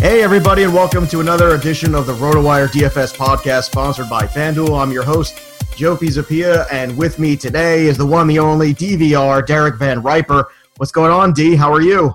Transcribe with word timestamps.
Hey, 0.00 0.22
everybody, 0.22 0.62
and 0.62 0.72
welcome 0.72 1.08
to 1.08 1.18
another 1.18 1.56
edition 1.56 1.92
of 1.92 2.06
the 2.06 2.14
RotoWire 2.14 2.68
DFS 2.68 3.16
podcast 3.16 3.64
sponsored 3.64 4.08
by 4.08 4.28
FanDuel. 4.28 4.80
I'm 4.80 4.92
your 4.92 5.02
host, 5.02 5.40
Joe 5.74 5.96
Pisapia, 5.96 6.68
and 6.70 6.96
with 6.96 7.18
me 7.18 7.36
today 7.36 7.86
is 7.86 7.98
the 7.98 8.06
one, 8.06 8.28
the 8.28 8.38
only 8.38 8.72
DVR, 8.72 9.44
Derek 9.44 9.74
Van 9.74 10.00
Riper. 10.00 10.52
What's 10.76 10.92
going 10.92 11.10
on, 11.10 11.32
D? 11.32 11.56
How 11.56 11.72
are 11.72 11.80
you? 11.80 12.14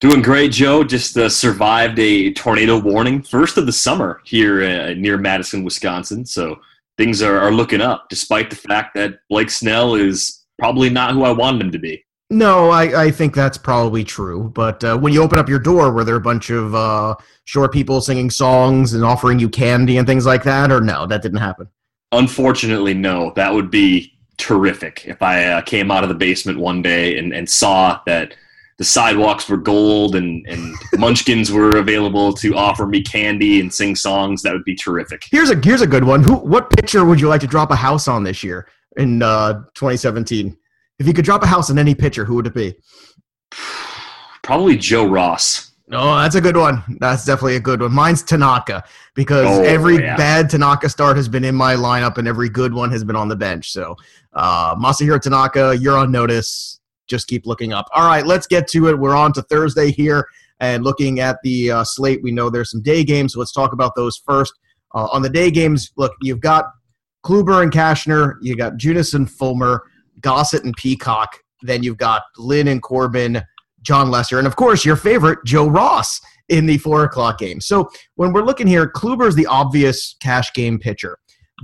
Doing 0.00 0.22
great, 0.22 0.50
Joe. 0.50 0.82
Just 0.82 1.16
uh, 1.16 1.28
survived 1.28 2.00
a 2.00 2.32
tornado 2.32 2.80
warning, 2.80 3.22
first 3.22 3.56
of 3.58 3.64
the 3.64 3.72
summer 3.72 4.20
here 4.24 4.64
uh, 4.64 4.94
near 4.94 5.16
Madison, 5.16 5.62
Wisconsin. 5.62 6.26
So 6.26 6.58
things 6.98 7.22
are, 7.22 7.38
are 7.38 7.52
looking 7.52 7.80
up, 7.80 8.08
despite 8.08 8.50
the 8.50 8.56
fact 8.56 8.92
that 8.96 9.20
Blake 9.28 9.50
Snell 9.50 9.94
is 9.94 10.46
probably 10.58 10.90
not 10.90 11.12
who 11.12 11.22
I 11.22 11.30
wanted 11.30 11.62
him 11.62 11.70
to 11.70 11.78
be. 11.78 12.04
No, 12.32 12.70
I, 12.70 13.06
I 13.06 13.10
think 13.10 13.34
that's 13.34 13.58
probably 13.58 14.04
true. 14.04 14.50
But 14.54 14.84
uh, 14.84 14.96
when 14.96 15.12
you 15.12 15.20
open 15.20 15.38
up 15.38 15.48
your 15.48 15.58
door, 15.58 15.92
were 15.92 16.04
there 16.04 16.14
a 16.14 16.20
bunch 16.20 16.50
of 16.50 16.74
uh, 16.76 17.16
short 17.44 17.72
people 17.72 18.00
singing 18.00 18.30
songs 18.30 18.94
and 18.94 19.04
offering 19.04 19.40
you 19.40 19.48
candy 19.48 19.98
and 19.98 20.06
things 20.06 20.26
like 20.26 20.44
that? 20.44 20.70
Or 20.70 20.80
no, 20.80 21.06
that 21.06 21.22
didn't 21.22 21.38
happen? 21.38 21.68
Unfortunately, 22.12 22.94
no. 22.94 23.32
That 23.34 23.52
would 23.52 23.68
be 23.68 24.16
terrific 24.36 25.06
if 25.06 25.20
I 25.22 25.44
uh, 25.46 25.60
came 25.62 25.90
out 25.90 26.04
of 26.04 26.08
the 26.08 26.14
basement 26.14 26.58
one 26.58 26.82
day 26.82 27.18
and, 27.18 27.32
and 27.34 27.50
saw 27.50 28.00
that 28.06 28.34
the 28.78 28.84
sidewalks 28.84 29.48
were 29.48 29.56
gold 29.56 30.14
and, 30.14 30.46
and 30.46 30.74
munchkins 30.98 31.50
were 31.50 31.78
available 31.78 32.32
to 32.34 32.56
offer 32.56 32.86
me 32.86 33.02
candy 33.02 33.60
and 33.60 33.74
sing 33.74 33.96
songs. 33.96 34.40
That 34.42 34.52
would 34.52 34.64
be 34.64 34.76
terrific. 34.76 35.24
Here's 35.30 35.50
a 35.50 35.56
here's 35.56 35.82
a 35.82 35.86
good 35.86 36.04
one. 36.04 36.22
Who 36.22 36.36
what 36.36 36.70
picture 36.70 37.04
would 37.04 37.20
you 37.20 37.28
like 37.28 37.40
to 37.40 37.48
drop 37.48 37.72
a 37.72 37.76
house 37.76 38.06
on 38.06 38.22
this 38.22 38.44
year 38.44 38.68
in 38.96 39.20
uh, 39.20 39.64
2017? 39.74 40.56
If 41.00 41.06
you 41.06 41.14
could 41.14 41.24
drop 41.24 41.42
a 41.42 41.46
house 41.46 41.70
on 41.70 41.78
any 41.78 41.94
pitcher, 41.94 42.24
who 42.26 42.34
would 42.36 42.46
it 42.46 42.54
be? 42.54 42.74
Probably 44.42 44.76
Joe 44.76 45.06
Ross. 45.08 45.72
No, 45.88 46.14
that's 46.18 46.36
a 46.36 46.40
good 46.40 46.56
one. 46.56 46.84
That's 47.00 47.24
definitely 47.24 47.56
a 47.56 47.60
good 47.60 47.80
one. 47.80 47.92
Mine's 47.92 48.22
Tanaka 48.22 48.84
because 49.14 49.46
Oh, 49.58 49.62
every 49.62 49.96
yeah. 49.96 50.16
bad 50.16 50.48
Tanaka 50.48 50.88
start 50.88 51.16
has 51.16 51.28
been 51.28 51.42
in 51.42 51.54
my 51.56 51.74
lineup 51.74 52.16
and 52.18 52.28
every 52.28 52.48
good 52.48 52.72
one 52.72 52.92
has 52.92 53.02
been 53.02 53.16
on 53.16 53.28
the 53.28 53.34
bench. 53.34 53.72
So, 53.72 53.96
uh, 54.34 54.76
Masahiro 54.76 55.20
Tanaka, 55.20 55.76
you're 55.76 55.96
on 55.96 56.12
notice. 56.12 56.78
Just 57.08 57.26
keep 57.26 57.44
looking 57.44 57.72
up. 57.72 57.86
All 57.92 58.06
right, 58.06 58.24
let's 58.24 58.46
get 58.46 58.68
to 58.68 58.88
it. 58.88 58.96
We're 58.96 59.16
on 59.16 59.32
to 59.32 59.42
Thursday 59.42 59.90
here 59.90 60.28
and 60.60 60.84
looking 60.84 61.18
at 61.18 61.38
the 61.42 61.72
uh, 61.72 61.84
slate. 61.84 62.22
We 62.22 62.30
know 62.30 62.50
there's 62.50 62.70
some 62.70 62.82
day 62.82 63.02
games, 63.02 63.32
so 63.32 63.40
let's 63.40 63.52
talk 63.52 63.72
about 63.72 63.96
those 63.96 64.16
first. 64.24 64.52
Uh, 64.94 65.08
on 65.10 65.22
the 65.22 65.30
day 65.30 65.50
games, 65.50 65.90
look, 65.96 66.12
you've 66.20 66.40
got 66.40 66.66
Kluber 67.24 67.62
and 67.64 67.72
Cashner, 67.72 68.34
you 68.42 68.54
got 68.54 68.74
Junis 68.74 69.14
and 69.14 69.28
Fulmer, 69.28 69.82
Gossett 70.20 70.64
and 70.64 70.74
Peacock. 70.76 71.38
Then 71.62 71.82
you've 71.82 71.98
got 71.98 72.22
Lynn 72.36 72.68
and 72.68 72.82
Corbin, 72.82 73.42
Jon 73.82 74.10
Lester, 74.10 74.38
and 74.38 74.46
of 74.46 74.56
course 74.56 74.84
your 74.84 74.96
favorite 74.96 75.38
Joe 75.44 75.68
Ross 75.68 76.20
in 76.48 76.66
the 76.66 76.78
four 76.78 77.04
o'clock 77.04 77.38
game. 77.38 77.60
So 77.60 77.88
when 78.16 78.32
we're 78.32 78.42
looking 78.42 78.66
here, 78.66 78.90
Kluber 78.90 79.28
is 79.28 79.34
the 79.34 79.46
obvious 79.46 80.16
cash 80.20 80.52
game 80.52 80.78
pitcher. 80.78 81.18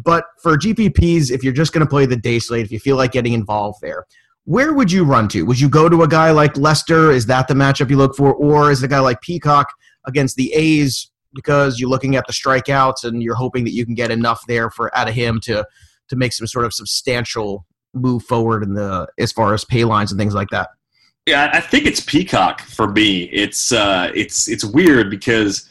But 0.04 0.24
for 0.42 0.56
GPPs, 0.56 1.30
if 1.30 1.42
you're 1.42 1.52
just 1.52 1.72
going 1.72 1.84
to 1.84 1.90
play 1.90 2.06
the 2.06 2.16
day 2.16 2.38
slate, 2.38 2.64
if 2.64 2.70
you 2.70 2.78
feel 2.78 2.96
like 2.96 3.12
getting 3.12 3.32
involved 3.32 3.78
there, 3.80 4.04
where 4.44 4.72
would 4.74 4.92
you 4.92 5.04
run 5.04 5.26
to? 5.28 5.42
Would 5.42 5.58
you 5.58 5.68
go 5.68 5.88
to 5.88 6.02
a 6.02 6.08
guy 6.08 6.30
like 6.30 6.56
Lester? 6.56 7.10
Is 7.10 7.26
that 7.26 7.48
the 7.48 7.54
matchup 7.54 7.90
you 7.90 7.96
look 7.96 8.14
for? 8.14 8.32
Or 8.34 8.70
is 8.70 8.82
a 8.82 8.88
guy 8.88 9.00
like 9.00 9.20
Peacock 9.20 9.72
against 10.06 10.36
the 10.36 10.52
A's 10.54 11.10
because 11.34 11.80
you're 11.80 11.90
looking 11.90 12.14
at 12.14 12.26
the 12.26 12.32
strikeouts 12.32 13.04
and 13.04 13.22
you're 13.22 13.34
hoping 13.34 13.64
that 13.64 13.72
you 13.72 13.84
can 13.84 13.94
get 13.94 14.10
enough 14.10 14.40
there 14.46 14.70
for 14.70 14.96
out 14.96 15.08
of 15.08 15.14
him 15.14 15.40
to 15.40 15.66
to 16.08 16.16
make 16.16 16.32
some 16.32 16.46
sort 16.46 16.64
of 16.64 16.72
substantial 16.72 17.66
move 17.96 18.24
forward 18.24 18.62
in 18.62 18.74
the 18.74 19.08
as 19.18 19.32
far 19.32 19.54
as 19.54 19.64
pay 19.64 19.84
lines 19.84 20.12
and 20.12 20.18
things 20.18 20.34
like 20.34 20.48
that? 20.50 20.70
Yeah, 21.26 21.50
I 21.52 21.60
think 21.60 21.86
it's 21.86 22.00
Peacock 22.00 22.60
for 22.60 22.92
me. 22.92 23.24
It's 23.24 23.72
uh, 23.72 24.12
it's 24.14 24.48
it's 24.48 24.64
weird 24.64 25.10
because 25.10 25.68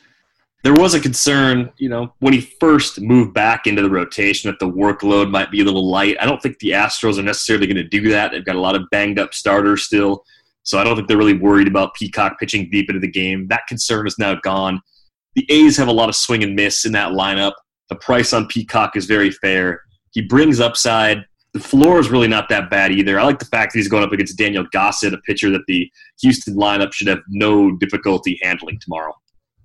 there 0.64 0.74
was 0.74 0.96
a 0.96 1.00
concern, 1.00 1.72
you 1.78 1.88
know, 1.88 2.14
when 2.20 2.34
he 2.34 2.42
first 2.42 3.00
moved 3.00 3.34
back 3.34 3.68
into 3.68 3.82
the 3.82 3.90
rotation 3.90 4.50
that 4.50 4.60
the 4.60 4.70
workload 4.70 5.30
might 5.30 5.52
be 5.52 5.62
a 5.62 5.64
little 5.64 5.88
light. 5.88 6.18
I 6.20 6.26
don't 6.26 6.42
think 6.42 6.60
the 6.60 6.72
Astros 6.72 7.20
are 7.20 7.24
necessarily 7.24 7.68
going 7.68 7.78
to 7.78 7.84
do 7.84 8.10
that. 8.10 8.32
They've 8.32 8.44
got 8.44 8.56
a 8.56 8.60
lot 8.60 8.76
of 8.76 8.90
banged 8.90 9.20
up 9.20 9.34
starters 9.34 9.84
still, 9.84 10.26
so 10.64 10.80
I 10.80 10.84
don't 10.84 10.96
think 10.96 11.08
they're 11.08 11.18
really 11.18 11.38
worried 11.38 11.68
about 11.68 11.94
Peacock 11.94 12.40
pitching 12.40 12.70
deep 12.70 12.90
into 12.90 13.00
the 13.00 13.12
game. 13.12 13.48
That 13.48 13.68
concern 13.68 14.08
is 14.08 14.18
now 14.18 14.36
gone. 14.42 14.82
The 15.36 15.46
A's 15.50 15.78
have 15.78 15.88
a 15.88 15.94
lot 15.94 16.10
of 16.10 16.16
swing 16.16 16.44
and 16.44 16.56
miss 16.56 16.84
in 16.84 16.92
that 16.94 17.12
lineup. 17.12 17.54
The 17.90 17.96
price 17.96 18.34
on 18.34 18.48
Peacock 18.48 18.98
is 18.98 19.06
very 19.06 19.32
fair. 19.32 19.82
He 20.12 20.22
brings 20.22 20.60
upside. 20.60 21.26
The 21.56 21.62
floor 21.62 22.00
is 22.02 22.10
really 22.10 22.28
not 22.28 22.50
that 22.50 22.70
bad 22.70 22.92
either. 22.92 23.18
I 23.18 23.24
like 23.24 23.40
the 23.40 23.46
fact 23.46 23.72
that 23.72 23.80
he's 23.80 23.88
going 23.88 24.04
up 24.04 24.12
against 24.12 24.38
Daniel 24.38 24.66
Gossett, 24.74 25.14
a 25.14 25.18
pitcher 25.20 25.50
that 25.52 25.62
the 25.70 25.90
Houston 26.20 26.54
lineup 26.56 26.92
should 26.92 27.08
have 27.08 27.22
no 27.30 27.72
difficulty 27.78 28.38
handling 28.42 28.78
tomorrow. 28.82 29.14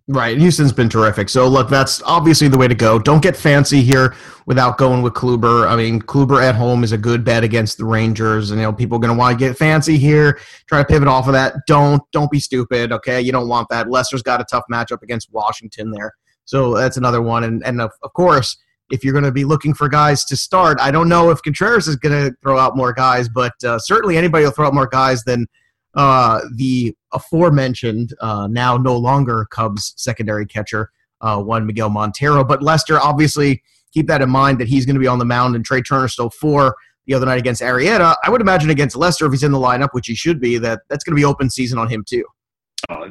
Right. 0.07 0.39
Houston's 0.39 0.73
been 0.73 0.89
terrific. 0.89 1.29
So 1.29 1.49
look, 1.49 1.69
that's 1.69 2.01
obviously 2.03 2.47
the 2.47 2.57
way 2.57 2.69
to 2.69 2.77
go. 2.77 3.01
Don't 3.01 3.21
get 3.21 3.37
fancy 3.37 3.83
here 3.83 4.15
without 4.47 4.79
going 4.79 5.03
with 5.03 5.15
Kluber. 5.15 5.69
I 5.69 5.75
mean, 5.75 6.01
Kluber 6.01 6.41
at 6.41 6.55
home 6.55 6.85
is 6.85 6.93
a 6.93 6.99
good 6.99 7.25
bet 7.25 7.43
against 7.43 7.77
the 7.77 7.85
Rangers, 7.85 8.53
and 8.53 8.61
you 8.61 8.67
know 8.67 8.73
people 8.73 8.97
are 8.97 9.01
going 9.01 9.13
to 9.13 9.19
want 9.19 9.37
to 9.37 9.45
get 9.45 9.57
fancy 9.57 9.99
here, 9.99 10.39
try 10.69 10.79
to 10.79 10.85
pivot 10.85 11.09
off 11.09 11.27
of 11.27 11.33
that. 11.33 11.55
Don't 11.67 12.03
don't 12.13 12.31
be 12.31 12.39
stupid. 12.39 12.93
Okay, 12.93 13.21
you 13.21 13.33
don't 13.33 13.49
want 13.49 13.69
that. 13.71 13.91
Lester's 13.91 14.23
got 14.23 14.41
a 14.41 14.45
tough 14.45 14.65
matchup 14.71 15.03
against 15.03 15.33
Washington 15.33 15.91
there, 15.91 16.13
so 16.45 16.73
that's 16.73 16.97
another 16.97 17.21
one. 17.21 17.43
And 17.43 17.67
and 17.67 17.81
of, 17.81 17.91
of 18.05 18.13
course, 18.13 18.57
if 18.91 19.05
you're 19.05 19.13
going 19.13 19.25
to 19.25 19.33
be 19.33 19.45
looking 19.45 19.75
for 19.75 19.89
guys 19.89 20.25
to 20.27 20.37
start, 20.37 20.79
I 20.81 20.91
don't 20.91 21.09
know 21.09 21.31
if 21.31 21.43
Contreras 21.43 21.89
is 21.89 21.97
going 21.97 22.31
to 22.31 22.37
throw 22.43 22.59
out 22.59 22.77
more 22.77 22.93
guys, 22.93 23.29
but 23.29 23.53
uh, 23.65 23.79
certainly 23.79 24.17
anybody 24.17 24.45
will 24.45 24.53
throw 24.53 24.67
out 24.67 24.75
more 24.75 24.87
guys 24.87 25.25
than 25.25 25.47
uh, 25.95 26.41
the 26.55 26.95
aforementioned, 27.13 28.15
uh, 28.21 28.47
now 28.49 28.77
no 28.77 28.97
longer 28.97 29.47
Cubs 29.51 29.95
secondary 29.97 30.47
catcher, 30.47 30.91
uh, 31.21 31.43
one 31.43 31.67
Miguel 31.67 31.91
Montero. 31.91 32.45
But 32.45 32.63
Lester, 32.63 32.99
obviously, 33.01 33.63
keep 33.93 34.07
that 34.07 34.23
in 34.23 34.31
mind 34.31 34.61
that 34.61 34.69
he's 34.69 34.87
going 34.87 34.95
to 34.95 35.01
be 35.01 35.09
on 35.09 35.19
the 35.19 35.25
mound, 35.25 35.57
and 35.57 35.65
Trea 35.65 35.83
Turner 35.83 36.09
still 36.09 36.31
four 36.31 36.77
the 37.07 37.15
other 37.15 37.27
night 37.27 37.39
against 37.39 37.63
Arrieta. 37.63 38.15
I 38.25 38.31
would 38.31 38.41
imagine 38.41 38.71
against 38.71 38.95
Lester, 38.95 39.27
if 39.27 39.33
he's 39.33 39.43
in 39.43 39.53
the 39.53 39.59
lineup, 39.59 39.89
which 39.93 40.07
he 40.07 40.15
should 40.15 40.41
be, 40.41 40.59
that 40.59 40.81
that's 40.89 41.03
going 41.03 41.17
to 41.17 41.21
be 41.21 41.25
open 41.25 41.51
season 41.51 41.79
on 41.79 41.89
him 41.89 42.05
too. 42.07 42.25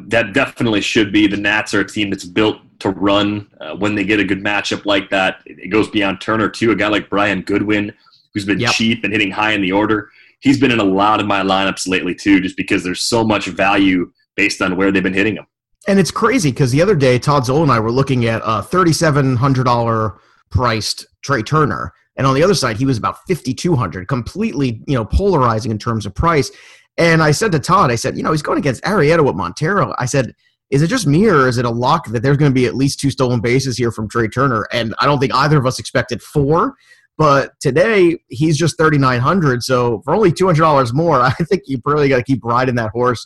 That 0.07 0.33
definitely 0.33 0.81
should 0.81 1.11
be. 1.11 1.27
The 1.27 1.37
Nats 1.37 1.73
are 1.73 1.81
a 1.81 1.87
team 1.87 2.09
that's 2.09 2.25
built 2.25 2.57
to 2.79 2.89
run 2.91 3.47
uh, 3.59 3.75
when 3.75 3.95
they 3.95 4.03
get 4.03 4.19
a 4.19 4.23
good 4.23 4.43
matchup 4.43 4.85
like 4.85 5.09
that. 5.09 5.41
It 5.45 5.69
goes 5.69 5.89
beyond 5.89 6.21
Turner, 6.21 6.49
too. 6.49 6.71
A 6.71 6.75
guy 6.75 6.87
like 6.87 7.09
Brian 7.09 7.41
Goodwin, 7.41 7.93
who's 8.33 8.45
been 8.45 8.59
yep. 8.59 8.71
cheap 8.71 9.03
and 9.03 9.13
hitting 9.13 9.31
high 9.31 9.51
in 9.51 9.61
the 9.61 9.71
order, 9.71 10.09
he's 10.39 10.59
been 10.59 10.71
in 10.71 10.79
a 10.79 10.83
lot 10.83 11.19
of 11.19 11.25
my 11.25 11.41
lineups 11.41 11.87
lately, 11.87 12.15
too, 12.15 12.39
just 12.39 12.57
because 12.57 12.83
there's 12.83 13.01
so 13.01 13.23
much 13.23 13.47
value 13.47 14.11
based 14.35 14.61
on 14.61 14.75
where 14.77 14.91
they've 14.91 15.03
been 15.03 15.13
hitting 15.13 15.35
him. 15.35 15.45
And 15.87 15.99
it's 15.99 16.11
crazy 16.11 16.51
because 16.51 16.71
the 16.71 16.81
other 16.81 16.95
day, 16.95 17.19
Todd 17.19 17.45
Zola 17.45 17.63
and 17.63 17.71
I 17.71 17.79
were 17.79 17.91
looking 17.91 18.25
at 18.25 18.41
a 18.41 18.61
$3,700 18.61 20.17
priced 20.49 21.07
Trea 21.21 21.43
Turner. 21.43 21.93
And 22.15 22.27
on 22.27 22.35
the 22.35 22.43
other 22.43 22.53
side, 22.53 22.75
he 22.75 22.85
was 22.85 22.97
about 22.97 23.17
5,200, 23.27 24.07
completely, 24.07 24.81
you 24.87 24.95
know, 24.95 25.05
polarizing 25.05 25.71
in 25.71 25.77
terms 25.77 26.05
of 26.05 26.13
price. 26.13 26.51
And 26.97 27.23
I 27.23 27.31
said 27.31 27.51
to 27.53 27.59
Todd, 27.59 27.91
I 27.91 27.95
said, 27.95 28.17
you 28.17 28.23
know, 28.23 28.31
he's 28.31 28.41
going 28.41 28.57
against 28.57 28.83
Arrieta 28.83 29.23
with 29.23 29.35
Montero. 29.35 29.93
I 29.97 30.05
said, 30.05 30.33
is 30.69 30.81
it 30.81 30.87
just 30.87 31.07
me 31.07 31.27
or 31.27 31.47
is 31.47 31.57
it 31.57 31.65
a 31.65 31.69
lock 31.69 32.07
that 32.07 32.21
there's 32.21 32.37
going 32.37 32.51
to 32.51 32.55
be 32.55 32.65
at 32.65 32.75
least 32.75 32.99
two 32.99 33.09
stolen 33.09 33.39
bases 33.39 33.77
here 33.77 33.91
from 33.91 34.07
Trea 34.07 34.27
Turner? 34.27 34.67
And 34.71 34.93
I 34.99 35.05
don't 35.05 35.19
think 35.19 35.33
either 35.33 35.57
of 35.57 35.65
us 35.65 35.79
expected 35.79 36.21
four. 36.21 36.75
But 37.17 37.59
today 37.59 38.17
he's 38.29 38.57
just 38.57 38.77
thirty 38.77 38.97
nine 38.97 39.19
hundred. 39.19 39.61
So 39.61 40.01
for 40.05 40.15
only 40.15 40.31
two 40.31 40.45
hundred 40.45 40.61
dollars 40.61 40.93
more, 40.93 41.19
I 41.21 41.31
think 41.31 41.63
you 41.65 41.81
really 41.83 42.07
got 42.07 42.17
to 42.17 42.23
keep 42.23 42.43
riding 42.45 42.75
that 42.75 42.91
horse 42.91 43.25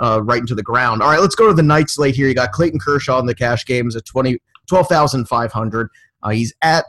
uh, 0.00 0.22
right 0.22 0.40
into 0.40 0.54
the 0.54 0.62
ground. 0.62 1.02
All 1.02 1.10
right, 1.10 1.20
let's 1.20 1.34
go 1.34 1.48
to 1.48 1.54
the 1.54 1.62
night 1.62 1.90
slate 1.90 2.14
here. 2.14 2.26
You 2.26 2.34
got 2.34 2.52
Clayton 2.52 2.80
Kershaw 2.80 3.18
in 3.20 3.26
the 3.26 3.34
cash 3.34 3.66
games 3.66 3.96
at 3.96 4.04
20, 4.06 4.38
12,500. 4.66 5.88
Uh, 6.22 6.30
he's 6.30 6.54
at 6.62 6.86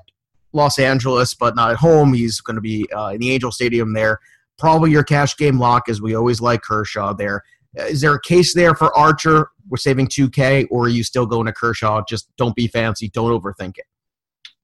Los 0.53 0.79
Angeles, 0.79 1.33
but 1.33 1.55
not 1.55 1.71
at 1.71 1.77
home. 1.77 2.13
He's 2.13 2.39
going 2.39 2.55
to 2.55 2.61
be 2.61 2.87
uh, 2.95 3.09
in 3.09 3.19
the 3.19 3.31
Angel 3.31 3.51
Stadium 3.51 3.93
there. 3.93 4.19
Probably 4.57 4.91
your 4.91 5.03
cash 5.03 5.35
game 5.37 5.59
lock, 5.59 5.89
as 5.89 6.01
we 6.01 6.15
always 6.15 6.41
like 6.41 6.61
Kershaw 6.61 7.13
there. 7.13 7.43
Uh, 7.77 7.83
is 7.83 8.01
there 8.01 8.13
a 8.13 8.21
case 8.21 8.53
there 8.53 8.75
for 8.75 8.95
Archer? 8.97 9.49
We're 9.69 9.77
saving 9.77 10.07
2K, 10.07 10.67
or 10.69 10.85
are 10.85 10.89
you 10.89 11.03
still 11.03 11.25
going 11.25 11.45
to 11.47 11.53
Kershaw? 11.53 12.03
Just 12.07 12.29
don't 12.37 12.55
be 12.55 12.67
fancy. 12.67 13.09
Don't 13.09 13.31
overthink 13.31 13.77
it. 13.77 13.85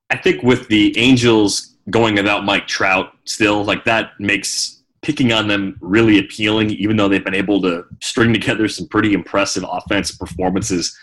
I 0.09 0.17
think 0.17 0.43
with 0.43 0.67
the 0.67 0.97
Angels 0.97 1.75
going 1.89 2.15
without 2.15 2.45
Mike 2.45 2.67
Trout 2.67 3.13
still, 3.25 3.63
like 3.63 3.85
that 3.85 4.11
makes 4.19 4.83
picking 5.01 5.33
on 5.33 5.47
them 5.47 5.77
really 5.81 6.19
appealing, 6.19 6.69
even 6.71 6.95
though 6.95 7.07
they've 7.07 7.23
been 7.23 7.33
able 7.33 7.61
to 7.61 7.83
string 8.01 8.33
together 8.33 8.67
some 8.67 8.87
pretty 8.87 9.13
impressive 9.13 9.65
offensive 9.69 10.19
performances 10.19 10.95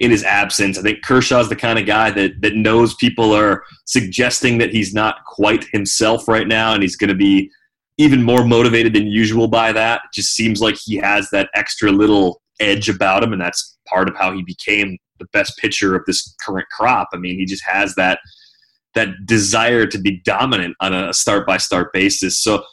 in 0.00 0.10
his 0.10 0.24
absence. 0.24 0.78
I 0.78 0.82
think 0.82 1.02
Kershaw's 1.02 1.48
the 1.48 1.56
kind 1.56 1.78
of 1.78 1.86
guy 1.86 2.10
that 2.10 2.40
that 2.42 2.54
knows 2.54 2.94
people 2.94 3.32
are 3.32 3.64
suggesting 3.86 4.58
that 4.58 4.70
he's 4.70 4.92
not 4.92 5.24
quite 5.24 5.64
himself 5.72 6.28
right 6.28 6.46
now, 6.46 6.74
and 6.74 6.82
he's 6.82 6.96
going 6.96 7.08
to 7.08 7.14
be 7.14 7.50
even 7.98 8.22
more 8.22 8.44
motivated 8.44 8.94
than 8.94 9.06
usual 9.06 9.48
by 9.48 9.72
that. 9.72 10.02
It 10.04 10.10
just 10.14 10.34
seems 10.34 10.60
like 10.60 10.76
he 10.82 10.96
has 10.96 11.30
that 11.30 11.48
extra 11.54 11.90
little 11.90 12.42
edge 12.60 12.88
about 12.88 13.22
him, 13.22 13.32
and 13.32 13.40
that's 13.40 13.76
part 13.88 14.08
of 14.08 14.16
how 14.16 14.32
he 14.32 14.42
became 14.42 14.98
the 15.18 15.26
best 15.32 15.56
pitcher 15.58 15.94
of 15.94 16.02
this 16.06 16.34
current 16.44 16.66
crop. 16.70 17.08
I 17.12 17.16
mean, 17.16 17.38
he 17.38 17.46
just 17.46 17.64
has 17.64 17.94
that 17.94 18.20
that 18.94 19.08
desire 19.26 19.86
to 19.86 19.98
be 19.98 20.22
dominant 20.24 20.74
on 20.80 20.94
a 20.94 21.12
start 21.12 21.46
by 21.46 21.58
start 21.58 21.92
basis. 21.92 22.42
So 22.42 22.64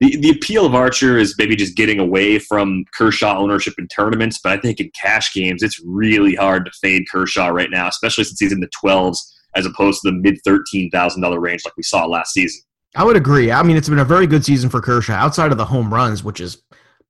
the, 0.00 0.16
the 0.16 0.30
appeal 0.30 0.64
of 0.64 0.74
Archer 0.74 1.18
is 1.18 1.34
maybe 1.38 1.56
just 1.56 1.76
getting 1.76 1.98
away 1.98 2.38
from 2.38 2.84
Kershaw 2.94 3.36
ownership 3.36 3.74
in 3.78 3.88
tournaments, 3.88 4.38
but 4.42 4.52
I 4.52 4.60
think 4.60 4.80
in 4.80 4.90
cash 5.00 5.34
games, 5.34 5.62
it's 5.62 5.80
really 5.84 6.36
hard 6.36 6.64
to 6.66 6.72
fade 6.80 7.04
Kershaw 7.10 7.48
right 7.48 7.70
now, 7.70 7.88
especially 7.88 8.24
since 8.24 8.38
he's 8.40 8.52
in 8.52 8.60
the 8.60 8.70
12s 8.84 9.18
as 9.54 9.66
opposed 9.66 10.00
to 10.02 10.10
the 10.10 10.16
mid 10.16 10.38
$13,000 10.46 11.40
range 11.40 11.62
like 11.64 11.76
we 11.76 11.82
saw 11.82 12.06
last 12.06 12.32
season. 12.32 12.62
I 12.94 13.04
would 13.04 13.16
agree. 13.16 13.50
I 13.50 13.62
mean, 13.62 13.76
it's 13.76 13.88
been 13.88 13.98
a 13.98 14.04
very 14.04 14.26
good 14.26 14.44
season 14.44 14.68
for 14.68 14.80
Kershaw 14.80 15.14
outside 15.14 15.50
of 15.50 15.58
the 15.58 15.64
home 15.64 15.92
runs, 15.92 16.22
which 16.22 16.40
is 16.40 16.62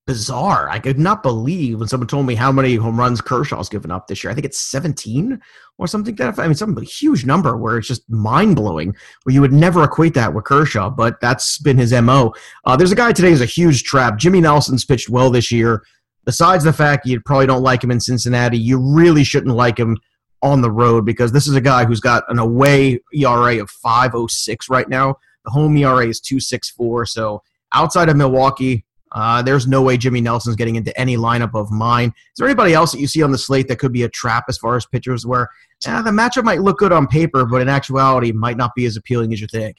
bizarre. 0.06 0.69
I 0.69 0.79
could 0.79 0.99
not 0.99 1.23
believe 1.23 1.79
when 1.79 1.88
someone 1.88 2.08
told 2.08 2.26
me 2.26 2.34
how 2.34 2.50
many 2.50 2.75
home 2.75 2.99
runs 2.99 3.20
Kershaw's 3.20 3.69
given 3.69 3.90
up 3.90 4.06
this 4.06 4.23
year. 4.23 4.31
I 4.31 4.34
think 4.34 4.44
it's 4.44 4.58
17 4.58 5.40
or 5.79 5.87
something 5.87 6.14
that 6.17 6.38
I 6.38 6.46
mean 6.46 6.55
some 6.55 6.76
huge 6.82 7.25
number 7.25 7.56
where 7.56 7.79
it's 7.79 7.88
just 7.88 8.08
mind 8.11 8.56
blowing 8.56 8.94
where 9.23 9.34
you 9.34 9.40
would 9.40 9.52
never 9.52 9.84
equate 9.84 10.14
that 10.14 10.34
with 10.34 10.44
Kershaw, 10.44 10.90
but 10.90 11.20
that's 11.20 11.58
been 11.58 11.79
his 11.79 11.93
mo. 11.93 12.32
Uh, 12.64 12.76
there's 12.76 12.93
a 12.93 12.96
guy 12.96 13.12
today 13.12 13.31
who's 13.31 13.40
a 13.40 13.46
huge 13.46 13.84
trap. 13.84 14.19
Jimmy 14.19 14.40
Nelson's 14.40 14.84
pitched 14.84 15.08
well 15.08 15.31
this 15.31 15.52
year. 15.52 15.84
Besides 16.25 16.62
the 16.62 16.73
fact 16.73 17.06
you 17.06 17.20
probably 17.20 17.46
don't 17.46 17.62
like 17.62 17.82
him 17.82 17.90
in 17.90 18.00
Cincinnati, 18.00 18.58
you 18.58 18.79
really 18.79 19.25
shouldn't 19.25 19.55
like 19.55 19.79
him 19.79 19.96
on 20.43 20.61
the 20.61 20.70
road 20.70 21.05
because 21.05 21.32
this 21.32 21.46
is 21.46 21.55
a 21.55 21.61
guy 21.61 21.84
who's 21.84 22.00
got 22.00 22.25
an 22.29 22.38
away 22.38 23.00
ERA 23.14 23.61
of 23.61 23.70
506 23.70 24.69
right 24.69 24.88
now. 24.88 25.17
The 25.44 25.50
home 25.50 25.77
ERA 25.77 26.06
is 26.06 26.21
264. 26.21 27.06
So 27.06 27.43
outside 27.73 28.09
of 28.09 28.17
Milwaukee, 28.17 28.85
uh, 29.12 29.43
there's 29.43 29.67
no 29.67 29.83
way 29.83 29.97
Jimmy 29.97 30.21
Nelson's 30.21 30.56
getting 30.56 30.77
into 30.77 30.99
any 30.99 31.17
lineup 31.17 31.55
of 31.55 31.71
mine. 31.71 32.09
Is 32.09 32.39
there 32.39 32.47
anybody 32.47 32.73
else 32.73 32.93
that 32.93 33.00
you 33.00 33.06
see 33.06 33.23
on 33.23 33.31
the 33.31 33.39
slate 33.39 33.69
that 33.69 33.79
could 33.79 33.93
be 33.93 34.05
a 34.05 34.09
trap 34.09 34.44
as 34.49 34.56
far 34.59 34.75
as 34.75 34.87
pitchers 34.87 35.27
where 35.27 35.49
eh, 35.87 36.03
the 36.03 36.11
matchup 36.11 36.44
might 36.44 36.62
look 36.62 36.79
good 36.79 36.93
on 36.93 37.06
paper, 37.06 37.44
but 37.44 37.61
in 37.61 37.69
actuality 37.69 38.33
might 38.33 38.56
not 38.56 38.75
be 38.75 38.87
as 38.87 38.97
appealing 38.97 39.33
as 39.33 39.41
you 39.41 39.47
think? 39.47 39.77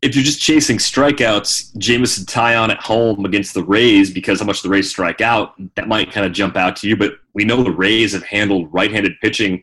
If 0.00 0.14
you're 0.14 0.24
just 0.24 0.40
chasing 0.40 0.78
strikeouts, 0.78 1.76
Jameson 1.76 2.24
Taillon 2.24 2.70
at 2.70 2.80
home 2.80 3.26
against 3.26 3.52
the 3.52 3.62
Rays 3.62 4.10
because 4.10 4.40
how 4.40 4.46
much 4.46 4.62
the 4.62 4.70
Rays 4.70 4.88
strike 4.88 5.20
out, 5.20 5.52
that 5.74 5.88
might 5.88 6.10
kind 6.10 6.24
of 6.24 6.32
jump 6.32 6.56
out 6.56 6.74
to 6.76 6.88
you. 6.88 6.96
But 6.96 7.14
we 7.34 7.44
know 7.44 7.62
the 7.62 7.70
Rays 7.70 8.14
have 8.14 8.22
handled 8.22 8.72
right-handed 8.72 9.12
pitching 9.20 9.62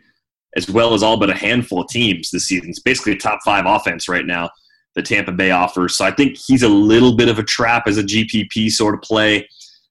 as 0.56 0.70
well 0.70 0.94
as 0.94 1.02
all 1.02 1.18
but 1.18 1.32
a 1.32 1.36
handful 1.36 1.82
of 1.82 1.88
teams 1.90 2.30
this 2.30 2.48
season. 2.48 2.70
It's 2.70 2.80
basically 2.80 3.14
a 3.14 3.18
top 3.18 3.40
five 3.44 3.66
offense 3.66 4.08
right 4.08 4.26
now 4.26 4.52
the 4.98 5.04
Tampa 5.04 5.32
Bay 5.32 5.52
offers. 5.52 5.96
So 5.96 6.04
I 6.04 6.12
think 6.12 6.36
he's 6.36 6.64
a 6.64 6.68
little 6.68 7.16
bit 7.16 7.30
of 7.30 7.38
a 7.38 7.44
trap 7.44 7.84
as 7.88 8.00
a 8.00 8.04
GPP 8.04 8.72
sort 8.72 8.96
of 8.96 9.02
play. 9.02 9.48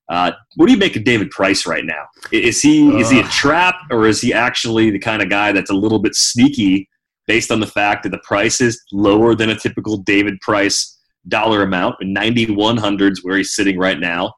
Uh, 0.08 0.32
what 0.56 0.66
do 0.66 0.72
you 0.72 0.78
make 0.78 0.96
of 0.96 1.04
David 1.04 1.30
Price 1.30 1.64
right 1.64 1.84
now? 1.84 2.06
Is 2.32 2.60
he 2.60 2.92
uh, 2.92 2.98
is 2.98 3.10
he 3.10 3.20
a 3.20 3.24
trap 3.24 3.76
or 3.90 4.06
is 4.06 4.20
he 4.20 4.34
actually 4.34 4.90
the 4.90 4.98
kind 4.98 5.22
of 5.22 5.30
guy 5.30 5.52
that's 5.52 5.70
a 5.70 5.74
little 5.74 6.00
bit 6.00 6.16
sneaky 6.16 6.88
based 7.28 7.52
on 7.52 7.60
the 7.60 7.66
fact 7.66 8.02
that 8.02 8.10
the 8.10 8.18
price 8.18 8.60
is 8.60 8.82
lower 8.92 9.34
than 9.34 9.50
a 9.50 9.56
typical 9.56 9.96
David 9.96 10.40
Price 10.40 10.98
dollar 11.28 11.62
amount, 11.62 11.96
9100s 12.02 13.18
where 13.22 13.36
he's 13.36 13.54
sitting 13.54 13.78
right 13.78 13.98
now. 13.98 14.32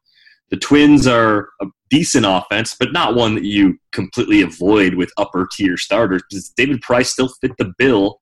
The 0.51 0.57
Twins 0.57 1.07
are 1.07 1.49
a 1.61 1.67
decent 1.91 2.25
offense, 2.27 2.77
but 2.79 2.93
not 2.93 3.15
one 3.15 3.35
that 3.35 3.45
you 3.45 3.79
completely 3.93 4.43
avoid 4.43 4.95
with 4.95 5.11
upper 5.17 5.49
tier 5.57 5.77
starters. 5.77 6.23
Does 6.31 6.51
David 6.57 6.81
Price 6.83 7.11
still 7.11 7.29
fit 7.41 7.53
the 7.59 7.73
bill 7.79 8.21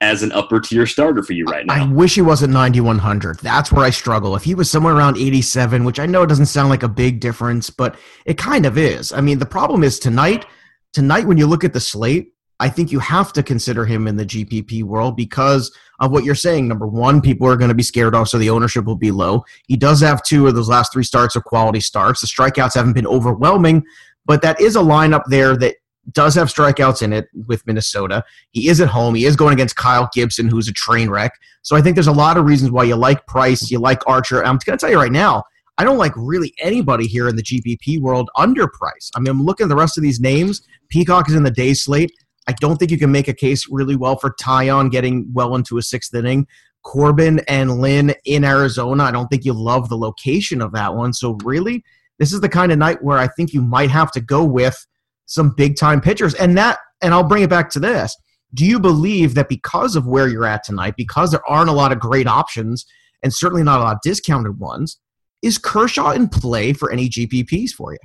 as 0.00 0.22
an 0.22 0.32
upper 0.32 0.60
tier 0.60 0.86
starter 0.86 1.22
for 1.22 1.32
you 1.32 1.44
right 1.46 1.66
now. 1.66 1.74
I 1.74 1.90
wish 1.90 2.14
he 2.14 2.22
wasn't 2.22 2.52
9100. 2.52 3.38
That's 3.38 3.72
where 3.72 3.84
I 3.84 3.90
struggle. 3.90 4.36
If 4.36 4.44
he 4.44 4.54
was 4.54 4.70
somewhere 4.70 4.94
around 4.94 5.16
87, 5.16 5.84
which 5.84 5.98
I 5.98 6.06
know 6.06 6.26
doesn't 6.26 6.46
sound 6.46 6.68
like 6.68 6.82
a 6.82 6.88
big 6.88 7.20
difference, 7.20 7.70
but 7.70 7.96
it 8.26 8.36
kind 8.36 8.66
of 8.66 8.76
is. 8.76 9.12
I 9.12 9.20
mean, 9.20 9.38
the 9.38 9.46
problem 9.46 9.82
is 9.82 9.98
tonight, 9.98 10.46
tonight 10.92 11.26
when 11.26 11.38
you 11.38 11.46
look 11.46 11.64
at 11.64 11.72
the 11.72 11.80
slate, 11.80 12.32
I 12.60 12.68
think 12.68 12.92
you 12.92 12.98
have 13.00 13.32
to 13.32 13.42
consider 13.42 13.84
him 13.84 14.06
in 14.06 14.16
the 14.16 14.26
GPP 14.26 14.84
world 14.84 15.16
because 15.16 15.74
of 16.00 16.12
what 16.12 16.24
you're 16.24 16.34
saying. 16.34 16.68
Number 16.68 16.86
one, 16.86 17.20
people 17.20 17.48
are 17.48 17.56
going 17.56 17.68
to 17.68 17.74
be 17.74 17.82
scared 17.82 18.14
off, 18.14 18.28
so 18.28 18.38
the 18.38 18.50
ownership 18.50 18.84
will 18.84 18.96
be 18.96 19.10
low. 19.10 19.44
He 19.66 19.76
does 19.76 20.00
have 20.00 20.22
two 20.22 20.46
of 20.46 20.54
those 20.54 20.68
last 20.68 20.92
three 20.92 21.02
starts 21.02 21.34
of 21.34 21.44
quality 21.44 21.80
starts. 21.80 22.20
The 22.20 22.26
strikeouts 22.26 22.74
haven't 22.74 22.92
been 22.92 23.06
overwhelming, 23.06 23.84
but 24.24 24.42
that 24.42 24.60
is 24.60 24.76
a 24.76 24.80
lineup 24.80 25.24
there 25.26 25.56
that 25.56 25.76
does 26.12 26.34
have 26.34 26.48
strikeouts 26.48 27.02
in 27.02 27.12
it 27.12 27.28
with 27.46 27.66
Minnesota. 27.66 28.24
He 28.50 28.68
is 28.68 28.80
at 28.80 28.88
home. 28.88 29.14
He 29.14 29.24
is 29.24 29.36
going 29.36 29.54
against 29.54 29.76
Kyle 29.76 30.08
Gibson, 30.12 30.48
who's 30.48 30.68
a 30.68 30.72
train 30.72 31.08
wreck. 31.08 31.32
So 31.62 31.76
I 31.76 31.82
think 31.82 31.96
there's 31.96 32.06
a 32.06 32.12
lot 32.12 32.36
of 32.36 32.44
reasons 32.44 32.70
why 32.70 32.84
you 32.84 32.96
like 32.96 33.26
Price, 33.26 33.70
you 33.70 33.78
like 33.78 34.06
Archer. 34.06 34.44
I'm 34.44 34.58
going 34.58 34.76
to 34.76 34.80
tell 34.84 34.90
you 34.90 34.98
right 34.98 35.12
now, 35.12 35.44
I 35.78 35.84
don't 35.84 35.98
like 35.98 36.12
really 36.16 36.54
anybody 36.58 37.06
here 37.06 37.28
in 37.28 37.36
the 37.36 37.42
GPP 37.42 38.00
world 38.00 38.30
under 38.36 38.68
Price. 38.68 39.10
I 39.16 39.20
mean, 39.20 39.28
I'm 39.28 39.42
looking 39.42 39.64
at 39.64 39.68
the 39.68 39.76
rest 39.76 39.96
of 39.96 40.02
these 40.02 40.20
names. 40.20 40.62
Peacock 40.88 41.28
is 41.28 41.34
in 41.34 41.42
the 41.42 41.50
day 41.50 41.74
slate. 41.74 42.12
I 42.46 42.52
don't 42.60 42.76
think 42.76 42.90
you 42.90 42.98
can 42.98 43.10
make 43.10 43.28
a 43.28 43.34
case 43.34 43.66
really 43.70 43.96
well 43.96 44.16
for 44.16 44.34
Taillon 44.40 44.90
getting 44.90 45.26
well 45.32 45.54
into 45.54 45.78
a 45.78 45.82
sixth 45.82 46.14
inning. 46.14 46.46
Corbin 46.82 47.40
and 47.48 47.80
Lynn 47.80 48.14
in 48.26 48.44
Arizona. 48.44 49.04
I 49.04 49.10
don't 49.10 49.26
think 49.28 49.44
you 49.44 49.54
love 49.54 49.88
the 49.88 49.96
location 49.96 50.60
of 50.60 50.72
that 50.72 50.94
one. 50.94 51.14
So 51.14 51.38
really, 51.42 51.82
this 52.18 52.32
is 52.32 52.40
the 52.40 52.48
kind 52.48 52.70
of 52.70 52.78
night 52.78 53.02
where 53.02 53.18
I 53.18 53.26
think 53.28 53.52
you 53.52 53.62
might 53.62 53.90
have 53.90 54.12
to 54.12 54.20
go 54.20 54.44
with 54.44 54.86
some 55.26 55.54
big 55.56 55.76
time 55.76 56.00
pitchers. 56.00 56.34
And 56.34 56.56
that, 56.58 56.78
and 57.02 57.14
I'll 57.14 57.24
bring 57.24 57.42
it 57.42 57.50
back 57.50 57.70
to 57.70 57.80
this. 57.80 58.16
Do 58.54 58.64
you 58.64 58.78
believe 58.78 59.34
that 59.34 59.48
because 59.48 59.96
of 59.96 60.06
where 60.06 60.28
you're 60.28 60.46
at 60.46 60.64
tonight, 60.64 60.94
because 60.96 61.30
there 61.30 61.46
aren't 61.48 61.70
a 61.70 61.72
lot 61.72 61.92
of 61.92 61.98
great 61.98 62.26
options 62.26 62.86
and 63.22 63.32
certainly 63.32 63.64
not 63.64 63.80
a 63.80 63.82
lot 63.82 63.94
of 63.94 64.00
discounted 64.02 64.58
ones, 64.58 64.98
is 65.42 65.58
Kershaw 65.58 66.12
in 66.12 66.28
play 66.28 66.72
for 66.72 66.92
any 66.92 67.08
GPPs 67.08 67.70
for 67.70 67.92
you? 67.92 67.98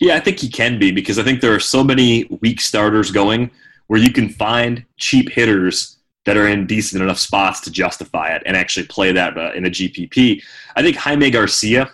Yeah, 0.00 0.16
I 0.16 0.20
think 0.20 0.40
he 0.40 0.48
can 0.48 0.78
be 0.78 0.90
because 0.90 1.18
I 1.18 1.22
think 1.22 1.40
there 1.40 1.54
are 1.54 1.60
so 1.60 1.84
many 1.84 2.24
weak 2.42 2.60
starters 2.60 3.10
going 3.10 3.50
where 3.86 4.00
you 4.00 4.12
can 4.12 4.28
find 4.28 4.84
cheap 4.96 5.30
hitters 5.30 5.98
that 6.24 6.36
are 6.36 6.48
in 6.48 6.66
decent 6.66 7.02
enough 7.02 7.18
spots 7.18 7.60
to 7.60 7.70
justify 7.70 8.30
it 8.30 8.42
and 8.46 8.56
actually 8.56 8.86
play 8.86 9.12
that 9.12 9.36
uh, 9.36 9.52
in 9.52 9.66
a 9.66 9.70
GPP. 9.70 10.42
I 10.74 10.82
think 10.82 10.96
Jaime 10.96 11.30
Garcia 11.30 11.90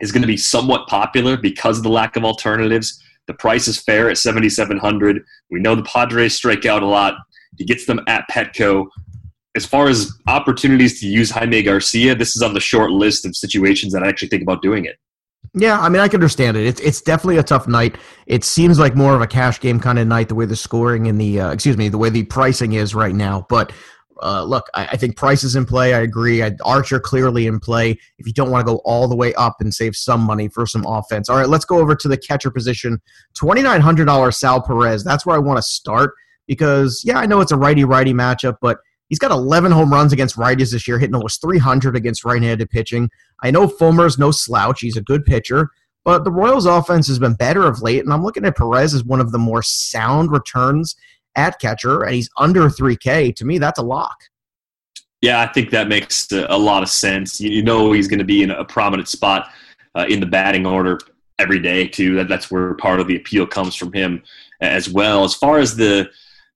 is 0.00 0.10
going 0.10 0.22
to 0.22 0.28
be 0.28 0.36
somewhat 0.36 0.88
popular 0.88 1.36
because 1.36 1.76
of 1.78 1.84
the 1.84 1.90
lack 1.90 2.16
of 2.16 2.24
alternatives. 2.24 3.02
The 3.26 3.34
price 3.34 3.68
is 3.68 3.78
fair 3.80 4.10
at 4.10 4.18
7,700. 4.18 5.22
We 5.50 5.60
know 5.60 5.74
the 5.74 5.82
Padres 5.82 6.34
strike 6.34 6.66
out 6.66 6.82
a 6.82 6.86
lot. 6.86 7.14
He 7.56 7.64
gets 7.64 7.86
them 7.86 8.00
at 8.06 8.28
Petco. 8.30 8.86
As 9.54 9.66
far 9.66 9.88
as 9.88 10.12
opportunities 10.26 11.00
to 11.00 11.06
use 11.06 11.30
Jaime 11.30 11.62
Garcia, 11.62 12.14
this 12.14 12.36
is 12.36 12.42
on 12.42 12.54
the 12.54 12.60
short 12.60 12.90
list 12.90 13.26
of 13.26 13.36
situations 13.36 13.92
that 13.92 14.02
I 14.02 14.08
actually 14.08 14.28
think 14.28 14.42
about 14.42 14.62
doing 14.62 14.86
it. 14.86 14.96
Yeah, 15.54 15.78
I 15.78 15.90
mean, 15.90 16.00
I 16.00 16.08
can 16.08 16.16
understand 16.16 16.56
it. 16.56 16.66
It's 16.66 16.80
it's 16.80 17.02
definitely 17.02 17.36
a 17.36 17.42
tough 17.42 17.68
night. 17.68 17.98
It 18.26 18.42
seems 18.42 18.78
like 18.78 18.96
more 18.96 19.14
of 19.14 19.20
a 19.20 19.26
cash 19.26 19.60
game 19.60 19.80
kind 19.80 19.98
of 19.98 20.06
night, 20.06 20.28
the 20.28 20.34
way 20.34 20.46
the 20.46 20.56
scoring 20.56 21.08
and 21.08 21.20
the 21.20 21.40
uh, 21.40 21.52
excuse 21.52 21.76
me, 21.76 21.90
the 21.90 21.98
way 21.98 22.08
the 22.08 22.22
pricing 22.24 22.72
is 22.72 22.94
right 22.94 23.14
now. 23.14 23.44
But 23.50 23.72
uh, 24.22 24.44
look, 24.44 24.66
I, 24.74 24.86
I, 24.92 24.96
think 24.96 25.16
Price 25.16 25.42
is 25.42 25.56
in 25.56 25.64
play. 25.64 25.94
I 25.94 26.00
agree. 26.00 26.42
I, 26.42 26.52
Archer 26.64 27.00
clearly 27.00 27.46
in 27.46 27.58
play. 27.58 27.98
If 28.18 28.26
you 28.26 28.32
don't 28.32 28.50
want 28.50 28.64
to 28.64 28.72
go 28.72 28.78
all 28.84 29.08
the 29.08 29.16
way 29.16 29.34
up 29.34 29.56
and 29.60 29.74
save 29.74 29.96
some 29.96 30.20
money 30.20 30.48
for 30.48 30.64
some 30.64 30.86
offense, 30.86 31.28
all 31.28 31.36
right, 31.36 31.48
let's 31.48 31.64
go 31.64 31.78
over 31.78 31.96
to 31.96 32.08
the 32.08 32.16
catcher 32.16 32.50
position. 32.50 33.00
Twenty 33.34 33.62
nine 33.62 33.80
hundred 33.80 34.04
dollars, 34.04 34.38
Sal 34.38 34.62
Perez. 34.62 35.02
That's 35.02 35.26
where 35.26 35.36
I 35.36 35.40
want 35.40 35.58
to 35.58 35.62
start 35.62 36.14
because 36.46 37.02
yeah, 37.04 37.18
I 37.18 37.26
know 37.26 37.40
it's 37.40 37.52
a 37.52 37.56
righty 37.56 37.84
righty 37.84 38.14
matchup, 38.14 38.56
but 38.60 38.78
he's 39.08 39.18
got 39.18 39.30
11 39.30 39.72
home 39.72 39.92
runs 39.92 40.12
against 40.12 40.36
righties 40.36 40.72
this 40.72 40.86
year, 40.86 40.98
hitting 40.98 41.14
almost 41.14 41.42
300 41.42 41.96
against 41.96 42.24
right-handed 42.24 42.70
pitching. 42.70 43.10
I 43.42 43.50
know 43.50 43.66
Fulmer's 43.66 44.18
no 44.18 44.30
slouch; 44.30 44.80
he's 44.80 44.96
a 44.96 45.02
good 45.02 45.24
pitcher. 45.24 45.70
But 46.04 46.24
the 46.24 46.32
Royals' 46.32 46.66
offense 46.66 47.06
has 47.06 47.18
been 47.18 47.34
better 47.34 47.62
of 47.62 47.80
late, 47.80 48.02
and 48.04 48.12
I'm 48.12 48.24
looking 48.24 48.44
at 48.44 48.56
Perez 48.56 48.92
as 48.92 49.04
one 49.04 49.20
of 49.20 49.30
the 49.30 49.38
more 49.38 49.62
sound 49.62 50.32
returns 50.32 50.96
at 51.36 51.58
catcher, 51.60 52.02
and 52.02 52.14
he's 52.14 52.30
under 52.38 52.68
3K. 52.68 53.34
To 53.36 53.44
me, 53.44 53.58
that's 53.58 53.78
a 53.78 53.82
lock. 53.82 54.16
Yeah, 55.20 55.40
I 55.40 55.46
think 55.46 55.70
that 55.70 55.88
makes 55.88 56.30
a 56.32 56.58
lot 56.58 56.82
of 56.82 56.88
sense. 56.88 57.40
You 57.40 57.62
know, 57.62 57.92
he's 57.92 58.08
going 58.08 58.18
to 58.18 58.24
be 58.24 58.42
in 58.42 58.50
a 58.50 58.64
prominent 58.64 59.08
spot 59.08 59.50
uh, 59.94 60.06
in 60.08 60.18
the 60.18 60.26
batting 60.26 60.66
order 60.66 60.98
every 61.38 61.60
day 61.60 61.86
too. 61.86 62.16
That 62.16 62.28
that's 62.28 62.50
where 62.50 62.74
part 62.74 63.00
of 63.00 63.06
the 63.06 63.16
appeal 63.16 63.46
comes 63.46 63.76
from 63.76 63.92
him 63.92 64.22
as 64.60 64.88
well. 64.88 65.24
As 65.24 65.34
far 65.34 65.58
as 65.58 65.76
the 65.76 66.10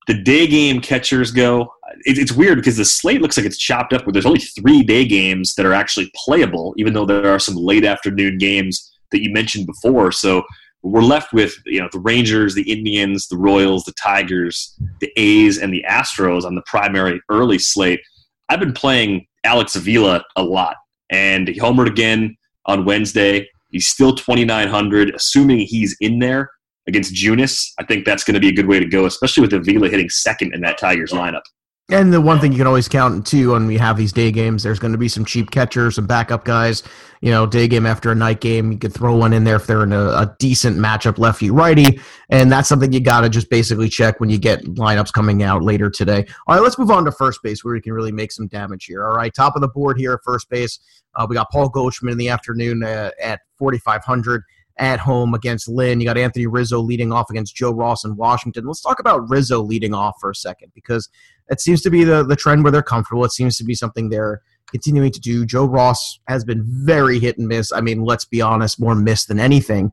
the 0.09 0.14
day 0.14 0.47
game 0.47 0.80
catchers 0.80 1.30
go, 1.30 1.73
it, 2.04 2.18
it's 2.18 2.33
weird 2.33 2.59
because 2.59 2.76
the 2.76 2.85
slate 2.85 3.23
looks 3.23 3.37
like 3.37 3.47
it's 3.47 3.56
chopped 3.56 3.92
up. 3.92 4.04
Where 4.04 4.12
there's 4.12 4.26
only 4.26 4.40
three 4.40 4.83
day 4.83 5.04
games 5.04 5.54
that 5.54 5.66
are 5.66 5.73
actually 5.73 6.11
playable, 6.16 6.75
even 6.76 6.92
though 6.92 7.06
there 7.06 7.33
are 7.33 7.38
some 7.38 7.54
late 7.54 7.85
afternoon 7.85 8.38
games 8.38 8.92
that 9.12 9.23
you 9.23 9.33
mentioned 9.33 9.66
before. 9.66 10.11
So 10.11 10.42
we're 10.87 11.02
left 11.02 11.33
with 11.33 11.55
you 11.66 11.81
know 11.81 11.88
the 11.93 11.99
Rangers, 11.99 12.55
the 12.55 12.71
Indians, 12.71 13.28
the 13.28 13.37
Royals, 13.37 13.85
the 13.85 13.93
Tigers, 13.93 14.78
the 15.00 15.11
A's, 15.16 15.59
and 15.59 15.73
the 15.73 15.85
Astros 15.88 16.45
on 16.45 16.55
the 16.55 16.62
primary 16.66 17.21
early 17.28 17.59
slate. 17.59 18.00
I've 18.49 18.61
been 18.61 18.73
playing 18.73 19.26
Alex 19.45 19.75
Avila 19.75 20.25
a 20.37 20.43
lot, 20.43 20.76
and 21.11 21.49
he 21.49 21.59
homered 21.59 21.88
again 21.88 22.37
on 22.66 22.85
Wednesday. 22.85 23.49
He's 23.71 23.88
still 23.88 24.14
2,900, 24.14 25.14
assuming 25.14 25.59
he's 25.59 25.97
in 26.00 26.21
there 26.21 26.50
against 26.87 27.14
Junis. 27.14 27.73
I 27.81 27.85
think 27.85 28.05
that's 28.05 28.23
going 28.23 28.35
to 28.35 28.40
be 28.40 28.49
a 28.49 28.52
good 28.52 28.66
way 28.66 28.78
to 28.78 28.87
go, 28.87 29.07
especially 29.07 29.43
with 29.43 29.52
Avila 29.52 29.88
hitting 29.88 30.09
second 30.09 30.55
in 30.55 30.61
that 30.61 30.78
Tigers 30.78 31.12
lineup. 31.12 31.43
And 31.88 32.12
the 32.12 32.21
one 32.21 32.40
thing 32.40 32.50
you 32.50 32.59
can 32.59 32.66
always 32.66 32.88
count 32.88 33.25
too 33.25 33.52
when 33.52 33.69
we 33.69 33.78
have 33.78 33.97
these 33.97 34.12
day 34.12 34.33
games, 34.33 34.64
there's 34.64 34.81
going 34.81 34.90
to 34.90 34.99
be 34.99 35.07
some 35.07 35.25
cheap 35.25 35.52
catchers, 35.52 35.95
some 35.95 36.07
backup 36.07 36.45
guys. 36.45 36.83
You 37.21 37.31
know, 37.31 37.47
day 37.47 37.69
game 37.69 37.87
after 37.87 38.11
a 38.11 38.14
night 38.14 38.40
game, 38.40 38.73
you 38.73 38.78
could 38.78 38.93
throw 38.93 39.14
one 39.14 39.33
in 39.33 39.45
there 39.45 39.55
if 39.55 39.69
they're 39.69 39.85
in 39.85 39.93
a, 39.93 40.09
a 40.09 40.37
decent 40.40 40.76
matchup, 40.76 41.16
lefty 41.16 41.49
righty, 41.49 42.00
and 42.28 42.50
that's 42.50 42.69
something 42.69 42.93
you 42.93 42.99
got 42.99 43.21
to 43.21 43.28
just 43.28 43.49
basically 43.50 43.88
check 43.88 44.19
when 44.19 44.28
you 44.31 44.37
get 44.37 44.64
lineups 44.64 45.12
coming 45.12 45.45
out 45.45 45.62
later 45.62 45.88
today. 45.88 46.26
All 46.49 46.57
right, 46.57 46.62
let's 46.62 46.76
move 46.76 46.90
on 46.90 47.05
to 47.05 47.12
first 47.12 47.40
base 47.45 47.64
where 47.64 47.75
we 47.75 47.81
can 47.81 47.93
really 47.93 48.12
make 48.12 48.33
some 48.33 48.49
damage 48.49 48.85
here. 48.87 49.07
All 49.07 49.16
right, 49.16 49.33
top 49.33 49.55
of 49.55 49.62
the 49.62 49.69
board 49.69 49.97
here 49.97 50.12
at 50.12 50.21
first 50.25 50.50
base, 50.50 50.81
uh, 51.14 51.25
we 51.28 51.35
got 51.35 51.50
Paul 51.52 51.69
Goldschmidt 51.69 52.12
in 52.12 52.19
the 52.19 52.28
afternoon 52.28 52.83
uh, 52.83 53.11
at 53.23 53.40
4,500 53.59 54.43
at 54.78 55.00
home 55.00 55.35
against 55.35 55.68
Lynn. 55.68 56.00
You 56.00 56.06
got 56.06 56.18
Anthony 56.18 56.47
Rizzo 56.47 56.80
leading 56.80 57.12
off 57.12 57.30
against 57.30 57.56
Joe 57.56 57.73
Ross 57.73 58.04
in 58.04 58.16
Washington. 58.16 58.66
Let's 58.66 58.83
talk 58.83 59.00
about 59.00 59.28
Rizzo 59.28 59.62
leading 59.62 59.95
off 59.95 60.16
for 60.21 60.30
a 60.30 60.35
second 60.35 60.73
because 60.75 61.09
it 61.49 61.61
seems 61.61 61.80
to 61.83 61.90
be 61.90 62.04
the, 62.04 62.25
the 62.25 62.37
trend 62.37 62.62
where 62.62 62.73
they're 62.73 62.83
comfortable. 62.83 63.25
It 63.25 63.33
seems 63.33 63.56
to 63.59 63.64
be 63.64 63.75
something 63.75 64.09
they're 64.09 64.42
continuing 64.71 65.12
to 65.12 65.21
do. 65.21 65.47
Joe 65.47 65.64
Ross 65.64 66.18
has 66.28 66.45
been 66.45 66.64
very 66.66 67.18
hit 67.18 67.38
and 67.38 67.49
miss. 67.49 67.73
I 67.73 67.80
mean, 67.80 68.04
let's 68.04 68.25
be 68.25 68.40
honest, 68.40 68.80
more 68.80 68.95
miss 68.95 69.25
than 69.26 69.40
anything. 69.40 69.92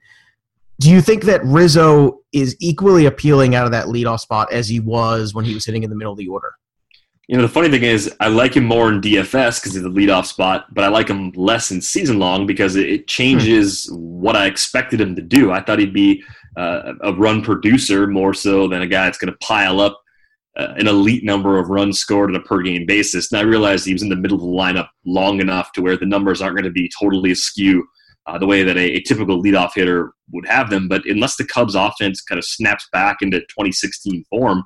Do 0.80 0.90
you 0.90 1.02
think 1.02 1.24
that 1.26 1.46
Rizzo 1.46 2.20
is 2.34 2.58
equally 2.60 3.06
appealing 3.06 3.56
out 3.56 3.66
of 3.66 3.72
that 3.72 3.86
leadoff 3.86 4.20
spot 4.20 4.52
as 4.52 4.68
he 4.68 4.80
was 4.80 5.34
when 5.34 5.46
he 5.46 5.54
was 5.54 5.66
hitting 5.66 5.84
in 5.84 5.90
the 5.90 5.96
middle 5.96 6.14
of 6.14 6.18
the 6.18 6.28
order? 6.28 6.56
You 7.28 7.38
know, 7.38 7.44
the 7.44 7.50
funny 7.50 7.70
thing 7.70 7.84
is, 7.84 8.14
I 8.20 8.28
like 8.28 8.56
him 8.56 8.66
more 8.66 8.90
in 8.90 9.00
DFS 9.00 9.60
because 9.60 9.74
he's 9.74 9.84
the 9.84 9.90
leadoff 9.90 10.26
spot, 10.26 10.66
but 10.74 10.84
I 10.84 10.90
like 10.90 11.08
him 11.08 11.32
less 11.36 11.72
in 11.72 11.82
season 11.82 12.20
long 12.20 12.46
because 12.46 12.76
it 12.76 13.08
changes 13.08 13.90
what 13.94 14.36
I 14.36 14.46
expected 14.46 15.00
him 15.00 15.16
to 15.16 15.22
do. 15.22 15.52
I 15.52 15.62
thought 15.62 15.80
he'd 15.80 15.94
be 15.94 16.22
uh, 16.58 16.94
a 17.02 17.14
run 17.14 17.42
producer 17.42 18.08
more 18.08 18.34
so 18.34 18.68
than 18.68 18.82
a 18.82 18.88
guy 18.88 19.06
that's 19.06 19.18
going 19.18 19.32
to 19.32 19.38
pile 19.40 19.80
up 19.80 20.02
uh, 20.58 20.74
an 20.78 20.88
elite 20.88 21.24
number 21.24 21.58
of 21.58 21.70
runs 21.70 21.98
scored 21.98 22.30
on 22.30 22.36
a 22.36 22.44
per 22.44 22.62
game 22.62 22.86
basis. 22.86 23.32
And 23.32 23.40
I 23.40 23.44
realized 23.44 23.86
he 23.86 23.94
was 23.94 24.04
in 24.04 24.10
the 24.10 24.16
middle 24.16 24.38
of 24.38 24.44
the 24.44 24.48
lineup 24.48 24.90
long 25.06 25.40
enough 25.40 25.72
to 25.74 25.82
where 25.82 25.98
the 25.98 26.06
numbers 26.06 26.42
aren't 26.42 26.58
going 26.58 26.66
to 26.66 26.72
be 26.72 26.92
totally 27.00 27.32
askew 27.32 27.88
uh, 28.28 28.38
the 28.38 28.46
way 28.46 28.64
that 28.64 28.78
a, 28.78 28.96
a, 28.98 29.02
typical 29.02 29.42
leadoff 29.42 29.72
hitter 29.76 30.14
would 30.32 30.48
have 30.48 30.70
them. 30.70 30.88
But 30.88 31.06
unless 31.06 31.36
the 31.36 31.46
Cubs 31.46 31.76
offense 31.76 32.22
kind 32.22 32.40
of 32.40 32.46
snaps 32.46 32.88
back 32.94 33.18
into 33.22 33.40
2016 33.40 34.24
form, 34.30 34.64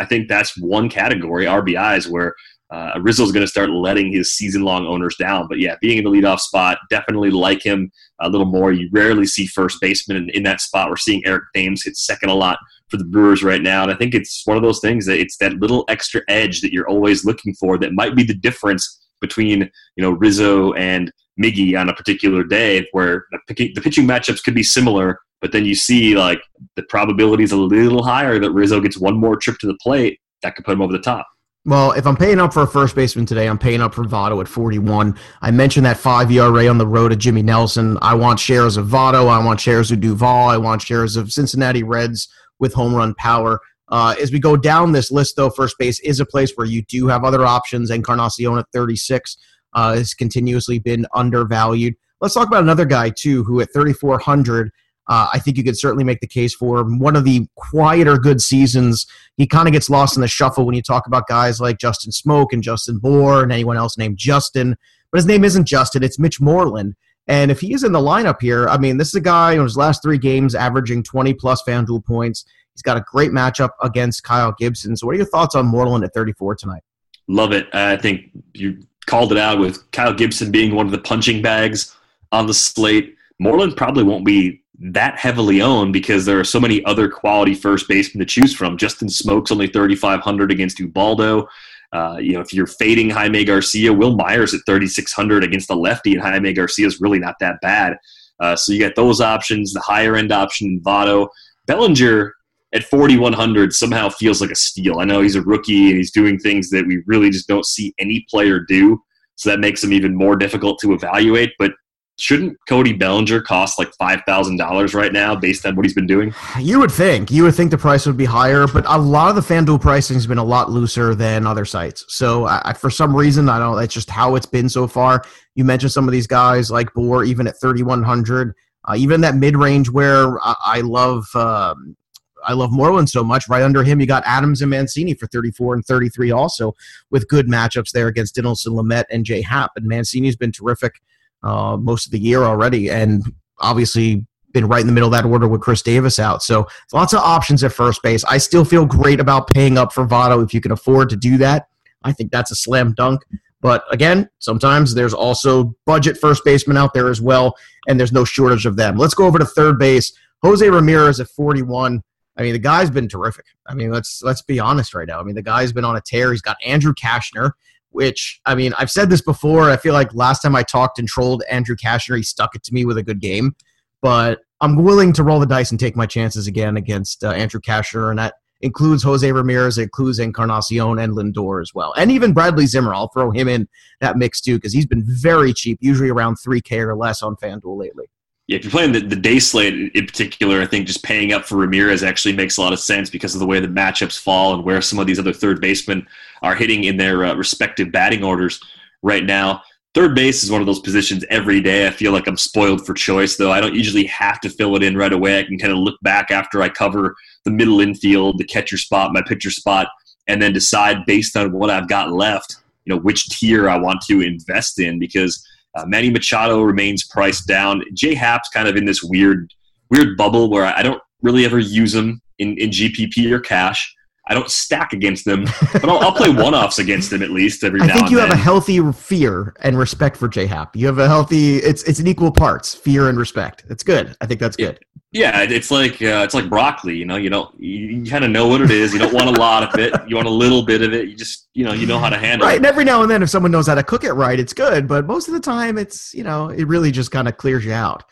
I 0.00 0.04
think 0.04 0.28
that's 0.28 0.58
one 0.60 0.88
category 0.88 1.44
RBIs 1.44 2.08
where 2.08 2.34
uh, 2.70 2.98
Rizzo's 3.00 3.30
going 3.30 3.44
to 3.44 3.50
start 3.50 3.70
letting 3.70 4.10
his 4.10 4.34
season-long 4.34 4.86
owners 4.86 5.14
down. 5.16 5.46
But 5.48 5.60
yeah, 5.60 5.76
being 5.80 5.98
in 5.98 6.04
the 6.04 6.10
leadoff 6.10 6.40
spot, 6.40 6.78
definitely 6.90 7.30
like 7.30 7.62
him 7.62 7.92
a 8.20 8.28
little 8.28 8.46
more. 8.46 8.72
You 8.72 8.88
rarely 8.92 9.26
see 9.26 9.46
first 9.46 9.80
baseman 9.80 10.16
in, 10.16 10.30
in 10.30 10.42
that 10.44 10.60
spot. 10.60 10.90
We're 10.90 10.96
seeing 10.96 11.24
Eric 11.24 11.44
Thames 11.54 11.84
hit 11.84 11.96
second 11.96 12.30
a 12.30 12.34
lot 12.34 12.58
for 12.88 12.96
the 12.96 13.04
Brewers 13.04 13.44
right 13.44 13.62
now, 13.62 13.82
and 13.82 13.92
I 13.92 13.96
think 13.96 14.14
it's 14.14 14.42
one 14.44 14.56
of 14.56 14.62
those 14.62 14.80
things 14.80 15.06
that 15.06 15.20
it's 15.20 15.36
that 15.38 15.54
little 15.54 15.84
extra 15.88 16.22
edge 16.28 16.60
that 16.62 16.72
you're 16.72 16.88
always 16.88 17.24
looking 17.24 17.54
for 17.54 17.78
that 17.78 17.92
might 17.92 18.16
be 18.16 18.24
the 18.24 18.34
difference 18.34 19.00
between 19.20 19.70
you 19.96 20.02
know 20.02 20.10
Rizzo 20.10 20.72
and 20.72 21.12
Miggy 21.42 21.78
on 21.78 21.88
a 21.88 21.94
particular 21.94 22.44
day, 22.44 22.86
where 22.92 23.26
the, 23.48 23.72
the 23.74 23.80
pitching 23.80 24.06
matchups 24.06 24.42
could 24.42 24.54
be 24.54 24.62
similar, 24.62 25.18
but 25.40 25.52
then 25.52 25.64
you 25.64 25.74
see 25.74 26.14
like 26.14 26.40
the 26.76 26.82
probability 26.84 27.44
is 27.44 27.52
a 27.52 27.56
little 27.56 28.04
higher 28.04 28.38
that 28.38 28.50
Rizzo 28.50 28.80
gets 28.80 28.98
one 28.98 29.16
more 29.16 29.36
trip 29.36 29.58
to 29.58 29.66
the 29.66 29.76
plate 29.82 30.20
that 30.42 30.54
could 30.54 30.64
put 30.64 30.72
him 30.72 30.82
over 30.82 30.92
the 30.92 30.98
top. 31.00 31.26
Well, 31.66 31.92
if 31.92 32.06
I'm 32.06 32.16
paying 32.16 32.40
up 32.40 32.52
for 32.52 32.62
a 32.62 32.66
first 32.66 32.94
baseman 32.94 33.24
today, 33.24 33.48
I'm 33.48 33.58
paying 33.58 33.80
up 33.80 33.94
for 33.94 34.04
Votto 34.04 34.38
at 34.42 34.48
41. 34.48 35.18
I 35.40 35.50
mentioned 35.50 35.86
that 35.86 35.96
five 35.96 36.30
ERA 36.30 36.68
on 36.68 36.76
the 36.76 36.86
road 36.86 37.08
to 37.08 37.16
Jimmy 37.16 37.42
Nelson. 37.42 37.96
I 38.02 38.14
want 38.14 38.38
shares 38.38 38.76
of 38.76 38.86
Votto. 38.86 39.28
I 39.28 39.42
want 39.42 39.60
shares 39.60 39.90
of 39.90 40.00
Duvall. 40.00 40.50
I 40.50 40.58
want 40.58 40.82
shares 40.82 41.16
of 41.16 41.32
Cincinnati 41.32 41.82
Reds 41.82 42.28
with 42.58 42.74
home 42.74 42.94
run 42.94 43.14
power. 43.14 43.60
Uh, 43.88 44.14
as 44.20 44.30
we 44.30 44.38
go 44.38 44.58
down 44.58 44.92
this 44.92 45.10
list, 45.10 45.36
though, 45.36 45.48
first 45.48 45.76
base 45.78 46.00
is 46.00 46.20
a 46.20 46.26
place 46.26 46.52
where 46.54 46.66
you 46.66 46.82
do 46.82 47.06
have 47.06 47.24
other 47.24 47.46
options. 47.46 47.90
Encarnacion 47.90 48.58
at 48.58 48.66
36 48.74 49.36
uh, 49.74 49.94
has 49.94 50.14
continuously 50.14 50.78
been 50.78 51.06
undervalued. 51.14 51.94
Let's 52.20 52.34
talk 52.34 52.48
about 52.48 52.62
another 52.62 52.84
guy, 52.84 53.10
too, 53.10 53.44
who 53.44 53.60
at 53.60 53.72
3,400 53.72 54.70
uh, 55.06 55.28
I 55.32 55.38
think 55.38 55.56
you 55.56 55.64
could 55.64 55.78
certainly 55.78 56.04
make 56.04 56.20
the 56.20 56.26
case 56.26 56.54
for 56.54 56.82
one 56.82 57.16
of 57.16 57.24
the 57.24 57.46
quieter 57.56 58.16
good 58.16 58.40
seasons. 58.40 59.06
He 59.36 59.46
kind 59.46 59.68
of 59.68 59.72
gets 59.72 59.90
lost 59.90 60.16
in 60.16 60.22
the 60.22 60.28
shuffle 60.28 60.64
when 60.64 60.74
you 60.74 60.82
talk 60.82 61.06
about 61.06 61.26
guys 61.26 61.60
like 61.60 61.78
Justin 61.78 62.10
Smoak 62.10 62.52
and 62.52 62.62
Justin 62.62 62.98
Bour 62.98 63.42
and 63.42 63.52
anyone 63.52 63.76
else 63.76 63.98
named 63.98 64.16
Justin. 64.16 64.76
But 65.12 65.18
his 65.18 65.26
name 65.26 65.44
isn't 65.44 65.66
Justin, 65.66 66.02
it's 66.02 66.18
Mitch 66.18 66.40
Moreland. 66.40 66.94
And 67.26 67.50
if 67.50 67.60
he 67.60 67.72
is 67.72 67.84
in 67.84 67.92
the 67.92 68.00
lineup 68.00 68.40
here, 68.40 68.68
I 68.68 68.76
mean, 68.76 68.98
this 68.98 69.08
is 69.08 69.14
a 69.14 69.20
guy 69.20 69.52
in 69.52 69.62
his 69.62 69.76
last 69.76 70.02
three 70.02 70.18
games 70.18 70.54
averaging 70.54 71.02
20 71.02 71.34
plus 71.34 71.62
FanDuel 71.66 72.04
points. 72.04 72.44
He's 72.74 72.82
got 72.82 72.96
a 72.96 73.04
great 73.06 73.30
matchup 73.30 73.70
against 73.82 74.24
Kyle 74.24 74.54
Gibson. 74.58 74.96
So, 74.96 75.06
what 75.06 75.14
are 75.14 75.18
your 75.18 75.26
thoughts 75.26 75.54
on 75.54 75.66
Moreland 75.66 76.04
at 76.04 76.12
34 76.12 76.56
tonight? 76.56 76.82
Love 77.28 77.52
it. 77.52 77.66
I 77.72 77.96
think 77.96 78.30
you 78.52 78.82
called 79.06 79.32
it 79.32 79.38
out 79.38 79.58
with 79.58 79.90
Kyle 79.92 80.14
Gibson 80.14 80.50
being 80.50 80.74
one 80.74 80.86
of 80.86 80.92
the 80.92 80.98
punching 80.98 81.42
bags 81.42 81.94
on 82.32 82.46
the 82.46 82.54
slate. 82.54 83.16
Moreland 83.38 83.76
probably 83.76 84.04
won't 84.04 84.24
be 84.24 84.62
that 84.78 85.18
heavily 85.18 85.62
owned 85.62 85.92
because 85.92 86.24
there 86.24 86.38
are 86.40 86.44
so 86.44 86.60
many 86.60 86.84
other 86.84 87.08
quality 87.08 87.54
first 87.54 87.88
basemen 87.88 88.20
to 88.20 88.26
choose 88.26 88.54
from. 88.54 88.76
Justin 88.76 89.08
Smoak's 89.08 89.52
only 89.52 89.68
3,500 89.68 90.50
against 90.50 90.80
Ubaldo. 90.80 91.48
Uh, 91.92 92.16
you 92.20 92.32
know, 92.32 92.40
if 92.40 92.52
you're 92.52 92.66
fading 92.66 93.08
Jaime 93.08 93.44
Garcia, 93.44 93.92
Wil 93.92 94.16
Myers 94.16 94.52
at 94.52 94.60
3,600 94.66 95.44
against 95.44 95.68
the 95.68 95.76
lefty, 95.76 96.14
and 96.14 96.22
Jaime 96.22 96.52
Garcia 96.52 96.86
is 96.86 97.00
really 97.00 97.20
not 97.20 97.36
that 97.38 97.60
bad. 97.62 97.96
Uh, 98.40 98.56
so 98.56 98.72
you 98.72 98.78
get 98.80 98.96
those 98.96 99.20
options, 99.20 99.72
the 99.72 99.80
higher 99.80 100.16
end 100.16 100.32
option, 100.32 100.80
Votto. 100.80 101.28
Bellinger 101.66 102.34
at 102.74 102.84
4,100 102.84 103.72
somehow 103.72 104.08
feels 104.08 104.40
like 104.40 104.50
a 104.50 104.56
steal. 104.56 104.98
I 104.98 105.04
know 105.04 105.20
he's 105.20 105.36
a 105.36 105.42
rookie 105.42 105.88
and 105.88 105.96
he's 105.96 106.10
doing 106.10 106.38
things 106.38 106.70
that 106.70 106.86
we 106.86 107.02
really 107.06 107.30
just 107.30 107.48
don't 107.48 107.64
see 107.64 107.94
any 107.98 108.26
player 108.28 108.60
do. 108.60 109.00
So 109.36 109.50
that 109.50 109.60
makes 109.60 109.82
him 109.82 109.92
even 109.92 110.14
more 110.14 110.36
difficult 110.36 110.80
to 110.80 110.92
evaluate. 110.92 111.52
But 111.58 111.72
shouldn't 112.18 112.56
Cody 112.68 112.92
Bellinger 112.92 113.40
cost 113.40 113.78
like 113.78 113.92
five 113.98 114.20
thousand 114.26 114.56
dollars 114.56 114.94
right 114.94 115.12
now 115.12 115.34
based 115.34 115.66
on 115.66 115.74
what 115.76 115.84
he's 115.84 115.94
been 115.94 116.06
doing? 116.06 116.34
You 116.60 116.78
would 116.80 116.90
think. 116.90 117.30
You 117.30 117.44
would 117.44 117.54
think 117.54 117.70
the 117.70 117.78
price 117.78 118.06
would 118.06 118.16
be 118.16 118.24
higher, 118.24 118.66
but 118.66 118.84
a 118.86 118.98
lot 118.98 119.30
of 119.30 119.36
the 119.36 119.54
FanDuel 119.54 119.80
pricing 119.80 120.14
has 120.14 120.26
been 120.26 120.38
a 120.38 120.44
lot 120.44 120.70
looser 120.70 121.14
than 121.14 121.46
other 121.46 121.64
sites. 121.64 122.04
So 122.08 122.46
I, 122.46 122.72
for 122.72 122.90
some 122.90 123.14
reason, 123.14 123.48
I 123.48 123.58
don't. 123.58 123.76
That's 123.76 123.94
just 123.94 124.10
how 124.10 124.36
it's 124.36 124.46
been 124.46 124.68
so 124.68 124.86
far. 124.86 125.24
You 125.54 125.64
mentioned 125.64 125.92
some 125.92 126.06
of 126.08 126.12
these 126.12 126.26
guys 126.26 126.70
like 126.70 126.92
Bour, 126.94 127.24
even 127.24 127.46
at 127.46 127.56
thirty 127.56 127.82
one 127.82 128.02
hundred, 128.02 128.54
uh, 128.88 128.94
even 128.96 129.20
that 129.22 129.34
mid 129.34 129.56
range 129.56 129.90
where 129.90 130.38
I, 130.44 130.54
I 130.64 130.80
love. 130.80 131.26
Um, 131.34 131.96
I 132.44 132.52
love 132.52 132.72
Moreland 132.72 133.10
so 133.10 133.24
much. 133.24 133.48
Right 133.48 133.62
under 133.62 133.82
him, 133.82 134.00
you 134.00 134.06
got 134.06 134.22
Adams 134.26 134.60
and 134.62 134.70
Mancini 134.70 135.14
for 135.14 135.26
34 135.26 135.74
and 135.74 135.84
33 135.84 136.30
also 136.30 136.74
with 137.10 137.28
good 137.28 137.46
matchups 137.46 137.92
there 137.92 138.08
against 138.08 138.36
Dinelson 138.36 138.68
Lamet 138.68 139.04
and 139.10 139.24
Jay 139.24 139.42
Happ. 139.42 139.72
And 139.76 139.86
Mancini's 139.86 140.36
been 140.36 140.52
terrific 140.52 141.00
uh, 141.42 141.76
most 141.76 142.06
of 142.06 142.12
the 142.12 142.18
year 142.18 142.42
already. 142.42 142.90
And 142.90 143.22
obviously 143.60 144.26
been 144.52 144.66
right 144.66 144.80
in 144.80 144.86
the 144.86 144.92
middle 144.92 145.08
of 145.08 145.12
that 145.12 145.28
order 145.28 145.48
with 145.48 145.60
Chris 145.60 145.82
Davis 145.82 146.18
out. 146.18 146.42
So 146.42 146.66
lots 146.92 147.12
of 147.12 147.18
options 147.18 147.62
at 147.64 147.72
first 147.72 148.02
base. 148.02 148.24
I 148.24 148.38
still 148.38 148.64
feel 148.64 148.86
great 148.86 149.20
about 149.20 149.48
paying 149.48 149.76
up 149.76 149.92
for 149.92 150.06
Votto 150.06 150.42
if 150.42 150.54
you 150.54 150.60
can 150.60 150.72
afford 150.72 151.10
to 151.10 151.16
do 151.16 151.36
that. 151.38 151.66
I 152.04 152.12
think 152.12 152.30
that's 152.30 152.50
a 152.50 152.54
slam 152.54 152.94
dunk. 152.94 153.22
But 153.60 153.84
again, 153.90 154.28
sometimes 154.38 154.94
there's 154.94 155.14
also 155.14 155.74
budget 155.86 156.18
first 156.18 156.44
baseman 156.44 156.76
out 156.76 156.94
there 156.94 157.08
as 157.08 157.20
well, 157.20 157.56
and 157.88 157.98
there's 157.98 158.12
no 158.12 158.24
shortage 158.24 158.66
of 158.66 158.76
them. 158.76 158.96
Let's 158.96 159.14
go 159.14 159.26
over 159.26 159.38
to 159.38 159.44
third 159.44 159.78
base. 159.78 160.12
Jose 160.42 160.68
Ramirez 160.68 161.18
at 161.18 161.28
41. 161.28 162.02
I 162.36 162.42
mean, 162.42 162.52
the 162.52 162.58
guy's 162.58 162.90
been 162.90 163.08
terrific. 163.08 163.46
I 163.66 163.74
mean, 163.74 163.90
let's 163.90 164.22
let's 164.22 164.42
be 164.42 164.58
honest 164.58 164.94
right 164.94 165.06
now. 165.06 165.20
I 165.20 165.22
mean, 165.22 165.36
the 165.36 165.42
guy's 165.42 165.72
been 165.72 165.84
on 165.84 165.96
a 165.96 166.00
tear. 166.00 166.32
He's 166.32 166.42
got 166.42 166.56
Andrew 166.64 166.92
Cashner, 166.92 167.52
which 167.90 168.40
I 168.44 168.54
mean, 168.54 168.72
I've 168.78 168.90
said 168.90 169.10
this 169.10 169.20
before. 169.20 169.70
I 169.70 169.76
feel 169.76 169.94
like 169.94 170.12
last 170.14 170.42
time 170.42 170.56
I 170.56 170.62
talked 170.64 170.98
and 170.98 171.06
trolled 171.06 171.44
Andrew 171.50 171.76
Cashner, 171.76 172.16
he 172.16 172.22
stuck 172.22 172.54
it 172.54 172.64
to 172.64 172.74
me 172.74 172.84
with 172.84 172.98
a 172.98 173.02
good 173.02 173.20
game. 173.20 173.54
But 174.02 174.40
I'm 174.60 174.82
willing 174.82 175.12
to 175.14 175.22
roll 175.22 175.40
the 175.40 175.46
dice 175.46 175.70
and 175.70 175.78
take 175.78 175.96
my 175.96 176.06
chances 176.06 176.46
again 176.46 176.76
against 176.76 177.22
uh, 177.22 177.30
Andrew 177.30 177.60
Cashner, 177.60 178.10
and 178.10 178.18
that 178.18 178.34
includes 178.60 179.02
Jose 179.02 179.30
Ramirez, 179.30 179.78
includes 179.78 180.18
Encarnacion 180.18 180.98
and 180.98 181.12
Lindor 181.12 181.62
as 181.62 181.72
well, 181.74 181.94
and 181.96 182.10
even 182.10 182.32
Bradley 182.32 182.66
Zimmer. 182.66 182.94
I'll 182.94 183.08
throw 183.08 183.30
him 183.30 183.46
in 183.46 183.68
that 184.00 184.16
mix 184.16 184.40
too 184.40 184.56
because 184.56 184.72
he's 184.72 184.86
been 184.86 185.04
very 185.06 185.52
cheap, 185.52 185.78
usually 185.80 186.10
around 186.10 186.36
3K 186.36 186.78
or 186.80 186.96
less 186.96 187.22
on 187.22 187.36
FanDuel 187.36 187.78
lately. 187.78 188.06
Yeah, 188.46 188.58
if 188.58 188.64
you're 188.64 188.70
playing 188.70 188.92
the, 188.92 189.00
the 189.00 189.16
day 189.16 189.38
slate 189.38 189.92
in 189.94 190.06
particular, 190.06 190.60
I 190.60 190.66
think 190.66 190.86
just 190.86 191.02
paying 191.02 191.32
up 191.32 191.46
for 191.46 191.56
Ramirez 191.56 192.02
actually 192.02 192.36
makes 192.36 192.58
a 192.58 192.60
lot 192.60 192.74
of 192.74 192.80
sense 192.80 193.08
because 193.08 193.34
of 193.34 193.40
the 193.40 193.46
way 193.46 193.58
the 193.58 193.68
matchups 193.68 194.18
fall 194.20 194.54
and 194.54 194.64
where 194.64 194.82
some 194.82 194.98
of 194.98 195.06
these 195.06 195.18
other 195.18 195.32
third 195.32 195.62
basemen 195.62 196.06
are 196.42 196.54
hitting 196.54 196.84
in 196.84 196.98
their 196.98 197.24
uh, 197.24 197.34
respective 197.34 197.90
batting 197.90 198.22
orders 198.22 198.60
right 199.02 199.24
now. 199.24 199.62
Third 199.94 200.14
base 200.14 200.42
is 200.42 200.50
one 200.50 200.60
of 200.60 200.66
those 200.66 200.80
positions 200.80 201.24
every 201.30 201.60
day. 201.60 201.86
I 201.86 201.90
feel 201.90 202.12
like 202.12 202.26
I'm 202.26 202.36
spoiled 202.36 202.84
for 202.84 202.92
choice, 202.92 203.36
though. 203.36 203.52
I 203.52 203.60
don't 203.60 203.74
usually 203.74 204.04
have 204.06 204.40
to 204.40 204.50
fill 204.50 204.76
it 204.76 204.82
in 204.82 204.96
right 204.96 205.12
away. 205.12 205.38
I 205.38 205.44
can 205.44 205.56
kind 205.56 205.72
of 205.72 205.78
look 205.78 205.98
back 206.02 206.30
after 206.30 206.60
I 206.60 206.68
cover 206.68 207.14
the 207.44 207.50
middle 207.50 207.80
infield, 207.80 208.38
the 208.38 208.44
catcher 208.44 208.76
spot, 208.76 209.12
my 209.12 209.22
pitcher 209.22 209.50
spot, 209.50 209.88
and 210.26 210.42
then 210.42 210.52
decide 210.52 211.06
based 211.06 211.36
on 211.36 211.52
what 211.52 211.70
I've 211.70 211.88
got 211.88 212.12
left, 212.12 212.56
you 212.84 212.94
know, 212.94 213.00
which 213.00 213.28
tier 213.28 213.70
I 213.70 213.78
want 213.78 214.02
to 214.08 214.20
invest 214.20 214.80
in 214.80 214.98
because 214.98 215.46
uh, 215.74 215.84
Manny 215.86 216.10
Machado 216.10 216.62
remains 216.62 217.04
priced 217.04 217.46
down. 217.46 217.82
J 217.94 218.14
Happ's 218.14 218.48
kind 218.48 218.68
of 218.68 218.76
in 218.76 218.84
this 218.84 219.02
weird, 219.02 219.52
weird 219.90 220.16
bubble 220.16 220.50
where 220.50 220.64
I 220.64 220.82
don't 220.82 221.02
really 221.22 221.44
ever 221.44 221.58
use 221.58 221.94
him 221.94 222.20
in, 222.38 222.56
in 222.58 222.70
GPP 222.70 223.30
or 223.30 223.40
cash. 223.40 223.94
I 224.26 224.32
don't 224.32 224.50
stack 224.50 224.94
against 224.94 225.26
them, 225.26 225.44
but 225.72 225.84
I'll, 225.84 225.98
I'll 225.98 226.12
play 226.12 226.30
one 226.42 226.54
offs 226.54 226.78
against 226.78 227.10
them 227.10 227.22
at 227.22 227.30
least 227.30 227.62
every 227.62 227.82
I 227.82 227.86
now 227.86 227.94
think 227.94 228.10
you 228.10 228.18
have 228.18 228.30
a 228.30 228.36
healthy 228.36 228.80
fear 228.92 229.54
and 229.60 229.78
respect 229.78 230.16
for 230.16 230.28
J 230.28 230.46
Happ. 230.46 230.74
You 230.74 230.86
have 230.86 230.98
a 230.98 231.06
healthy. 231.06 231.56
It's 231.56 231.82
it's 231.82 231.98
an 231.98 232.06
equal 232.06 232.32
parts 232.32 232.74
fear 232.74 233.10
and 233.10 233.18
respect. 233.18 233.64
It's 233.68 233.82
good. 233.82 234.16
I 234.22 234.26
think 234.26 234.40
that's 234.40 234.56
good. 234.56 234.80
Yeah, 235.14 235.42
it's 235.42 235.70
like 235.70 235.92
uh, 236.02 236.22
it's 236.24 236.34
like 236.34 236.48
broccoli. 236.50 236.96
You 236.96 237.04
know, 237.04 237.14
you 237.14 237.30
don't 237.30 237.54
you, 237.58 237.98
you 237.98 238.10
kind 238.10 238.24
of 238.24 238.32
know 238.32 238.48
what 238.48 238.60
it 238.60 238.72
is. 238.72 238.92
You 238.92 238.98
don't 238.98 239.14
want 239.14 239.28
a 239.28 239.40
lot 239.40 239.62
of 239.62 239.78
it. 239.78 239.94
You 240.08 240.16
want 240.16 240.26
a 240.26 240.30
little 240.32 240.62
bit 240.64 240.82
of 240.82 240.92
it. 240.92 241.06
You 241.08 241.14
just 241.14 241.48
you 241.54 241.64
know 241.64 241.72
you 241.72 241.86
know 241.86 242.00
how 242.00 242.08
to 242.10 242.18
handle 242.18 242.48
Right, 242.48 242.54
it. 242.54 242.56
and 242.56 242.66
every 242.66 242.84
now 242.84 243.00
and 243.02 243.08
then, 243.10 243.22
if 243.22 243.30
someone 243.30 243.52
knows 243.52 243.68
how 243.68 243.76
to 243.76 243.84
cook 243.84 244.02
it 244.02 244.12
right, 244.14 244.40
it's 244.40 244.52
good. 244.52 244.88
But 244.88 245.06
most 245.06 245.28
of 245.28 245.34
the 245.34 245.38
time, 245.40 245.78
it's 245.78 246.12
you 246.14 246.24
know, 246.24 246.48
it 246.48 246.64
really 246.66 246.90
just 246.90 247.12
kind 247.12 247.28
of 247.28 247.36
clears 247.36 247.64
you 247.64 247.72
out. 247.72 248.02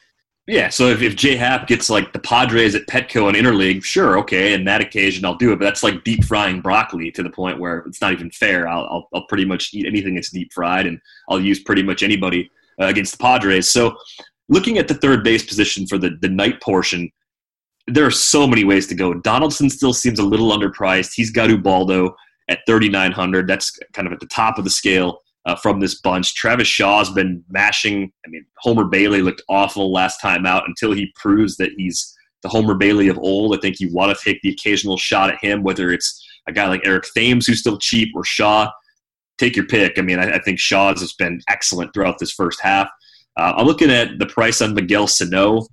Yeah, 0.47 0.69
so 0.71 0.89
if, 0.89 1.03
if 1.03 1.17
J 1.17 1.35
Happ 1.35 1.67
gets 1.67 1.91
like 1.91 2.13
the 2.13 2.19
Padres 2.21 2.77
at 2.77 2.87
Petco 2.87 3.29
and 3.29 3.37
Interleague, 3.37 3.83
sure, 3.83 4.17
okay, 4.19 4.55
in 4.55 4.65
that 4.67 4.81
occasion 4.81 5.25
I'll 5.25 5.35
do 5.37 5.53
it. 5.53 5.59
But 5.59 5.65
that's 5.65 5.83
like 5.83 6.05
deep 6.05 6.25
frying 6.25 6.61
broccoli 6.61 7.11
to 7.13 7.23
the 7.25 7.31
point 7.31 7.59
where 7.59 7.79
it's 7.79 8.01
not 8.01 8.13
even 8.13 8.31
fair. 8.31 8.69
I'll, 8.69 8.85
I'll, 8.85 9.09
I'll 9.13 9.27
pretty 9.27 9.45
much 9.45 9.75
eat 9.75 9.87
anything 9.87 10.15
that's 10.15 10.31
deep 10.31 10.53
fried, 10.53 10.87
and 10.87 11.01
I'll 11.29 11.41
use 11.41 11.61
pretty 11.65 11.83
much 11.83 12.03
anybody 12.05 12.49
uh, 12.81 12.87
against 12.87 13.13
the 13.13 13.19
Padres. 13.19 13.69
So 13.69 13.97
looking 14.53 14.77
at 14.77 14.87
the 14.87 14.95
third 14.95 15.25
base 15.25 15.45
position 15.45 15.87
for 15.87 15.97
the, 15.97 16.11
the 16.21 16.29
night 16.29 16.61
portion, 16.61 17.11
there 17.87 18.05
are 18.05 18.11
so 18.11 18.47
many 18.47 18.65
ways 18.65 18.87
to 18.87 18.95
go. 18.95 19.15
Donaldson 19.15 19.71
still 19.71 19.95
seems 19.95 20.19
a 20.19 20.25
little 20.25 20.53
underpriced. 20.53 21.13
He's 21.15 21.31
got 21.31 21.51
Ubaldo 21.51 22.15
at 22.49 22.61
3,900. 22.67 23.49
That's 23.49 23.77
kind 23.95 24.07
of 24.07 24.13
at 24.13 24.21
the 24.21 24.27
top 24.27 24.59
of 24.59 24.65
the 24.65 24.71
scale 24.71 25.21
uh, 25.47 25.57
from 25.57 25.81
this 25.81 26.01
bunch. 26.01 26.35
Travis 26.35 26.69
Shaw's 26.69 27.11
been 27.11 27.43
mashing. 27.49 28.13
I 28.27 28.29
mean, 28.29 28.45
Homer 28.59 28.85
Bailey 28.85 29.23
looked 29.23 29.43
awful 29.49 29.91
last 29.91 30.21
time 30.21 30.45
out 30.45 30.69
until 30.69 30.93
he 30.93 31.13
proves 31.17 31.57
that 31.57 31.73
he's 31.77 32.15
the 32.43 32.49
Homer 32.49 32.75
Bailey 32.75 33.09
of 33.09 33.19
old. 33.19 33.57
I 33.57 33.61
think 33.61 33.81
you 33.81 33.93
want 33.93 34.17
to 34.17 34.25
take 34.25 34.43
the 34.43 34.51
occasional 34.51 34.99
shot 34.99 35.31
at 35.31 35.43
him, 35.43 35.63
whether 35.63 35.91
it's 35.91 36.25
a 36.47 36.53
guy 36.53 36.69
like 36.69 36.87
Eric 36.87 37.05
Thames 37.17 37.47
who's 37.47 37.61
still 37.61 37.79
cheap 37.79 38.11
or 38.15 38.25
Shaw. 38.25 38.71
Take 39.39 39.57
your 39.57 39.67
pick. 39.67 39.99
I 39.99 40.03
mean, 40.03 40.19
I, 40.19 40.35
I 40.35 40.39
think 40.41 40.59
Shaw's 40.59 41.01
has 41.01 41.15
been 41.15 41.41
excellent 41.49 41.95
throughout 41.95 42.19
this 42.19 42.33
first 42.33 42.61
half. 42.61 42.89
Uh, 43.37 43.55
I'm 43.57 43.67
looking 43.67 43.91
at 43.91 44.19
the 44.19 44.27
price 44.27 44.61
on 44.61 44.75
Miguel 44.75 45.07
Sano. 45.07 45.67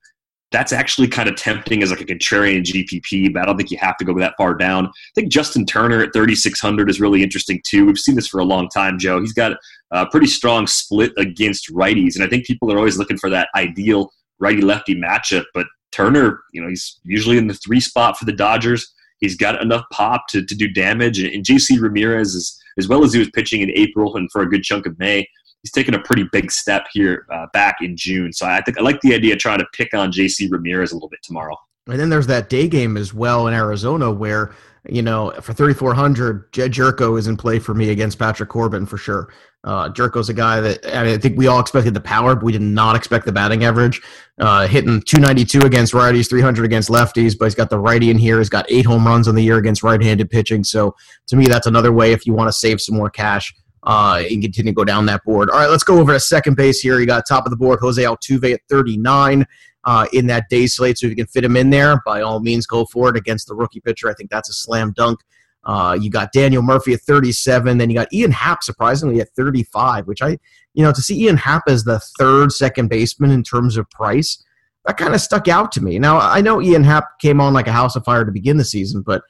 That's 0.51 0.73
actually 0.73 1.07
kind 1.07 1.29
of 1.29 1.35
tempting 1.35 1.83
as 1.83 1.91
like 1.91 2.01
a 2.01 2.05
contrarian 2.05 2.63
GPP, 2.63 3.31
but 3.33 3.43
I 3.43 3.45
don't 3.45 3.55
think 3.55 3.69
you 3.69 3.77
have 3.79 3.97
to 3.97 4.05
go 4.05 4.17
that 4.19 4.33
far 4.35 4.55
down. 4.55 4.87
I 4.87 4.91
think 5.13 5.31
Justin 5.31 5.65
Turner 5.65 6.01
at 6.01 6.13
3,600 6.13 6.89
is 6.89 6.99
really 6.99 7.21
interesting 7.21 7.61
too. 7.67 7.85
We've 7.85 7.99
seen 7.99 8.15
this 8.15 8.27
for 8.27 8.39
a 8.39 8.45
long 8.45 8.67
time, 8.69 8.97
Joe. 8.97 9.19
He's 9.19 9.33
got 9.33 9.57
a 9.91 10.07
pretty 10.07 10.25
strong 10.25 10.65
split 10.65 11.11
against 11.17 11.71
righties, 11.71 12.15
and 12.15 12.23
I 12.23 12.27
think 12.27 12.45
people 12.45 12.71
are 12.73 12.77
always 12.77 12.97
looking 12.97 13.17
for 13.17 13.29
that 13.29 13.49
ideal 13.55 14.11
righty 14.39 14.61
lefty 14.61 14.95
matchup. 14.95 15.45
But 15.53 15.67
Turner, 15.91 16.41
you 16.51 16.61
know, 16.61 16.69
he's 16.69 16.99
usually 17.03 17.37
in 17.37 17.47
the 17.47 17.53
three 17.53 17.79
spot 17.79 18.17
for 18.17 18.25
the 18.25 18.33
Dodgers. 18.33 18.91
He's 19.19 19.35
got 19.35 19.61
enough 19.61 19.83
pop 19.91 20.27
to, 20.29 20.43
to 20.43 20.55
do 20.55 20.67
damage, 20.67 21.19
and, 21.19 21.31
and 21.31 21.45
JC 21.45 21.79
Ramirez 21.79 22.33
is 22.33 22.59
as 22.79 22.87
well 22.87 23.03
as 23.03 23.13
he 23.13 23.19
was 23.19 23.29
pitching 23.31 23.61
in 23.61 23.69
April 23.71 24.15
and 24.15 24.31
for 24.31 24.41
a 24.41 24.49
good 24.49 24.63
chunk 24.63 24.85
of 24.85 24.97
May 24.97 25.27
he's 25.63 25.71
taken 25.71 25.93
a 25.93 25.99
pretty 25.99 26.23
big 26.31 26.51
step 26.51 26.85
here 26.91 27.25
uh, 27.31 27.47
back 27.53 27.77
in 27.81 27.95
June. 27.95 28.31
So 28.31 28.45
I 28.45 28.61
think 28.61 28.77
I 28.77 28.81
like 28.81 29.01
the 29.01 29.13
idea 29.13 29.33
of 29.33 29.39
trying 29.39 29.59
to 29.59 29.67
pick 29.73 29.93
on 29.93 30.11
JC 30.11 30.49
Ramirez 30.51 30.91
a 30.91 30.95
little 30.95 31.09
bit 31.09 31.19
tomorrow. 31.23 31.57
And 31.87 31.99
then 31.99 32.09
there's 32.09 32.27
that 32.27 32.49
day 32.49 32.67
game 32.67 32.97
as 32.97 33.13
well 33.13 33.47
in 33.47 33.53
Arizona 33.53 34.11
where, 34.11 34.53
you 34.87 35.01
know, 35.01 35.31
for 35.41 35.53
3,400, 35.53 36.53
Jedd 36.53 36.71
Gyorko 36.71 37.17
is 37.17 37.27
in 37.27 37.35
play 37.35 37.57
for 37.59 37.73
me 37.73 37.89
against 37.89 38.19
Patrick 38.19 38.49
Corbin 38.49 38.85
for 38.85 38.97
sure. 38.97 39.33
Uh, 39.63 39.89
Gyorko's 39.89 40.29
a 40.29 40.33
guy 40.33 40.61
that 40.61 40.85
I, 40.95 41.03
mean, 41.03 41.15
I 41.15 41.17
think 41.17 41.37
we 41.37 41.47
all 41.47 41.59
expected 41.59 41.93
the 41.93 41.99
power, 41.99 42.35
but 42.35 42.43
we 42.43 42.53
did 42.53 42.61
not 42.61 42.95
expect 42.95 43.25
the 43.25 43.31
batting 43.31 43.65
average. 43.65 44.01
Uh, 44.39 44.67
hitting 44.67 45.01
292 45.01 45.61
against 45.61 45.93
righties, 45.93 46.29
300 46.29 46.63
against 46.63 46.89
lefties, 46.89 47.37
but 47.37 47.45
he's 47.45 47.55
got 47.55 47.69
the 47.69 47.79
righty 47.79 48.09
in 48.09 48.17
here. 48.17 48.37
He's 48.37 48.49
got 48.49 48.65
eight 48.69 48.85
home 48.85 49.05
runs 49.05 49.27
on 49.27 49.35
the 49.35 49.43
year 49.43 49.57
against 49.57 49.83
right 49.83 50.01
handed 50.01 50.29
pitching. 50.29 50.63
So 50.63 50.95
to 51.27 51.35
me, 51.35 51.47
that's 51.47 51.67
another 51.67 51.91
way 51.91 52.13
if 52.13 52.25
you 52.25 52.33
want 52.33 52.47
to 52.47 52.53
save 52.53 52.79
some 52.79 52.95
more 52.95 53.09
cash 53.09 53.53
uh, 53.83 54.21
and 54.29 54.41
continue 54.41 54.71
to 54.71 54.75
go 54.75 54.83
down 54.83 55.05
that 55.07 55.23
board. 55.23 55.49
All 55.49 55.57
right, 55.57 55.69
let's 55.69 55.83
go 55.83 55.99
over 55.99 56.13
to 56.13 56.19
second 56.19 56.55
base 56.55 56.81
here. 56.81 56.99
You 56.99 57.05
got 57.05 57.25
top 57.27 57.45
of 57.45 57.51
the 57.51 57.57
board, 57.57 57.79
Jose 57.81 58.01
Altuve 58.01 58.53
at 58.53 58.61
39 58.69 59.45
uh, 59.85 60.05
in 60.13 60.27
that 60.27 60.49
day 60.49 60.67
slate. 60.67 60.97
So 60.97 61.07
if 61.07 61.11
you 61.11 61.15
can 61.15 61.27
fit 61.27 61.43
him 61.43 61.55
in 61.55 61.69
there, 61.69 62.01
by 62.05 62.21
all 62.21 62.39
means, 62.39 62.65
go 62.65 62.85
for 62.85 63.09
it 63.09 63.17
against 63.17 63.47
the 63.47 63.55
rookie 63.55 63.79
pitcher. 63.79 64.09
I 64.09 64.13
think 64.13 64.29
that's 64.29 64.49
a 64.49 64.53
slam 64.53 64.93
dunk. 64.95 65.19
Uh, 65.63 65.97
you 65.99 66.09
got 66.09 66.31
Daniel 66.31 66.61
Murphy 66.61 66.93
at 66.93 67.01
37. 67.01 67.77
Then 67.77 67.89
you 67.89 67.95
got 67.95 68.11
Ian 68.13 68.31
Happ, 68.31 68.63
surprisingly, 68.63 69.19
at 69.19 69.29
35, 69.35 70.07
which 70.07 70.21
I, 70.21 70.37
you 70.73 70.83
know, 70.83 70.91
to 70.91 71.01
see 71.01 71.23
Ian 71.25 71.37
Happ 71.37 71.63
as 71.67 71.83
the 71.83 71.99
third 72.17 72.51
second 72.51 72.89
baseman 72.89 73.31
in 73.31 73.43
terms 73.43 73.77
of 73.77 73.89
price, 73.89 74.43
that 74.85 74.97
kind 74.97 75.13
of 75.13 75.21
stuck 75.21 75.47
out 75.47 75.71
to 75.73 75.83
me. 75.83 75.99
Now, 75.99 76.17
I 76.19 76.41
know 76.41 76.61
Ian 76.61 76.83
Happ 76.83 77.19
came 77.19 77.41
on 77.41 77.53
like 77.53 77.67
a 77.67 77.71
house 77.71 77.95
of 77.95 78.05
fire 78.05 78.23
to 78.25 78.31
begin 78.31 78.57
the 78.57 78.65
season, 78.65 79.01
but 79.01 79.21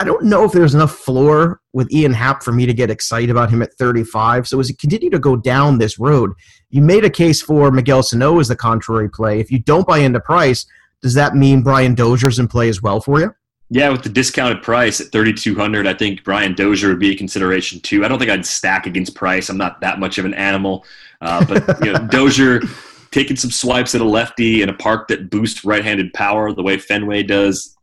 I 0.00 0.04
don't 0.04 0.24
know 0.24 0.44
if 0.44 0.52
there's 0.52 0.74
enough 0.74 0.96
floor 0.96 1.60
with 1.74 1.92
Ian 1.92 2.14
Happ 2.14 2.42
for 2.42 2.52
me 2.52 2.64
to 2.64 2.72
get 2.72 2.90
excited 2.90 3.28
about 3.28 3.50
him 3.50 3.60
at 3.60 3.74
35. 3.74 4.48
So 4.48 4.58
as 4.58 4.68
he 4.68 4.74
continue 4.74 5.10
to 5.10 5.18
go 5.18 5.36
down 5.36 5.76
this 5.76 5.98
road, 5.98 6.32
you 6.70 6.80
made 6.80 7.04
a 7.04 7.10
case 7.10 7.42
for 7.42 7.70
Miguel 7.70 8.02
Sano 8.02 8.40
as 8.40 8.48
the 8.48 8.56
contrary 8.56 9.10
play. 9.10 9.40
If 9.40 9.50
you 9.50 9.58
don't 9.58 9.86
buy 9.86 9.98
into 9.98 10.18
price, 10.18 10.64
does 11.02 11.12
that 11.14 11.36
mean 11.36 11.60
Brian 11.60 11.94
Dozier's 11.94 12.38
in 12.38 12.48
play 12.48 12.70
as 12.70 12.80
well 12.80 13.02
for 13.02 13.20
you? 13.20 13.34
Yeah, 13.68 13.90
with 13.90 14.02
the 14.02 14.08
discounted 14.08 14.62
price 14.62 15.02
at 15.02 15.12
3200 15.12 15.86
I 15.86 15.92
think 15.92 16.24
Brian 16.24 16.54
Dozier 16.54 16.88
would 16.88 16.98
be 16.98 17.12
a 17.12 17.16
consideration 17.16 17.78
too. 17.80 18.02
I 18.02 18.08
don't 18.08 18.18
think 18.18 18.30
I'd 18.30 18.46
stack 18.46 18.86
against 18.86 19.14
price. 19.14 19.50
I'm 19.50 19.58
not 19.58 19.82
that 19.82 20.00
much 20.00 20.16
of 20.16 20.24
an 20.24 20.32
animal. 20.32 20.86
Uh, 21.20 21.44
but 21.44 21.84
you 21.84 21.92
know, 21.92 21.98
Dozier 22.10 22.62
taking 23.10 23.36
some 23.36 23.50
swipes 23.50 23.94
at 23.94 24.00
a 24.00 24.04
lefty 24.04 24.62
in 24.62 24.70
a 24.70 24.74
park 24.74 25.08
that 25.08 25.28
boosts 25.28 25.62
right-handed 25.62 26.14
power 26.14 26.54
the 26.54 26.62
way 26.62 26.78
Fenway 26.78 27.22
does. 27.22 27.76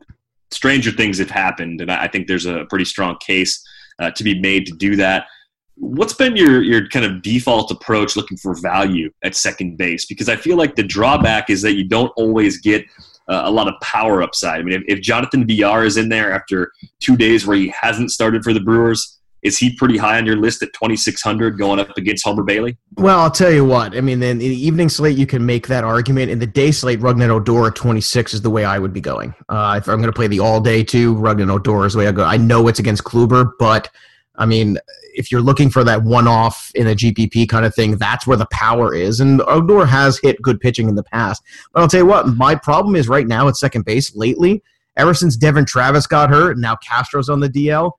Stranger 0.50 0.90
things 0.90 1.18
have 1.18 1.30
happened, 1.30 1.80
and 1.80 1.90
I 1.90 2.08
think 2.08 2.26
there's 2.26 2.46
a 2.46 2.64
pretty 2.70 2.84
strong 2.84 3.16
case 3.18 3.62
uh, 3.98 4.10
to 4.12 4.24
be 4.24 4.40
made 4.40 4.66
to 4.66 4.72
do 4.72 4.96
that. 4.96 5.26
What's 5.74 6.14
been 6.14 6.36
your 6.36 6.62
your 6.62 6.88
kind 6.88 7.04
of 7.04 7.22
default 7.22 7.70
approach 7.70 8.16
looking 8.16 8.36
for 8.38 8.54
value 8.54 9.10
at 9.22 9.34
second 9.34 9.76
base? 9.76 10.06
Because 10.06 10.28
I 10.28 10.36
feel 10.36 10.56
like 10.56 10.74
the 10.74 10.82
drawback 10.82 11.50
is 11.50 11.62
that 11.62 11.74
you 11.74 11.84
don't 11.86 12.12
always 12.16 12.60
get 12.60 12.84
uh, 13.28 13.42
a 13.44 13.50
lot 13.50 13.68
of 13.68 13.74
power 13.82 14.22
upside. 14.22 14.60
I 14.60 14.62
mean, 14.62 14.74
if, 14.74 14.98
if 14.98 15.00
Jonathan 15.02 15.46
Villar 15.46 15.84
is 15.84 15.96
in 15.96 16.08
there 16.08 16.32
after 16.32 16.72
two 17.00 17.16
days 17.16 17.46
where 17.46 17.56
he 17.56 17.72
hasn't 17.78 18.10
started 18.10 18.42
for 18.42 18.52
the 18.52 18.60
Brewers, 18.60 19.17
is 19.42 19.58
he 19.58 19.74
pretty 19.74 19.96
high 19.96 20.18
on 20.18 20.26
your 20.26 20.36
list 20.36 20.62
at 20.62 20.72
2,600 20.72 21.58
going 21.58 21.78
up 21.78 21.96
against 21.96 22.24
Homer 22.24 22.42
Bailey? 22.42 22.76
Well, 22.96 23.20
I'll 23.20 23.30
tell 23.30 23.52
you 23.52 23.64
what. 23.64 23.96
I 23.96 24.00
mean, 24.00 24.22
in 24.22 24.38
the 24.38 24.46
evening 24.46 24.88
slate, 24.88 25.16
you 25.16 25.26
can 25.26 25.46
make 25.46 25.68
that 25.68 25.84
argument. 25.84 26.30
In 26.30 26.38
the 26.38 26.46
day 26.46 26.72
slate, 26.72 27.00
Rougned 27.00 27.28
Odor 27.28 27.68
at 27.68 27.76
26 27.76 28.34
is 28.34 28.42
the 28.42 28.50
way 28.50 28.64
I 28.64 28.78
would 28.78 28.92
be 28.92 29.00
going. 29.00 29.34
Uh, 29.48 29.78
if 29.80 29.88
I'm 29.88 30.00
going 30.00 30.12
to 30.12 30.16
play 30.16 30.26
the 30.26 30.40
all 30.40 30.60
day 30.60 30.82
too, 30.82 31.14
Rougned 31.14 31.50
Odor 31.50 31.86
is 31.86 31.92
the 31.92 32.00
way 32.00 32.08
I 32.08 32.12
go. 32.12 32.24
I 32.24 32.36
know 32.36 32.66
it's 32.68 32.80
against 32.80 33.04
Kluber, 33.04 33.52
but 33.58 33.88
I 34.36 34.46
mean, 34.46 34.78
if 35.14 35.32
you're 35.32 35.40
looking 35.40 35.68
for 35.68 35.82
that 35.84 36.02
one 36.02 36.28
off 36.28 36.70
in 36.74 36.86
a 36.86 36.94
GPP 36.94 37.48
kind 37.48 37.66
of 37.66 37.74
thing, 37.74 37.96
that's 37.96 38.26
where 38.26 38.36
the 38.36 38.46
power 38.52 38.94
is. 38.94 39.20
And 39.20 39.42
Odor 39.46 39.84
has 39.84 40.18
hit 40.18 40.40
good 40.42 40.60
pitching 40.60 40.88
in 40.88 40.94
the 40.94 41.02
past. 41.02 41.42
But 41.72 41.80
I'll 41.80 41.88
tell 41.88 42.00
you 42.00 42.06
what, 42.06 42.28
my 42.28 42.54
problem 42.54 42.94
is 42.96 43.08
right 43.08 43.26
now 43.26 43.48
at 43.48 43.56
second 43.56 43.84
base 43.84 44.14
lately, 44.14 44.62
ever 44.96 45.14
since 45.14 45.36
Devon 45.36 45.64
Travis 45.64 46.06
got 46.06 46.30
hurt 46.30 46.52
and 46.52 46.62
now 46.62 46.76
Castro's 46.76 47.28
on 47.28 47.40
the 47.40 47.48
DL, 47.48 47.92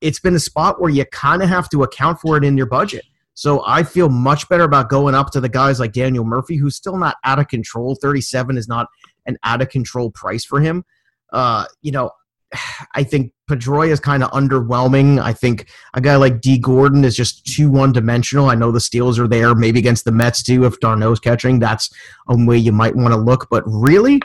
it's 0.00 0.20
been 0.20 0.34
a 0.34 0.40
spot 0.40 0.80
where 0.80 0.90
you 0.90 1.04
kind 1.06 1.42
of 1.42 1.48
have 1.48 1.68
to 1.70 1.82
account 1.82 2.20
for 2.20 2.36
it 2.36 2.44
in 2.44 2.56
your 2.56 2.66
budget. 2.66 3.04
So 3.34 3.62
I 3.64 3.84
feel 3.84 4.08
much 4.08 4.48
better 4.48 4.64
about 4.64 4.88
going 4.88 5.14
up 5.14 5.30
to 5.30 5.40
the 5.40 5.48
guys 5.48 5.78
like 5.78 5.92
Daniel 5.92 6.24
Murphy, 6.24 6.56
who's 6.56 6.74
still 6.74 6.96
not 6.96 7.16
out 7.24 7.38
of 7.38 7.46
control. 7.46 7.94
37 7.94 8.56
is 8.56 8.66
not 8.66 8.88
an 9.26 9.38
out 9.44 9.62
of 9.62 9.68
control 9.68 10.10
price 10.10 10.44
for 10.44 10.60
him. 10.60 10.84
Uh, 11.32 11.66
you 11.80 11.92
know, 11.92 12.10
I 12.94 13.04
think 13.04 13.32
Pedroia 13.48 13.90
is 13.90 14.00
kind 14.00 14.24
of 14.24 14.30
underwhelming. 14.32 15.22
I 15.22 15.32
think 15.32 15.70
a 15.94 16.00
guy 16.00 16.16
like 16.16 16.40
D. 16.40 16.58
Gordon 16.58 17.04
is 17.04 17.14
just 17.14 17.46
too 17.46 17.70
one 17.70 17.92
dimensional. 17.92 18.50
I 18.50 18.56
know 18.56 18.72
the 18.72 18.80
steals 18.80 19.18
are 19.18 19.28
there, 19.28 19.54
maybe 19.54 19.78
against 19.78 20.04
the 20.04 20.12
Mets 20.12 20.42
too. 20.42 20.64
If 20.64 20.80
d'Arnaud's 20.80 21.20
catching, 21.20 21.58
that's 21.58 21.90
a 22.28 22.36
way 22.36 22.56
you 22.56 22.72
might 22.72 22.96
want 22.96 23.14
to 23.14 23.20
look. 23.20 23.46
But 23.50 23.62
really, 23.66 24.20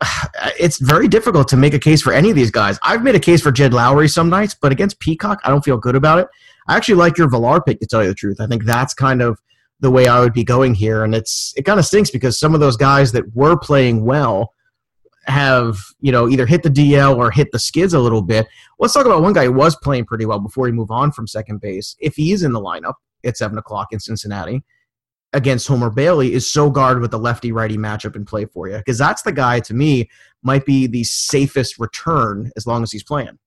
it's 0.58 0.78
very 0.78 1.08
difficult 1.08 1.48
to 1.48 1.56
make 1.56 1.74
a 1.74 1.78
case 1.78 2.02
for 2.02 2.12
any 2.12 2.30
of 2.30 2.36
these 2.36 2.50
guys. 2.50 2.78
I've 2.82 3.02
made 3.02 3.14
a 3.14 3.20
case 3.20 3.42
for 3.42 3.52
Jed 3.52 3.72
Lowrie 3.72 4.10
some 4.10 4.28
nights, 4.28 4.54
but 4.60 4.72
against 4.72 4.98
Peacock, 5.00 5.40
I 5.44 5.50
don't 5.50 5.64
feel 5.64 5.76
good 5.76 5.96
about 5.96 6.18
it. 6.18 6.28
I 6.68 6.76
actually 6.76 6.94
like 6.94 7.18
your 7.18 7.28
Villar 7.28 7.60
pick 7.60 7.80
to 7.80 7.86
tell 7.86 8.02
you 8.02 8.08
the 8.08 8.14
truth. 8.14 8.40
I 8.40 8.46
think 8.46 8.64
that's 8.64 8.94
kind 8.94 9.20
of 9.20 9.40
the 9.80 9.90
way 9.90 10.06
I 10.06 10.20
would 10.20 10.32
be 10.32 10.44
going 10.44 10.74
here, 10.74 11.02
and 11.02 11.14
it's 11.14 11.52
it 11.56 11.64
kind 11.64 11.80
of 11.80 11.86
stinks 11.86 12.10
because 12.10 12.38
some 12.38 12.54
of 12.54 12.60
those 12.60 12.76
guys 12.76 13.12
that 13.12 13.34
were 13.34 13.56
playing 13.56 14.04
well 14.04 14.52
have 15.26 15.78
you 16.00 16.10
know 16.10 16.28
either 16.28 16.46
hit 16.46 16.62
the 16.62 16.68
DL 16.68 17.16
or 17.16 17.30
hit 17.30 17.50
the 17.52 17.58
skids 17.58 17.94
a 17.94 17.98
little 17.98 18.22
bit. 18.22 18.46
Let's 18.78 18.94
talk 18.94 19.06
about 19.06 19.22
one 19.22 19.32
guy 19.32 19.44
who 19.44 19.52
was 19.52 19.76
playing 19.76 20.06
pretty 20.06 20.24
well 20.24 20.38
before 20.38 20.66
he 20.66 20.72
move 20.72 20.90
on 20.90 21.10
from 21.10 21.26
second 21.26 21.60
base. 21.60 21.96
If 21.98 22.14
he 22.14 22.32
is 22.32 22.44
in 22.44 22.52
the 22.52 22.60
lineup 22.60 22.94
at 23.24 23.36
seven 23.36 23.58
o'clock 23.58 23.88
in 23.90 23.98
Cincinnati 23.98 24.62
against 25.32 25.66
Homer 25.66 25.90
Bailey, 25.90 26.32
is 26.32 26.50
so 26.50 26.70
Sogard 26.70 27.00
with 27.00 27.10
the 27.10 27.18
lefty 27.18 27.52
righty 27.52 27.76
matchup 27.76 28.16
in 28.16 28.24
play 28.24 28.44
for 28.44 28.68
you? 28.68 28.76
Because 28.76 28.98
that's 28.98 29.22
the 29.22 29.32
guy 29.32 29.60
to 29.60 29.74
me 29.74 30.08
might 30.42 30.64
be 30.64 30.86
the 30.86 31.04
safest 31.04 31.78
return 31.78 32.50
as 32.56 32.66
long 32.66 32.82
as 32.82 32.90
he's 32.90 33.04
playing. 33.04 33.38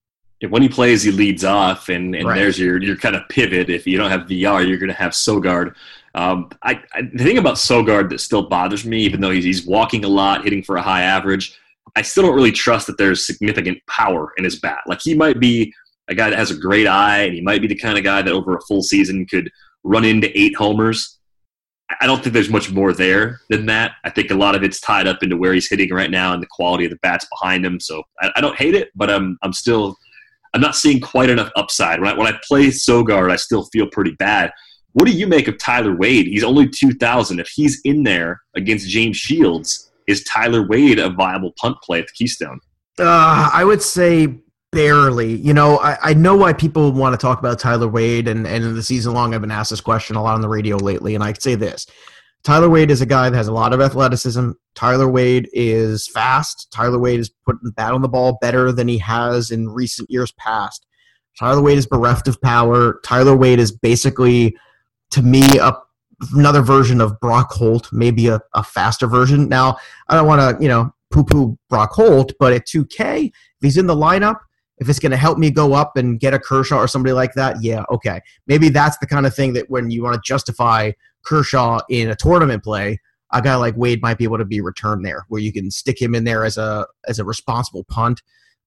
when 0.50 0.62
he 0.62 0.70
plays, 0.70 1.04
he 1.04 1.12
leads 1.12 1.44
off, 1.44 1.90
and, 1.90 2.16
and 2.16 2.28
right. 2.28 2.36
there's 2.36 2.60
your 2.60 2.82
your 2.82 2.96
kind 2.96 3.16
of 3.16 3.28
pivot. 3.30 3.70
If 3.70 3.86
you 3.86 3.98
don't 3.98 4.10
have 4.10 4.28
Villar, 4.28 4.62
you're 4.62 4.78
going 4.78 4.90
to 4.90 4.96
have 4.96 5.12
Sogard. 5.12 5.76
Um, 6.14 6.50
I, 6.64 6.82
I, 6.94 7.02
the 7.14 7.24
thing 7.24 7.38
about 7.38 7.56
Sogard 7.56 8.10
that 8.10 8.22
still 8.22 8.48
bothers 8.48 8.86
me, 8.86 9.00
even 9.02 9.20
though 9.20 9.32
he's, 9.32 9.44
he's 9.44 9.66
walking 9.66 10.06
a 10.06 10.08
lot, 10.08 10.46
hitting 10.46 10.64
for 10.64 10.78
a 10.78 10.82
high 10.82 11.02
average, 11.02 11.58
I 11.96 12.02
still 12.02 12.24
don't 12.24 12.36
really 12.36 12.54
trust 12.54 12.88
that 12.88 12.98
there's 12.98 13.28
significant 13.28 13.80
power 13.88 14.32
in 14.38 14.44
his 14.44 14.60
bat. 14.60 14.80
Like 14.88 15.02
he 15.02 15.14
might 15.14 15.40
be 15.40 15.74
a 16.08 16.16
guy 16.16 16.30
that 16.30 16.40
has 16.40 16.52
a 16.52 16.58
great 16.58 16.88
eye, 16.88 17.24
and 17.24 17.34
he 17.34 17.42
might 17.42 17.62
be 17.62 17.68
the 17.68 17.76
kind 17.76 17.98
of 17.98 18.04
guy 18.04 18.22
that 18.22 18.34
over 18.34 18.56
a 18.56 18.62
full 18.62 18.82
season 18.82 19.26
could 19.26 19.52
run 19.84 20.06
into 20.06 20.38
eight 20.40 20.56
homers. 20.56 21.20
I 22.02 22.08
don't 22.08 22.24
think 22.24 22.34
there's 22.34 22.50
much 22.50 22.72
more 22.72 22.94
there 22.94 23.42
than 23.50 23.68
that. 23.68 23.94
I 24.04 24.10
think 24.10 24.32
a 24.32 24.36
lot 24.36 24.56
of 24.56 24.64
it's 24.64 24.80
tied 24.80 25.06
up 25.06 25.22
into 25.22 25.38
where 25.38 25.54
he's 25.54 25.70
hitting 25.70 25.94
right 25.94 26.10
now 26.10 26.34
and 26.34 26.42
the 26.42 26.48
quality 26.50 26.86
of 26.86 26.92
the 26.92 26.98
bats 26.98 27.28
behind 27.30 27.64
him. 27.66 27.80
So 27.80 28.02
I, 28.22 28.32
I 28.36 28.42
don't 28.42 28.56
hate 28.56 28.74
it, 28.74 28.90
but 28.96 29.10
I'm 29.12 29.38
I'm 29.44 29.54
still 29.54 29.96
I'm 30.54 30.62
not 30.62 30.76
seeing 30.76 31.00
quite 31.00 31.30
enough 31.30 31.52
upside. 31.56 32.00
When 32.00 32.10
I 32.10 32.18
when 32.18 32.28
I 32.28 32.40
play 32.44 32.68
Sogard, 32.68 33.32
I 33.32 33.36
still 33.36 33.66
feel 33.66 33.88
pretty 33.88 34.12
bad. 34.12 34.52
What 34.94 35.06
do 35.06 35.12
you 35.12 35.28
make 35.28 35.48
of 35.48 35.58
Tyler 35.60 35.96
Wade? 35.96 36.26
He's 36.26 36.44
only 36.44 36.68
two 36.68 36.94
thousand. 36.94 37.40
If 37.40 37.50
he's 37.50 37.82
in 37.84 38.04
there 38.04 38.42
against 38.56 38.90
James 38.90 39.18
Shields, 39.18 39.92
is 40.08 40.24
Tyler 40.24 40.68
Wade 40.68 40.98
a 40.98 41.10
viable 41.10 41.54
punt 41.60 41.78
play 41.84 42.00
at 42.00 42.08
the 42.08 42.14
Keystone? 42.14 42.60
Uh, 42.98 43.50
I 43.54 43.64
would 43.64 43.82
say 43.82 44.40
barely. 44.76 45.36
You 45.38 45.54
know, 45.54 45.80
I, 45.80 45.98
I 46.10 46.14
know 46.14 46.36
why 46.36 46.52
people 46.52 46.92
want 46.92 47.14
to 47.14 47.18
talk 47.18 47.40
about 47.40 47.58
Tyler 47.58 47.88
Wade, 47.88 48.28
and, 48.28 48.46
and 48.46 48.64
in 48.64 48.76
the 48.76 48.84
season 48.84 49.14
long, 49.14 49.34
I've 49.34 49.40
been 49.40 49.50
asked 49.50 49.70
this 49.70 49.80
question 49.80 50.18
a 50.18 50.22
lot 50.22 50.36
on 50.36 50.42
the 50.42 50.50
radio 50.50 50.76
lately, 50.76 51.16
and 51.16 51.24
I 51.24 51.32
say 51.32 51.56
this. 51.56 51.88
Tyler 52.44 52.70
Wade 52.70 52.92
is 52.92 53.02
a 53.02 53.06
guy 53.06 53.30
that 53.30 53.38
has 53.38 53.48
a 53.48 53.54
lot 53.54 53.74
of 53.74 53.80
athleticism. 53.80 54.52
Tyler 54.76 55.10
Wade 55.10 55.50
is 55.54 56.10
fast. 56.10 56.68
Tyler 56.72 57.00
Wade 57.00 57.22
is 57.22 57.32
putting 57.46 57.64
the 57.64 57.72
bat 57.72 57.94
on 57.94 58.02
the 58.02 58.10
ball 58.10 58.38
better 58.42 58.74
than 58.74 58.90
he 58.90 58.98
has 58.98 59.50
in 59.50 59.70
recent 59.70 60.12
years 60.12 60.34
past. 60.34 60.86
Tyler 61.40 61.62
Wade 61.62 61.78
is 61.78 61.88
bereft 61.88 62.28
of 62.28 62.40
power. 62.42 63.00
Tyler 63.06 63.36
Wade 63.36 63.60
is 63.60 63.72
basically, 63.72 64.56
to 65.12 65.22
me, 65.22 65.58
a 65.58 65.74
another 66.34 66.62
version 66.62 67.02
of 67.02 67.20
Brock 67.20 67.52
Holt, 67.52 67.90
maybe 67.92 68.28
a, 68.28 68.40
a 68.54 68.64
faster 68.64 69.08
version. 69.08 69.50
Now, 69.50 69.78
I 70.08 70.16
don't 70.16 70.28
want 70.28 70.58
to, 70.58 70.64
you 70.64 70.70
know, 70.70 70.94
poo 71.12 71.24
poo 71.24 71.58
Brock 71.70 71.92
Holt, 71.92 72.34
but 72.40 72.54
at 72.54 72.68
2K, 72.68 73.28
if 73.28 73.34
he's 73.62 73.78
in 73.78 73.88
the 73.88 73.96
lineup, 73.96 74.40
if 74.78 74.90
it's 74.90 75.00
going 75.00 75.12
to 75.12 75.18
help 75.18 75.38
me 75.38 75.52
go 75.52 75.74
up 75.74 75.96
and 75.98 76.20
get 76.20 76.34
a 76.34 76.40
Kershaw 76.40 76.78
or 76.78 76.88
somebody 76.88 77.14
like 77.14 77.34
that, 77.34 77.62
yeah, 77.62 77.84
okay. 77.92 78.20
Maybe 78.48 78.70
that's 78.70 78.98
the 78.98 79.08
kind 79.08 79.26
of 79.26 79.34
thing 79.34 79.54
that 79.54 79.70
when 79.70 79.90
you 79.90 80.04
want 80.04 80.16
to 80.16 80.22
justify 80.24 80.92
Kershaw 81.26 81.80
in 81.90 82.10
a 82.10 82.16
tournament 82.16 82.64
play, 82.64 83.00
a 83.32 83.42
guy 83.42 83.56
like 83.56 83.76
Wade 83.78 84.02
might 84.02 84.18
be 84.18 84.24
able 84.24 84.38
to 84.38 84.46
be 84.46 84.62
returned 84.62 85.06
there, 85.06 85.26
where 85.30 85.42
you 85.42 85.52
can 85.52 85.72
stick 85.72 86.02
him 86.02 86.14
in 86.14 86.24
there 86.24 86.46
as 86.46 86.58
a 86.58 86.86
as 87.08 87.20
a 87.20 87.26
responsible 87.26 87.84
punt. 87.86 88.22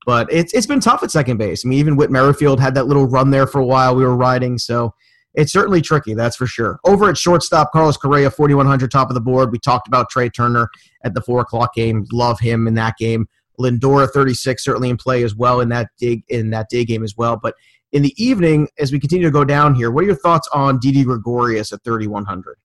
But 0.06 0.32
it's 0.32 0.52
it's 0.54 0.66
been 0.66 0.80
tough 0.80 1.02
at 1.02 1.10
second 1.10 1.36
base. 1.36 1.64
I 1.64 1.68
mean, 1.68 1.78
even 1.78 1.96
Whit 1.96 2.10
Merrifield 2.10 2.60
had 2.60 2.74
that 2.74 2.86
little 2.86 3.06
run 3.06 3.30
there 3.30 3.46
for 3.46 3.60
a 3.60 3.66
while. 3.66 3.94
We 3.94 4.04
were 4.04 4.16
riding, 4.16 4.58
so 4.58 4.94
it's 5.34 5.52
certainly 5.52 5.80
tricky, 5.80 6.14
that's 6.14 6.36
for 6.36 6.46
sure. 6.46 6.80
Over 6.84 7.08
at 7.08 7.16
shortstop, 7.16 7.70
Carlos 7.70 7.96
Correa, 7.96 8.30
4,100, 8.30 8.90
top 8.90 9.08
of 9.08 9.14
the 9.14 9.20
board. 9.20 9.52
We 9.52 9.58
talked 9.58 9.86
about 9.86 10.10
Trea 10.10 10.30
Turner 10.30 10.68
at 11.04 11.14
the 11.14 11.20
4 11.20 11.40
o'clock 11.42 11.74
game. 11.74 12.06
Love 12.12 12.40
him 12.40 12.66
in 12.66 12.74
that 12.74 12.96
game. 12.98 13.28
Lindor, 13.58 14.08
36, 14.10 14.62
certainly 14.62 14.90
in 14.90 14.96
play 14.96 15.22
as 15.22 15.34
well 15.34 15.60
in 15.60 15.68
that 15.70 15.88
dig 15.98 16.22
in 16.28 16.50
that 16.50 16.68
day 16.68 16.84
game 16.84 17.02
as 17.02 17.16
well. 17.16 17.36
But 17.36 17.54
in 17.92 18.02
the 18.02 18.14
evening, 18.22 18.68
as 18.78 18.92
we 18.92 19.00
continue 19.00 19.26
to 19.26 19.32
go 19.32 19.44
down 19.44 19.74
here, 19.74 19.90
what 19.90 20.04
are 20.04 20.06
your 20.06 20.16
thoughts 20.16 20.48
on 20.52 20.78
Didi 20.78 21.04
Gregorius 21.04 21.72
at 21.72 21.82
3,100? 21.84 22.56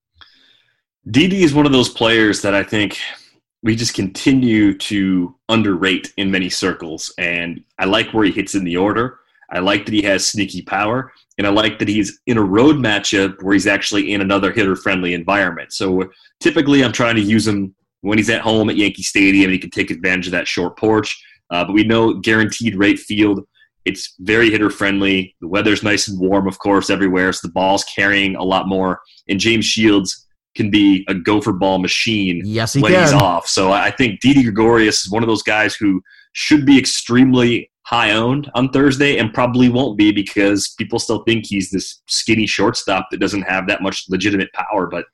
Didi 1.09 1.43
is 1.43 1.53
one 1.53 1.65
of 1.65 1.71
those 1.71 1.89
players 1.89 2.41
that 2.41 2.53
I 2.53 2.63
think 2.63 2.99
we 3.61 3.75
just 3.75 3.93
continue 3.93 4.77
to 4.77 5.35
underrate 5.49 6.13
in 6.17 6.29
many 6.29 6.49
circles. 6.49 7.13
And 7.17 7.63
I 7.79 7.85
like 7.85 8.13
where 8.13 8.25
he 8.25 8.31
hits 8.31 8.55
in 8.55 8.65
the 8.65 8.77
order. 8.77 9.19
I 9.51 9.59
like 9.59 9.85
that 9.85 9.93
he 9.93 10.01
has 10.01 10.25
sneaky 10.25 10.61
power. 10.61 11.13
And 11.37 11.47
I 11.47 11.49
like 11.49 11.79
that 11.79 11.87
he's 11.87 12.19
in 12.27 12.37
a 12.37 12.43
road 12.43 12.75
matchup 12.75 13.41
where 13.41 13.53
he's 13.53 13.67
actually 13.67 14.13
in 14.13 14.21
another 14.21 14.51
hitter 14.51 14.75
friendly 14.75 15.13
environment. 15.13 15.73
So 15.73 16.09
typically 16.39 16.83
I'm 16.83 16.91
trying 16.91 17.15
to 17.15 17.21
use 17.21 17.47
him 17.47 17.73
when 18.03 18.17
he's 18.17 18.29
at 18.29 18.41
home 18.41 18.69
at 18.69 18.75
Yankee 18.75 19.01
Stadium 19.01 19.45
and 19.45 19.53
he 19.53 19.59
can 19.59 19.69
take 19.69 19.89
advantage 19.89 20.27
of 20.27 20.31
that 20.31 20.47
short 20.47 20.77
porch. 20.77 21.21
Uh, 21.49 21.63
but 21.63 21.73
we 21.73 21.83
know 21.83 22.13
guaranteed 22.15 22.75
rate 22.75 22.99
field, 22.99 23.45
it's 23.85 24.15
very 24.19 24.49
hitter 24.49 24.69
friendly. 24.69 25.35
The 25.41 25.47
weather's 25.47 25.83
nice 25.83 26.07
and 26.07 26.19
warm, 26.19 26.47
of 26.47 26.59
course, 26.59 26.89
everywhere. 26.89 27.31
So 27.31 27.47
the 27.47 27.53
ball's 27.53 27.83
carrying 27.85 28.35
a 28.35 28.43
lot 28.43 28.67
more. 28.67 28.99
And 29.27 29.39
James 29.39 29.65
Shields 29.65 30.27
can 30.55 30.69
be 30.69 31.05
a 31.07 31.13
gopher 31.13 31.53
ball 31.53 31.79
machine 31.79 32.41
yes, 32.45 32.73
he 32.73 32.81
when 32.81 32.91
can. 32.91 33.03
he's 33.03 33.13
off. 33.13 33.47
So 33.47 33.71
I 33.71 33.89
think 33.89 34.19
Didi 34.19 34.43
Gregorius 34.43 35.05
is 35.05 35.11
one 35.11 35.23
of 35.23 35.27
those 35.27 35.41
guys 35.41 35.75
who 35.75 36.01
should 36.33 36.65
be 36.65 36.77
extremely 36.77 37.71
high 37.85 38.11
owned 38.11 38.51
on 38.53 38.69
Thursday 38.69 39.17
and 39.17 39.33
probably 39.33 39.69
won't 39.69 39.97
be 39.97 40.11
because 40.11 40.73
people 40.77 40.99
still 40.99 41.23
think 41.23 41.45
he's 41.45 41.69
this 41.69 42.01
skinny 42.07 42.47
shortstop 42.47 43.07
that 43.11 43.19
doesn't 43.19 43.43
have 43.43 43.67
that 43.67 43.81
much 43.81 44.05
legitimate 44.09 44.51
power. 44.53 44.87
But 44.87 45.05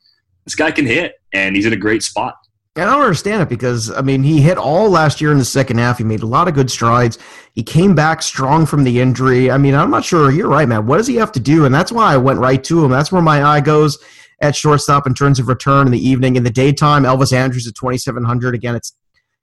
this 0.45 0.55
guy 0.55 0.71
can 0.71 0.85
hit, 0.85 1.13
and 1.33 1.55
he's 1.55 1.65
in 1.65 1.73
a 1.73 1.77
great 1.77 2.03
spot. 2.03 2.35
I 2.75 2.85
don't 2.85 3.01
understand 3.01 3.41
it 3.41 3.49
because 3.49 3.91
I 3.91 4.01
mean 4.01 4.23
he 4.23 4.41
hit 4.41 4.57
all 4.57 4.89
last 4.89 5.19
year 5.19 5.31
in 5.31 5.37
the 5.37 5.45
second 5.45 5.79
half. 5.79 5.97
He 5.97 6.03
made 6.03 6.21
a 6.21 6.27
lot 6.27 6.47
of 6.47 6.53
good 6.53 6.71
strides. 6.71 7.17
He 7.53 7.63
came 7.63 7.95
back 7.95 8.21
strong 8.21 8.65
from 8.65 8.83
the 8.83 8.99
injury. 9.01 9.51
I 9.51 9.57
mean, 9.57 9.75
I'm 9.75 9.89
not 9.89 10.05
sure. 10.05 10.31
You're 10.31 10.49
right, 10.49 10.67
man. 10.67 10.85
What 10.85 10.97
does 10.97 11.07
he 11.07 11.15
have 11.15 11.31
to 11.33 11.39
do? 11.39 11.65
And 11.65 11.73
that's 11.73 11.91
why 11.91 12.13
I 12.13 12.17
went 12.17 12.39
right 12.39 12.63
to 12.65 12.85
him. 12.85 12.91
That's 12.91 13.11
where 13.11 13.21
my 13.21 13.43
eye 13.43 13.61
goes 13.61 13.97
at 14.41 14.55
shortstop 14.55 15.07
in 15.07 15.13
terms 15.13 15.39
of 15.39 15.47
return 15.47 15.87
in 15.87 15.91
the 15.91 16.07
evening. 16.07 16.35
In 16.35 16.43
the 16.43 16.49
daytime, 16.49 17.03
Elvis 17.03 17.33
Andrus 17.33 17.67
at 17.67 17.75
2,700. 17.75 18.55
Again, 18.55 18.75
it's 18.75 18.93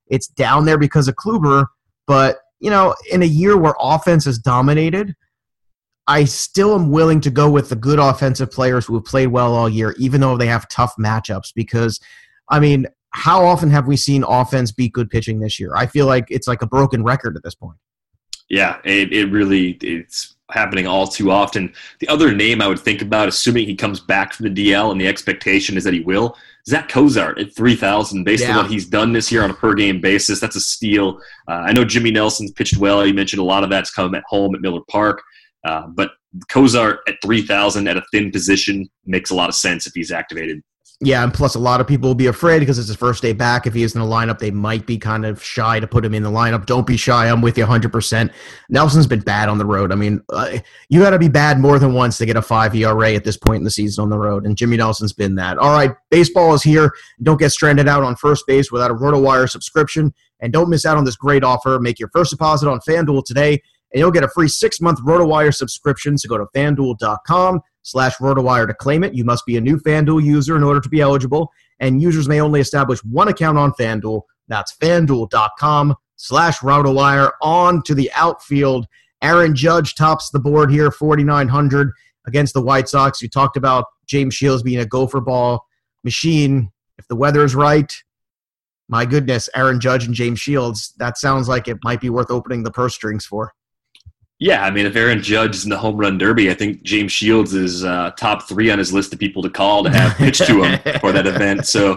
it's 0.09 0.29
down 0.29 0.65
there 0.65 0.79
because 0.79 1.09
of 1.09 1.17
Kluber, 1.17 1.67
but 2.07 2.39
you 2.61 2.71
know, 2.71 2.95
in 3.11 3.23
a 3.23 3.27
year 3.27 3.57
where 3.57 3.75
offense 3.79 4.27
is 4.27 4.39
dominated, 4.39 5.15
I 6.07 6.25
still 6.25 6.75
am 6.75 6.91
willing 6.91 7.21
to 7.23 7.31
go 7.31 7.51
with 7.51 7.69
the 7.69 7.77
good 7.77 7.99
offensive 7.99 8.51
players 8.51 8.87
who 8.87 8.95
have 8.95 9.05
played 9.05 9.29
well 9.29 9.55
all 9.55 9.69
year, 9.69 9.95
even 9.99 10.21
though 10.21 10.37
they 10.37 10.47
have 10.47 10.69
tough 10.69 10.95
matchups. 10.99 11.53
Because, 11.55 12.01
I 12.49 12.61
mean, 12.61 12.87
how 13.17 13.47
often 13.47 13.71
have 13.71 13.87
we 13.87 13.97
seen 13.97 14.23
offense 14.25 14.71
beat 14.71 14.93
good 14.93 15.09
pitching 15.09 15.41
this 15.41 15.59
year? 15.59 15.75
I 15.75 15.87
feel 15.87 16.05
like 16.05 16.27
it's 16.29 16.47
like 16.47 16.61
a 16.61 16.67
broken 16.67 17.03
record 17.03 17.35
at 17.35 17.43
this 17.43 17.55
point. 17.55 17.79
Yeah, 18.51 18.79
it, 18.85 19.11
it 19.11 19.33
really 19.33 19.71
it's 19.81 20.37
happening 20.51 20.87
all 20.87 21.07
too 21.07 21.31
often. 21.31 21.73
The 22.01 22.09
other 22.09 22.35
name 22.35 22.61
I 22.61 22.69
would 22.69 22.79
think 22.79 23.01
about, 23.01 23.27
assuming 23.27 23.67
he 23.67 23.75
comes 23.75 24.01
back 24.01 24.35
from 24.35 24.53
the 24.53 24.71
DL 24.71 24.93
and 24.93 25.01
the 25.01 25.09
expectation 25.09 25.79
is 25.79 25.85
that 25.85 25.95
he 25.95 26.01
will, 26.01 26.37
Zack 26.69 26.91
Cozart 26.91 27.39
at 27.39 27.57
3,000 27.57 28.23
based 28.23 28.45
yeah. 28.45 28.51
on 28.51 28.57
what 28.59 28.71
he's 28.71 28.85
done 28.85 29.15
this 29.15 29.33
year 29.33 29.43
on 29.43 29.51
a 29.51 29.55
per 29.55 29.73
game 29.73 29.99
basis. 29.99 30.39
That's 30.39 30.57
a 30.57 30.61
steal. 30.61 31.19
Uh, 31.49 31.65
I 31.65 31.73
know 31.73 31.87
Jimmy 31.87 32.11
Nelson's 32.11 32.53
pitched 32.53 32.77
well. 32.77 33.05
You 33.05 33.15
mentioned 33.15 33.41
a 33.41 33.45
lot 33.45 33.65
of 33.65 33.71
that's 33.71 33.91
come 33.91 34.15
at 34.15 34.25
home 34.29 34.55
at 34.55 34.61
Miller 34.61 34.83
Park. 34.89 35.23
Uh, 35.65 35.87
but 35.87 36.11
Cozart 36.51 37.01
at 37.09 37.17
3,000 37.23 37.89
at 37.89 37.97
a 37.97 38.03
thin 38.13 38.31
position 38.31 38.91
makes 39.07 39.31
a 39.31 39.35
lot 39.35 39.49
of 39.49 39.55
sense 39.55 39.87
if 39.87 39.95
he's 39.95 40.13
activated. 40.13 40.63
Yeah, 41.03 41.23
and 41.23 41.35
plus 41.35 41.55
a 41.55 41.59
lot 41.59 41.83
of 41.83 41.87
people 41.87 42.09
will 42.09 42.15
be 42.15 42.29
afraid 42.29 42.61
because 42.61 42.79
it's 42.79 42.89
his 42.89 42.97
first 42.97 43.21
day 43.21 43.35
back. 43.35 43.67
If 43.67 43.75
he 43.75 43.83
is 43.83 43.95
in 43.95 44.01
the 44.01 44.07
lineup, 44.07 44.39
they 44.39 44.51
might 44.51 44.87
be 44.87 44.97
kind 44.97 45.27
of 45.27 45.43
shy 45.43 45.79
to 45.79 45.87
put 45.87 46.03
him 46.03 46.15
in 46.15 46.23
the 46.23 46.31
lineup. 46.31 46.65
Don't 46.65 46.87
be 46.87 46.97
shy. 46.97 47.29
I'm 47.29 47.43
with 47.43 47.59
you 47.59 47.67
100%. 47.67 48.33
Nelson's 48.71 49.07
been 49.07 49.21
bad 49.21 49.51
on 49.51 49.59
the 49.59 49.67
road. 49.67 49.93
I 49.93 49.95
mean, 49.95 50.23
uh, 50.31 50.57
you 50.89 51.01
got 51.01 51.11
to 51.11 51.19
be 51.19 51.29
bad 51.29 51.61
more 51.61 51.79
than 51.79 51.93
once 51.93 52.17
to 52.17 52.25
get 52.25 52.39
a 52.39 52.43
5 52.43 52.75
ERA 52.75 53.13
at 53.13 53.25
this 53.25 53.37
point 53.37 53.59
in 53.59 53.65
the 53.65 53.71
season 53.71 54.05
on 54.05 54.09
the 54.09 54.19
road, 54.19 54.47
and 54.47 54.57
Jimmy 54.57 54.79
Nelson's 54.79 55.13
been 55.13 55.35
that. 55.35 55.59
All 55.59 55.73
right, 55.73 55.95
baseball 56.11 56.55
is 56.55 56.63
here. 56.63 56.91
Don't 57.23 57.39
get 57.39 57.51
stranded 57.51 57.89
out 57.89 58.03
on 58.03 58.17
first 58.17 58.47
base 58.47 58.73
without 58.73 58.91
a 58.91 58.95
RotoWire 58.95 59.51
subscription, 59.51 60.15
and 60.41 60.51
don't 60.51 60.71
miss 60.71 60.87
out 60.87 60.97
on 60.97 61.05
this 61.05 61.17
great 61.17 61.45
offer. 61.45 61.79
Make 61.79 61.99
your 61.99 62.09
first 62.09 62.31
deposit 62.31 62.71
on 62.71 62.81
FanDuel 62.89 63.23
today, 63.27 63.61
and 63.93 64.01
you'll 64.01 64.11
get 64.11 64.25
a 64.25 64.29
free 64.29 64.49
six-month 64.49 65.01
RotoWire 65.03 65.55
subscription, 65.55 66.17
so 66.17 66.27
go 66.27 66.39
to 66.39 66.47
FanDuel.com 66.55 67.61
slash 67.87 68.17
RotoWire 68.17 68.67
to 68.67 68.75
claim 68.75 69.05
it. 69.05 69.15
You 69.15 69.25
must 69.25 69.47
be 69.47 69.57
a 69.57 69.61
new 69.61 69.79
FanDuel 69.79 70.25
user 70.25 70.57
in 70.57 70.65
order 70.65 70.81
to 70.81 70.89
be 70.89 71.01
eligible, 71.01 71.53
and 71.79 72.03
users 72.03 72.29
may 72.29 72.41
only 72.41 72.61
establish 72.61 72.99
one 73.05 73.29
account 73.29 73.59
on 73.59 73.73
FanDuel. 73.73 74.23
That's 74.49 74.77
FanDuel.com 74.77 75.95
slash 76.17 76.59
RotoWire. 76.59 77.31
On 77.43 77.83
to 77.85 77.95
the 77.95 78.11
outfield. 78.15 78.87
Aaron 79.23 79.55
Judge 79.55 79.95
tops 79.95 80.31
the 80.31 80.41
board 80.41 80.71
here, 80.71 80.91
4,900 80.91 81.93
against 82.27 82.55
the 82.55 82.63
White 82.63 82.89
Sox. 82.89 83.23
You 83.23 83.29
talked 83.29 83.57
about 83.57 83.85
James 84.07 84.35
Shields 84.35 84.65
being 84.65 84.81
a 84.81 84.87
gopher 84.87 85.21
ball 85.21 85.65
machine. 86.03 86.71
If 86.99 87.07
the 87.07 87.17
weather 87.17 87.45
is 87.45 87.55
right, 87.55 87.93
my 88.89 89.05
goodness, 89.05 89.49
Aaron 89.55 89.79
Judge 89.79 90.07
and 90.07 90.15
James 90.15 90.41
Shields, 90.41 90.93
that 90.99 91.19
sounds 91.19 91.49
like 91.49 91.69
it 91.69 91.79
might 91.85 92.01
be 92.01 92.11
worth 92.11 92.31
opening 92.31 92.65
the 92.65 92.73
purse 92.73 92.95
strings 92.95 93.25
for. 93.25 93.53
Yeah, 94.39 94.65
I 94.65 94.71
mean, 94.71 94.85
if 94.85 94.95
Aaron 94.97 95.23
Judge 95.23 95.57
is 95.57 95.65
in 95.65 95.71
the 95.71 95.79
home 95.79 95.97
run 95.97 96.19
derby, 96.19 96.51
I 96.51 96.55
think 96.55 96.83
James 96.83 97.11
Shields 97.11 97.55
is 97.55 97.85
uh, 97.85 98.11
top 98.19 98.47
three 98.47 98.71
on 98.71 98.79
his 98.79 98.93
list 98.93 99.15
of 99.15 99.19
people 99.19 99.43
to 99.43 99.49
call 99.49 99.83
to 99.83 99.91
have 99.91 100.15
pitched 100.19 100.47
to 100.47 100.63
him 100.63 100.79
for 101.01 101.11
that 101.11 101.27
event. 101.27 101.67
So, 101.67 101.97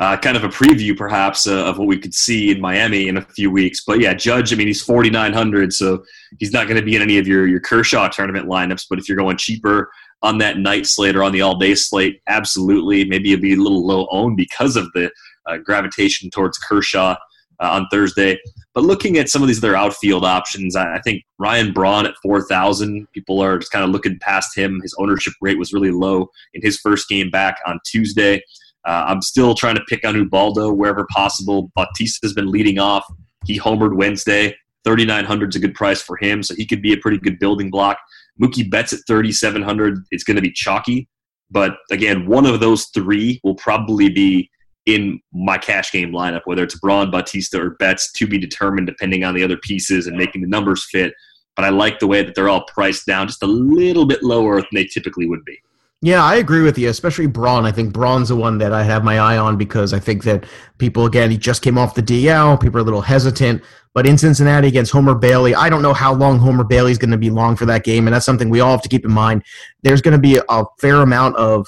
uh, 0.00 0.16
kind 0.16 0.36
of 0.36 0.42
a 0.42 0.48
preview, 0.48 0.96
perhaps, 0.96 1.46
uh, 1.46 1.64
of 1.66 1.78
what 1.78 1.86
we 1.86 1.96
could 1.96 2.14
see 2.14 2.50
in 2.50 2.60
Miami 2.60 3.06
in 3.06 3.18
a 3.18 3.22
few 3.22 3.52
weeks. 3.52 3.84
But 3.86 4.00
yeah, 4.00 4.12
Judge, 4.12 4.52
I 4.52 4.56
mean, 4.56 4.66
he's 4.66 4.82
4,900, 4.82 5.72
so 5.72 6.02
he's 6.40 6.52
not 6.52 6.66
going 6.66 6.80
to 6.80 6.84
be 6.84 6.96
in 6.96 7.02
any 7.02 7.16
of 7.18 7.28
your, 7.28 7.46
your 7.46 7.60
Kershaw 7.60 8.08
tournament 8.08 8.48
lineups. 8.48 8.86
But 8.90 8.98
if 8.98 9.08
you're 9.08 9.16
going 9.16 9.36
cheaper 9.36 9.88
on 10.22 10.38
that 10.38 10.58
night 10.58 10.84
slate 10.84 11.14
or 11.14 11.22
on 11.22 11.30
the 11.30 11.42
all 11.42 11.56
day 11.56 11.76
slate, 11.76 12.20
absolutely. 12.26 13.04
Maybe 13.04 13.32
it'll 13.32 13.42
be 13.42 13.54
a 13.54 13.56
little 13.56 13.86
low 13.86 14.08
owned 14.10 14.36
because 14.36 14.74
of 14.74 14.90
the 14.94 15.12
uh, 15.46 15.58
gravitation 15.58 16.28
towards 16.30 16.58
Kershaw 16.58 17.14
uh, 17.60 17.70
on 17.70 17.86
Thursday. 17.90 18.38
But 18.74 18.84
looking 18.84 19.18
at 19.18 19.28
some 19.28 19.42
of 19.42 19.48
these 19.48 19.58
other 19.58 19.74
outfield 19.74 20.24
options, 20.24 20.76
I, 20.76 21.00
think 21.00 21.24
Ryan 21.38 21.72
Braun 21.72 22.06
at 22.06 22.14
4,000, 22.22 23.08
people 23.12 23.40
are 23.40 23.58
just 23.58 23.72
kind 23.72 23.84
of 23.84 23.90
looking 23.90 24.18
past 24.20 24.56
him. 24.56 24.80
His 24.82 24.94
ownership 24.98 25.32
rate 25.40 25.58
was 25.58 25.72
really 25.72 25.90
low 25.90 26.28
in 26.54 26.62
his 26.62 26.78
first 26.78 27.08
game 27.08 27.30
back 27.30 27.58
on 27.66 27.80
Tuesday. 27.84 28.42
Uh, 28.84 29.04
I'm 29.08 29.22
still 29.22 29.54
trying 29.54 29.74
to 29.74 29.84
pick 29.88 30.06
on 30.06 30.14
Ubaldo 30.14 30.72
wherever 30.72 31.06
possible. 31.10 31.72
Bautista 31.74 32.20
has 32.22 32.32
been 32.32 32.50
leading 32.50 32.78
off. 32.78 33.04
He 33.44 33.58
homered 33.58 33.96
Wednesday. 33.96 34.56
3,900 34.84 35.50
is 35.50 35.56
a 35.56 35.60
good 35.60 35.74
price 35.74 36.00
for 36.00 36.16
him, 36.16 36.42
so 36.42 36.54
he 36.54 36.64
could 36.64 36.80
be 36.80 36.92
a 36.92 36.96
pretty 36.96 37.18
good 37.18 37.38
building 37.38 37.70
block. 37.70 37.98
Mookie 38.40 38.70
Betts 38.70 38.92
at 38.92 39.00
3,700 39.06 40.04
It's 40.10 40.24
going 40.24 40.36
to 40.36 40.42
be 40.42 40.52
chalky. 40.52 41.08
But 41.50 41.78
again, 41.90 42.26
one 42.26 42.46
of 42.46 42.60
those 42.60 42.86
three 42.94 43.40
will 43.42 43.54
probably 43.54 44.08
be 44.08 44.50
in 44.88 45.20
my 45.34 45.58
cash 45.58 45.92
game 45.92 46.12
lineup, 46.12 46.40
whether 46.46 46.64
it's 46.64 46.78
Braun, 46.78 47.10
Bautista, 47.10 47.60
or 47.60 47.70
Betts, 47.72 48.10
to 48.12 48.26
be 48.26 48.38
determined 48.38 48.86
depending 48.86 49.22
on 49.22 49.34
the 49.34 49.44
other 49.44 49.58
pieces 49.58 50.06
and 50.06 50.16
making 50.16 50.40
the 50.40 50.48
numbers 50.48 50.86
fit. 50.90 51.12
But 51.56 51.66
I 51.66 51.68
like 51.68 51.98
the 51.98 52.06
way 52.06 52.22
that 52.22 52.34
they're 52.34 52.48
all 52.48 52.64
priced 52.64 53.04
down 53.04 53.26
just 53.26 53.42
a 53.42 53.46
little 53.46 54.06
bit 54.06 54.22
lower 54.22 54.56
than 54.56 54.70
they 54.72 54.86
typically 54.86 55.26
would 55.26 55.44
be. 55.44 55.58
Yeah, 56.00 56.24
I 56.24 56.36
agree 56.36 56.62
with 56.62 56.78
you, 56.78 56.88
especially 56.88 57.26
Braun. 57.26 57.66
I 57.66 57.72
think 57.72 57.92
Braun's 57.92 58.30
the 58.30 58.36
one 58.36 58.56
that 58.58 58.72
I 58.72 58.82
have 58.82 59.04
my 59.04 59.18
eye 59.18 59.36
on 59.36 59.58
because 59.58 59.92
I 59.92 59.98
think 59.98 60.22
that 60.24 60.46
people, 60.78 61.04
again, 61.04 61.30
he 61.30 61.36
just 61.36 61.60
came 61.60 61.76
off 61.76 61.94
the 61.94 62.02
DL. 62.02 62.58
People 62.58 62.78
are 62.78 62.82
a 62.82 62.84
little 62.84 63.02
hesitant. 63.02 63.62
But 63.92 64.06
in 64.06 64.16
Cincinnati 64.16 64.68
against 64.68 64.92
Homer 64.92 65.14
Bailey, 65.14 65.54
I 65.54 65.68
don't 65.68 65.82
know 65.82 65.92
how 65.92 66.14
long 66.14 66.38
Homer 66.38 66.64
Bailey 66.64 66.92
is 66.92 66.98
going 66.98 67.10
to 67.10 67.18
be 67.18 67.30
long 67.30 67.56
for 67.56 67.66
that 67.66 67.84
game, 67.84 68.06
and 68.06 68.14
that's 68.14 68.24
something 68.24 68.48
we 68.48 68.60
all 68.60 68.70
have 68.70 68.82
to 68.82 68.88
keep 68.88 69.04
in 69.04 69.10
mind. 69.10 69.42
There's 69.82 70.00
going 70.00 70.12
to 70.12 70.20
be 70.20 70.40
a 70.48 70.64
fair 70.80 71.02
amount 71.02 71.36
of 71.36 71.66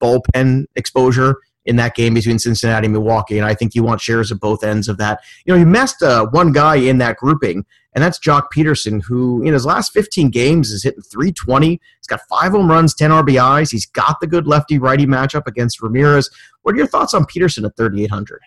bullpen 0.00 0.66
exposure 0.76 1.36
in 1.64 1.76
that 1.76 1.94
game 1.94 2.14
between 2.14 2.38
Cincinnati 2.38 2.86
and 2.86 2.92
Milwaukee, 2.92 3.38
and 3.38 3.46
I 3.46 3.54
think 3.54 3.74
you 3.74 3.82
want 3.82 4.00
shares 4.00 4.30
of 4.30 4.40
both 4.40 4.64
ends 4.64 4.88
of 4.88 4.98
that. 4.98 5.20
You 5.44 5.52
know, 5.52 5.58
you 5.58 5.66
messed 5.66 6.02
uh, 6.02 6.26
one 6.26 6.52
guy 6.52 6.76
in 6.76 6.98
that 6.98 7.16
grouping, 7.16 7.64
and 7.94 8.02
that's 8.02 8.18
Joc 8.18 8.48
Pederson, 8.54 9.02
who 9.02 9.42
in 9.42 9.52
his 9.52 9.64
last 9.64 9.92
15 9.92 10.30
games 10.30 10.70
is 10.70 10.82
hitting 10.82 11.02
320. 11.02 11.68
He's 11.68 12.06
got 12.08 12.20
five 12.28 12.52
home 12.52 12.68
runs, 12.68 12.94
10 12.94 13.10
RBIs. 13.10 13.70
He's 13.70 13.86
got 13.86 14.18
the 14.20 14.26
good 14.26 14.46
lefty 14.46 14.78
righty 14.78 15.06
matchup 15.06 15.46
against 15.46 15.82
Ramirez. 15.82 16.30
What 16.62 16.74
are 16.74 16.78
your 16.78 16.86
thoughts 16.86 17.14
on 17.14 17.24
Pederson 17.24 17.64
at 17.66 17.76
3,800? 17.76 18.40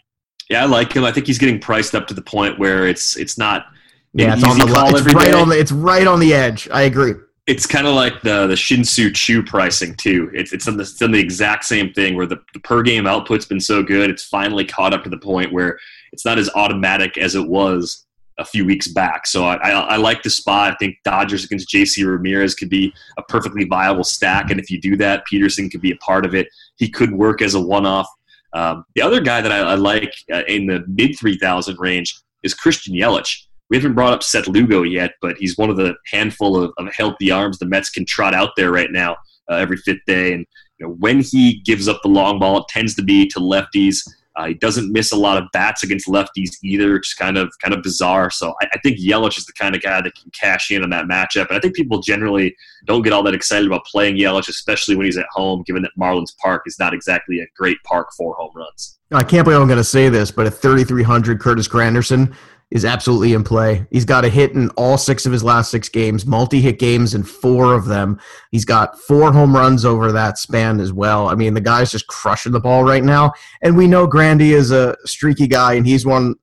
Yeah, 0.50 0.64
I 0.64 0.66
like 0.66 0.94
him. 0.94 1.04
I 1.04 1.12
think 1.12 1.28
he's 1.28 1.40
getting 1.40 1.60
priced 1.60 1.96
up 1.96 2.08
to 2.08 2.14
the 2.14 2.22
point 2.22 2.60
where 2.60 2.88
it's 2.88 3.18
it's 3.18 3.38
not. 3.38 3.66
Yeah, 4.14 4.34
it's 4.34 4.44
on 4.44 4.58
the 4.58 4.66
it's 4.96 5.14
right 5.14 5.32
day. 5.32 5.34
on 5.34 5.50
the 5.50 5.60
it's 5.60 5.72
right 5.72 6.06
on 6.06 6.20
the 6.20 6.34
edge. 6.34 6.70
I 6.72 6.84
agree 6.84 7.14
it's 7.48 7.68
kind 7.68 7.86
of 7.86 7.94
like 7.94 8.22
the 8.22 8.48
the 8.48 8.56
Shin-Soo 8.56 9.12
Choo 9.12 9.44
pricing 9.44 9.96
too. 9.96 10.32
It's 10.34 10.52
it's 10.52 10.68
on 10.68 10.78
the, 10.78 10.84
it's 10.84 11.02
on 11.02 11.12
the 11.12 11.20
exact 11.20 11.66
same 11.66 11.94
thing 11.94 12.16
where 12.16 12.26
the, 12.26 12.38
the 12.54 12.60
per 12.60 12.82
game 12.82 13.06
output's 13.06 13.46
been 13.46 13.60
so 13.60 13.84
good, 13.84 14.10
it's 14.10 14.24
finally 14.24 14.66
caught 14.66 14.94
up 14.94 15.04
to 15.04 15.10
the 15.10 15.18
point 15.18 15.54
where 15.54 15.78
it's 16.12 16.26
not 16.26 16.40
as 16.40 16.50
automatic 16.56 17.18
as 17.18 17.36
it 17.36 17.48
was 17.48 18.06
a 18.38 18.46
few 18.46 18.66
weeks 18.66 18.88
back. 18.88 19.26
So 19.28 19.46
I, 19.46 19.56
I, 19.56 19.70
I 19.70 19.96
like 19.96 20.22
the 20.22 20.30
spot. 20.30 20.74
I 20.74 20.76
think 20.76 20.98
Dodgers 21.06 21.46
against 21.46 21.70
J.C. 21.70 22.04
Ramirez 22.04 22.54
could 22.54 22.70
be 22.70 22.94
a 23.18 23.24
perfectly 23.24 23.64
viable 23.64 24.04
stack, 24.04 24.50
and 24.50 24.60
if 24.60 24.70
you 24.70 24.82
do 24.82 24.98
that, 24.98 25.24
Pederson 25.32 25.72
could 25.72 25.82
be 25.82 25.92
a 25.92 25.98
part 25.98 26.26
of 26.26 26.34
it. 26.34 26.48
He 26.78 26.90
could 26.90 27.14
work 27.14 27.42
as 27.42 27.54
a 27.54 27.62
one-off. 27.62 28.08
Um, 28.54 28.86
the 28.96 29.02
other 29.02 29.22
guy 29.22 29.42
that 29.42 29.52
I, 29.52 29.60
I 29.60 29.76
like 29.76 30.14
uh, 30.34 30.44
in 30.48 30.66
the 30.66 30.84
mid 30.88 31.18
three 31.20 31.38
thousand 31.38 31.78
range 31.80 32.16
is 32.42 32.54
Christian 32.54 32.96
Yelich 32.96 33.46
we 33.70 33.78
haven't 33.78 33.94
brought 33.94 34.14
up 34.14 34.24
Seth 34.24 34.48
Lugo 34.48 34.84
yet, 34.84 35.14
but 35.22 35.38
he's 35.38 35.58
one 35.58 35.70
of 35.70 35.78
the 35.78 35.96
handful 36.12 36.62
of, 36.62 36.72
of 36.78 36.94
healthy 36.94 37.32
arms 37.32 37.58
the 37.58 37.66
Mets 37.66 37.90
can 37.90 38.06
trot 38.06 38.34
out 38.34 38.52
there 38.56 38.72
right 38.72 38.92
now 38.92 39.18
uh, 39.50 39.56
every 39.56 39.78
fifth 39.78 40.06
day. 40.06 40.34
And 40.34 40.46
you 40.78 40.88
know, 40.88 40.94
when 41.00 41.22
he 41.22 41.62
gives 41.66 41.88
up 41.88 42.02
the 42.04 42.10
long 42.10 42.40
ball, 42.40 42.60
it 42.60 42.68
tends 42.70 42.96
to 42.96 43.04
be 43.04 43.28
to 43.30 43.40
lefties. 43.40 44.00
Uh, 44.36 44.48
he 44.48 44.54
doesn't 44.54 44.92
miss 44.92 45.14
a 45.14 45.16
lot 45.16 45.42
of 45.42 45.46
bats 45.54 45.84
against 45.84 46.08
lefties 46.08 46.58
either. 46.62 46.98
It's 46.98 47.14
kind 47.14 47.38
of 47.38 47.50
kind 47.62 47.74
of 47.74 47.82
bizarre. 47.82 48.30
So 48.30 48.54
I, 48.62 48.68
I, 48.74 48.80
think 48.80 49.00
Yelich 49.00 49.38
is 49.38 49.46
the 49.46 49.54
kind 49.54 49.74
of 49.74 49.82
guy 49.82 50.02
that 50.02 50.14
can 50.14 50.30
cash 50.32 50.72
in 50.72 50.84
on 50.84 50.90
that 50.90 51.06
matchup. 51.06 51.48
And 51.48 51.58
I 51.58 51.62
think 51.62 51.74
people 51.74 52.02
generally 52.02 52.54
don't 52.84 53.02
get 53.02 53.14
all 53.14 53.24
that 53.24 53.34
excited 53.34 53.66
about 53.66 53.86
playing 53.86 54.18
Yelich, 54.18 54.50
especially 54.50 54.98
when 54.98 55.06
he's 55.06 55.18
at 55.18 55.26
home, 55.32 55.64
given 55.66 55.82
that 55.84 55.92
Marlins 55.98 56.36
Park 56.38 56.64
is 56.66 56.78
not 56.78 56.94
exactly 56.94 57.40
a 57.40 57.46
great 57.56 57.78
park 57.86 58.10
for 58.18 58.36
home 58.36 58.52
runs. 58.54 59.00
I 59.14 59.24
can't 59.24 59.46
believe 59.46 59.62
I'm 59.62 59.68
going 59.68 59.78
to 59.78 59.84
say 59.86 60.10
this, 60.10 60.32
but 60.32 60.48
at 60.48 60.56
3,300, 60.56 61.40
Curtis 61.40 61.70
Granderson 61.70 62.36
is 62.72 62.84
absolutely 62.84 63.34
in 63.34 63.44
play. 63.44 63.86
He's 63.92 64.06
got 64.06 64.26
a 64.26 64.30
hit 64.30 64.52
in 64.54 64.70
all 64.72 64.98
six 64.98 65.26
of 65.26 65.32
his 65.32 65.44
last 65.44 65.70
six 65.70 65.88
games, 65.88 66.26
multi 66.26 66.62
hit 66.62 66.80
games 66.80 67.14
in 67.14 67.24
four 67.24 67.74
of 67.74 67.86
them. 67.86 68.20
He's 68.52 68.66
got 68.66 69.00
four 69.02 69.32
home 69.32 69.56
runs 69.56 69.86
over 69.86 70.12
that 70.12 70.38
span 70.38 70.80
as 70.80 70.92
well. 70.92 71.30
I 71.30 71.36
mean, 71.36 71.54
the 71.54 71.62
guy's 71.62 71.92
just 71.92 72.08
crushing 72.08 72.52
the 72.52 72.60
ball 72.60 72.84
right 72.84 73.04
now. 73.04 73.34
And 73.62 73.78
we 73.78 73.88
know 73.88 74.08
Grandy 74.08 74.54
is 74.54 74.72
a 74.72 74.96
streaky 75.06 75.48
guy, 75.48 75.74
and 75.74 75.86
he's 75.86 76.06
one 76.06 76.36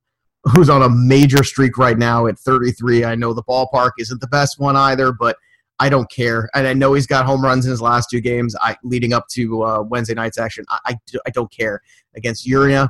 who's 0.44 0.70
on 0.70 0.82
a 0.82 0.88
major 0.88 1.44
streak 1.44 1.76
right 1.76 1.98
now 1.98 2.26
at 2.26 2.38
33. 2.38 3.04
I 3.04 3.14
know 3.14 3.32
the 3.32 3.44
ballpark 3.44 3.92
isn't 3.98 4.20
the 4.20 4.28
best 4.28 4.58
one 4.58 4.76
either, 4.76 5.12
but 5.12 5.36
I 5.78 5.88
don't 5.88 6.10
care. 6.10 6.48
And 6.54 6.66
I 6.66 6.74
know 6.74 6.94
he's 6.94 7.06
got 7.06 7.26
home 7.26 7.42
runs 7.42 7.64
in 7.64 7.70
his 7.70 7.80
last 7.80 8.08
two 8.10 8.20
games 8.20 8.54
I, 8.60 8.76
leading 8.84 9.12
up 9.12 9.26
to 9.32 9.64
uh, 9.64 9.82
Wednesday 9.82 10.14
night's 10.14 10.38
action. 10.38 10.64
I, 10.68 10.78
I, 10.86 10.94
I 11.26 11.30
don't 11.30 11.50
care. 11.50 11.80
Against 12.14 12.46
Urena, 12.46 12.88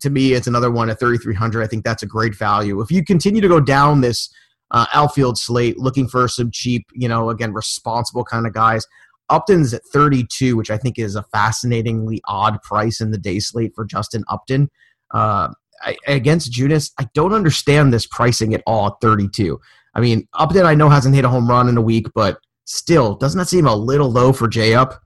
to 0.00 0.10
me, 0.10 0.32
it's 0.32 0.46
another 0.46 0.70
one 0.70 0.90
at 0.90 1.00
3,300. 1.00 1.62
I 1.62 1.66
think 1.66 1.84
that's 1.84 2.02
a 2.02 2.06
great 2.06 2.36
value. 2.36 2.80
If 2.80 2.90
you 2.90 3.04
continue 3.04 3.40
to 3.40 3.48
go 3.48 3.60
down 3.60 4.00
this 4.00 4.32
uh, 4.70 4.86
outfield 4.92 5.38
slate 5.38 5.78
looking 5.78 6.08
for 6.08 6.26
some 6.28 6.50
cheap, 6.50 6.86
you 6.92 7.08
know, 7.08 7.30
again, 7.30 7.52
responsible 7.52 8.24
kind 8.24 8.46
of 8.46 8.52
guys, 8.52 8.86
Upton's 9.30 9.72
at 9.72 9.84
32, 9.86 10.56
which 10.56 10.70
I 10.70 10.76
think 10.76 10.98
is 10.98 11.16
a 11.16 11.22
fascinatingly 11.24 12.20
odd 12.26 12.60
price 12.62 13.00
in 13.00 13.10
the 13.10 13.18
day 13.18 13.38
slate 13.38 13.72
for 13.74 13.84
Justin 13.84 14.24
Upton. 14.28 14.70
Uh, 15.12 15.48
I, 15.82 15.96
against 16.06 16.52
Junis, 16.52 16.92
I 16.98 17.08
don't 17.14 17.32
understand 17.32 17.92
this 17.92 18.06
pricing 18.06 18.54
at 18.54 18.62
all 18.66 18.88
at 18.88 19.00
32. 19.00 19.58
I 19.94 20.00
mean, 20.00 20.28
Upton, 20.34 20.66
I 20.66 20.74
know 20.74 20.88
hasn't 20.88 21.14
hit 21.14 21.24
a 21.24 21.28
home 21.28 21.48
run 21.48 21.68
in 21.68 21.76
a 21.76 21.82
week, 21.82 22.06
but 22.14 22.38
still, 22.64 23.14
doesn't 23.14 23.38
that 23.38 23.48
seem 23.48 23.66
a 23.66 23.74
little 23.74 24.10
low 24.10 24.32
for 24.32 24.48
J 24.48 24.74
Up? 24.74 25.00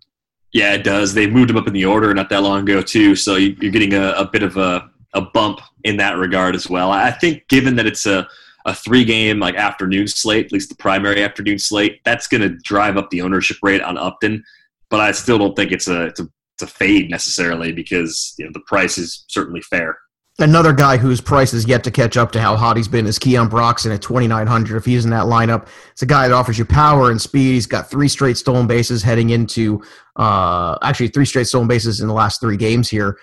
Yeah, 0.52 0.74
it 0.74 0.82
does. 0.82 1.14
They 1.14 1.26
moved 1.26 1.50
him 1.50 1.56
up 1.56 1.66
in 1.66 1.74
the 1.74 1.84
order 1.84 2.14
not 2.14 2.30
that 2.30 2.42
long 2.42 2.62
ago 2.62 2.80
too, 2.80 3.14
so 3.14 3.36
you're 3.36 3.70
getting 3.70 3.94
a, 3.94 4.12
a 4.12 4.24
bit 4.24 4.42
of 4.42 4.56
a, 4.56 4.90
a 5.14 5.20
bump 5.20 5.60
in 5.84 5.98
that 5.98 6.16
regard 6.16 6.54
as 6.54 6.68
well. 6.68 6.90
I 6.90 7.10
think 7.10 7.46
given 7.48 7.76
that 7.76 7.86
it's 7.86 8.06
a 8.06 8.26
a 8.68 8.74
three 8.74 9.04
game 9.04 9.38
like 9.38 9.54
afternoon 9.54 10.06
slate, 10.06 10.46
at 10.46 10.52
least 10.52 10.68
the 10.68 10.76
primary 10.76 11.22
afternoon 11.22 11.58
slate, 11.58 12.00
that's 12.04 12.26
going 12.26 12.42
to 12.42 12.50
drive 12.62 12.96
up 12.96 13.08
the 13.10 13.22
ownership 13.22 13.56
rate 13.62 13.82
on 13.82 13.96
Upton. 13.96 14.44
But 14.90 15.00
I 15.00 15.12
still 15.12 15.38
don't 15.38 15.56
think 15.56 15.72
it's 15.72 15.88
a 15.88 16.06
it's 16.06 16.20
a, 16.20 16.28
it's 16.54 16.62
a 16.62 16.66
fade 16.66 17.10
necessarily 17.10 17.72
because 17.72 18.34
you 18.38 18.44
know 18.44 18.50
the 18.52 18.60
price 18.60 18.98
is 18.98 19.24
certainly 19.28 19.60
fair. 19.62 19.98
Another 20.40 20.72
guy 20.72 20.98
whose 20.98 21.20
price 21.20 21.52
is 21.52 21.66
yet 21.66 21.82
to 21.82 21.90
catch 21.90 22.16
up 22.16 22.30
to 22.30 22.40
how 22.40 22.56
hot 22.56 22.76
he's 22.76 22.86
been 22.86 23.06
is 23.06 23.18
Keon 23.18 23.48
Broxton 23.48 23.90
at 23.90 24.00
2,900. 24.00 24.76
If 24.76 24.84
he's 24.84 25.04
in 25.04 25.10
that 25.10 25.24
lineup, 25.24 25.66
it's 25.90 26.02
a 26.02 26.06
guy 26.06 26.28
that 26.28 26.34
offers 26.34 26.56
you 26.56 26.64
power 26.64 27.10
and 27.10 27.20
speed. 27.20 27.54
He's 27.54 27.66
got 27.66 27.90
three 27.90 28.06
straight 28.06 28.36
stolen 28.36 28.68
bases 28.68 29.02
heading 29.02 29.30
into, 29.30 29.82
uh, 30.14 30.78
actually, 30.80 31.08
three 31.08 31.24
straight 31.24 31.48
stolen 31.48 31.66
bases 31.66 32.00
in 32.00 32.06
the 32.06 32.14
last 32.14 32.40
three 32.40 32.56
games 32.56 32.88
here. 32.88 33.18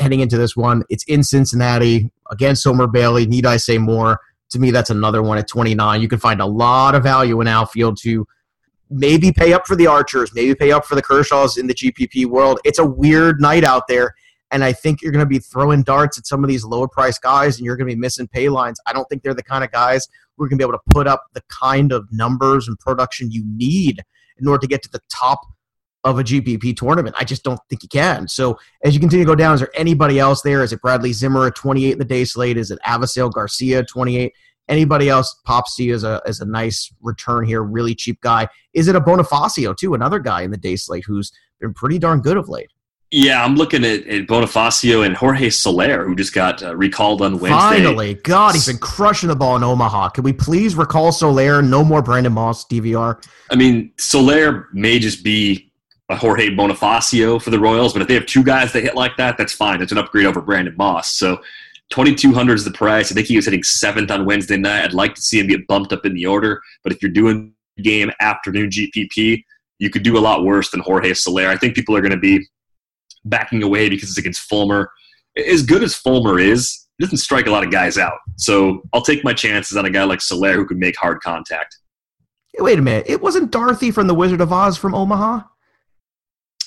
Heading 0.00 0.20
into 0.20 0.38
this 0.38 0.56
one, 0.56 0.84
it's 0.88 1.04
in 1.04 1.22
Cincinnati 1.22 2.10
against 2.30 2.64
Homer 2.64 2.86
Bailey. 2.86 3.26
Need 3.26 3.44
I 3.44 3.58
say 3.58 3.76
more? 3.76 4.18
To 4.52 4.58
me, 4.58 4.70
that's 4.70 4.88
another 4.88 5.22
one 5.22 5.36
at 5.36 5.48
29. 5.48 6.00
You 6.00 6.08
can 6.08 6.18
find 6.18 6.40
a 6.40 6.46
lot 6.46 6.94
of 6.94 7.02
value 7.02 7.42
in 7.42 7.46
outfield 7.46 7.98
to 8.04 8.26
maybe 8.88 9.32
pay 9.32 9.52
up 9.52 9.66
for 9.66 9.76
the 9.76 9.86
Archers, 9.86 10.34
maybe 10.34 10.54
pay 10.54 10.72
up 10.72 10.86
for 10.86 10.94
the 10.94 11.02
Kershaws 11.02 11.58
in 11.58 11.66
the 11.66 11.74
GPP 11.74 12.24
world. 12.24 12.58
It's 12.64 12.78
a 12.78 12.86
weird 12.86 13.38
night 13.38 13.64
out 13.64 13.86
there 13.86 14.14
and 14.50 14.64
I 14.64 14.72
think 14.72 15.02
you're 15.02 15.12
going 15.12 15.24
to 15.24 15.26
be 15.26 15.38
throwing 15.38 15.82
darts 15.82 16.18
at 16.18 16.26
some 16.26 16.42
of 16.42 16.48
these 16.48 16.64
lower 16.64 16.88
price 16.88 17.18
guys 17.18 17.58
and 17.58 17.66
you're 17.66 17.76
going 17.76 17.88
to 17.88 17.94
be 17.94 18.00
missing 18.00 18.28
pay 18.28 18.48
lines. 18.48 18.80
I 18.86 18.92
don't 18.92 19.08
think 19.08 19.22
they're 19.22 19.34
the 19.34 19.42
kind 19.42 19.64
of 19.64 19.70
guys 19.70 20.08
who 20.36 20.44
are 20.44 20.48
going 20.48 20.58
to 20.58 20.64
be 20.64 20.68
able 20.68 20.78
to 20.78 20.94
put 20.94 21.06
up 21.06 21.24
the 21.34 21.42
kind 21.48 21.92
of 21.92 22.06
numbers 22.10 22.68
and 22.68 22.78
production 22.78 23.30
you 23.30 23.44
need 23.46 24.02
in 24.38 24.48
order 24.48 24.60
to 24.60 24.66
get 24.66 24.82
to 24.82 24.90
the 24.90 25.00
top 25.10 25.40
of 26.04 26.18
a 26.18 26.24
GPP 26.24 26.76
tournament. 26.76 27.16
I 27.18 27.24
just 27.24 27.42
don't 27.42 27.60
think 27.68 27.82
you 27.82 27.88
can. 27.88 28.28
So 28.28 28.58
as 28.84 28.94
you 28.94 29.00
continue 29.00 29.24
to 29.24 29.30
go 29.30 29.34
down, 29.34 29.54
is 29.54 29.60
there 29.60 29.70
anybody 29.74 30.18
else 30.18 30.42
there? 30.42 30.62
Is 30.62 30.72
it 30.72 30.80
Bradley 30.80 31.12
Zimmer 31.12 31.46
at 31.46 31.54
28 31.54 31.92
in 31.92 31.98
the 31.98 32.04
day 32.04 32.24
slate? 32.24 32.56
Is 32.56 32.70
it 32.70 32.78
Avisail 32.86 33.32
Garcia 33.32 33.80
at 33.80 33.88
28? 33.88 34.32
Anybody 34.68 35.08
else 35.08 35.34
pops 35.44 35.76
to 35.76 35.82
you 35.82 35.94
as 35.94 36.04
a, 36.04 36.22
as 36.26 36.40
a 36.40 36.46
nice 36.46 36.92
return 37.02 37.44
here, 37.44 37.62
really 37.62 37.94
cheap 37.94 38.20
guy? 38.20 38.48
Is 38.74 38.86
it 38.86 38.94
a 38.94 39.00
Bonifacio, 39.00 39.76
too, 39.76 39.94
another 39.94 40.18
guy 40.18 40.42
in 40.42 40.50
the 40.50 40.58
day 40.58 40.76
slate 40.76 41.04
who's 41.06 41.32
been 41.60 41.74
pretty 41.74 41.98
darn 41.98 42.20
good 42.20 42.36
of 42.36 42.48
late? 42.48 42.70
Yeah, 43.10 43.42
I'm 43.42 43.54
looking 43.54 43.84
at, 43.84 44.06
at 44.06 44.26
Bonifacio 44.26 45.06
and 45.06 45.16
Jorge 45.16 45.48
Soler, 45.48 46.04
who 46.04 46.14
just 46.14 46.34
got 46.34 46.62
uh, 46.62 46.76
recalled 46.76 47.22
on 47.22 47.38
Wednesday. 47.38 47.82
Finally, 47.82 48.14
God, 48.14 48.54
he's 48.54 48.66
been 48.66 48.76
crushing 48.78 49.30
the 49.30 49.36
ball 49.36 49.56
in 49.56 49.62
Omaha. 49.62 50.10
Can 50.10 50.24
we 50.24 50.34
please 50.34 50.74
recall 50.74 51.10
Soler? 51.10 51.62
No 51.62 51.82
more 51.82 52.02
Brandon 52.02 52.32
Moss 52.32 52.66
DVR. 52.66 53.24
I 53.50 53.56
mean, 53.56 53.92
Soler 53.98 54.68
may 54.74 54.98
just 54.98 55.24
be 55.24 55.72
a 56.10 56.16
Jorge 56.16 56.50
Bonifacio 56.50 57.40
for 57.40 57.48
the 57.48 57.58
Royals, 57.58 57.94
but 57.94 58.02
if 58.02 58.08
they 58.08 58.14
have 58.14 58.26
two 58.26 58.42
guys 58.42 58.72
that 58.72 58.82
hit 58.82 58.94
like 58.94 59.16
that, 59.16 59.38
that's 59.38 59.54
fine. 59.54 59.78
That's 59.78 59.92
an 59.92 59.98
upgrade 59.98 60.26
over 60.26 60.42
Brandon 60.42 60.74
Moss. 60.76 61.10
So 61.12 61.40
2200 61.90 62.54
is 62.54 62.64
the 62.64 62.70
price. 62.70 63.10
I 63.10 63.14
think 63.14 63.26
he 63.26 63.36
was 63.36 63.46
hitting 63.46 63.62
seventh 63.62 64.10
on 64.10 64.26
Wednesday 64.26 64.58
night. 64.58 64.84
I'd 64.84 64.92
like 64.92 65.14
to 65.14 65.22
see 65.22 65.40
him 65.40 65.46
get 65.46 65.66
bumped 65.66 65.94
up 65.94 66.04
in 66.04 66.12
the 66.12 66.26
order, 66.26 66.60
but 66.82 66.92
if 66.92 67.00
you're 67.00 67.10
doing 67.10 67.54
game 67.82 68.10
afternoon 68.20 68.68
GPP, 68.68 69.42
you 69.78 69.88
could 69.90 70.02
do 70.02 70.18
a 70.18 70.20
lot 70.20 70.44
worse 70.44 70.70
than 70.70 70.80
Jorge 70.80 71.14
Soler. 71.14 71.48
I 71.48 71.56
think 71.56 71.74
people 71.74 71.96
are 71.96 72.02
going 72.02 72.12
to 72.12 72.18
be 72.18 72.46
backing 73.28 73.62
away 73.62 73.88
because 73.88 74.08
it's 74.08 74.18
against 74.18 74.42
Fulmer. 74.42 74.90
As 75.36 75.62
good 75.62 75.82
as 75.82 75.94
Fulmer 75.94 76.38
is, 76.38 76.86
it 76.98 77.02
doesn't 77.02 77.18
strike 77.18 77.46
a 77.46 77.50
lot 77.50 77.64
of 77.64 77.70
guys 77.70 77.98
out. 77.98 78.18
So 78.36 78.82
I'll 78.92 79.02
take 79.02 79.22
my 79.24 79.32
chances 79.32 79.76
on 79.76 79.84
a 79.84 79.90
guy 79.90 80.04
like 80.04 80.20
Soler 80.20 80.54
who 80.54 80.66
can 80.66 80.78
make 80.78 80.96
hard 80.96 81.20
contact. 81.20 81.76
Wait 82.58 82.78
a 82.78 82.82
minute. 82.82 83.06
It 83.08 83.20
wasn't 83.20 83.52
Dorothy 83.52 83.90
from 83.90 84.08
The 84.08 84.14
Wizard 84.14 84.40
of 84.40 84.52
Oz 84.52 84.76
from 84.76 84.94
Omaha? 84.94 85.42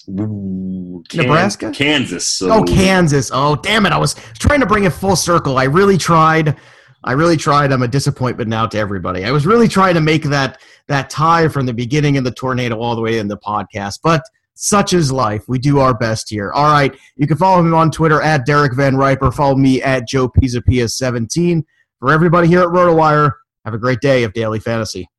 Ooh, 0.10 1.04
Nebraska? 1.14 1.72
Kansas. 1.72 2.28
So. 2.28 2.50
Oh, 2.50 2.64
Kansas. 2.64 3.30
Oh, 3.34 3.56
damn 3.58 3.86
it. 3.86 3.92
I 3.92 3.98
was 3.98 4.16
trying 4.40 4.62
to 4.62 4.66
bring 4.66 4.86
it 4.86 4.94
full 4.94 5.18
circle. 5.18 5.58
I 5.58 5.66
really 5.66 5.98
tried. 5.98 6.56
I 7.04 7.12
really 7.12 7.36
tried. 7.36 7.74
I'm 7.74 7.84
a 7.84 7.88
disappointment 7.88 8.50
now 8.50 8.68
to 8.68 8.78
everybody. 8.78 9.26
I 9.26 9.32
was 9.32 9.46
really 9.46 9.68
trying 9.68 9.96
to 9.96 10.02
make 10.02 10.24
that 10.24 10.62
that 10.88 11.10
tie 11.10 11.48
from 11.50 11.66
the 11.66 11.74
beginning 11.74 12.18
of 12.18 12.24
the 12.24 12.32
tornado 12.32 12.80
all 12.80 12.96
the 12.96 13.02
way 13.02 13.18
in 13.18 13.28
the 13.28 13.38
podcast, 13.38 14.00
but– 14.02 14.22
such 14.62 14.94
is 14.94 15.12
life. 15.12 15.44
We 15.48 15.58
do 15.58 15.80
our 15.80 15.94
best 15.94 16.30
here. 16.30 16.52
All 16.52 16.72
right. 16.72 16.96
You 17.16 17.26
can 17.26 17.38
follow 17.38 17.60
him 17.60 17.74
on 17.74 17.90
Twitter 17.90 18.22
at 18.22 18.46
Derek 18.46 18.76
Van 18.76 18.96
Riper. 18.96 19.32
Follow 19.32 19.56
me 19.56 19.82
at 19.82 20.08
Joe 20.08 20.30
Pisapia 20.30 20.90
17 20.90 21.66
For 22.00 22.12
everybody 22.12 22.48
here 22.48 22.62
at 22.62 22.68
RotoWire, 22.68 23.32
have 23.66 23.74
a 23.74 23.80
great 23.80 24.02
day 24.02 24.24
of 24.24 24.34
daily 24.34 24.60
fantasy. 24.60 25.10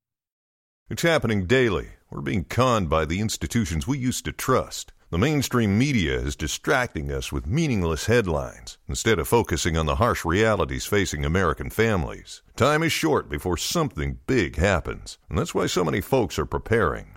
It's 0.88 1.02
happening 1.02 1.46
daily. 1.46 1.88
We're 2.08 2.20
being 2.20 2.44
conned 2.44 2.88
by 2.88 3.04
the 3.04 3.20
institutions 3.20 3.86
we 3.86 3.98
used 3.98 4.24
to 4.26 4.32
trust. 4.32 4.92
The 5.10 5.18
mainstream 5.18 5.76
media 5.76 6.18
is 6.20 6.36
distracting 6.36 7.10
us 7.10 7.32
with 7.32 7.46
meaningless 7.46 8.06
headlines 8.06 8.78
instead 8.88 9.18
of 9.18 9.26
focusing 9.26 9.76
on 9.76 9.86
the 9.86 9.96
harsh 9.96 10.24
realities 10.24 10.86
facing 10.86 11.24
American 11.24 11.68
families. 11.68 12.42
Time 12.54 12.82
is 12.84 12.92
short 12.92 13.28
before 13.28 13.56
something 13.56 14.18
big 14.26 14.56
happens, 14.56 15.18
and 15.28 15.36
that's 15.36 15.54
why 15.54 15.66
so 15.66 15.84
many 15.84 16.00
folks 16.00 16.38
are 16.38 16.46
preparing. 16.46 17.16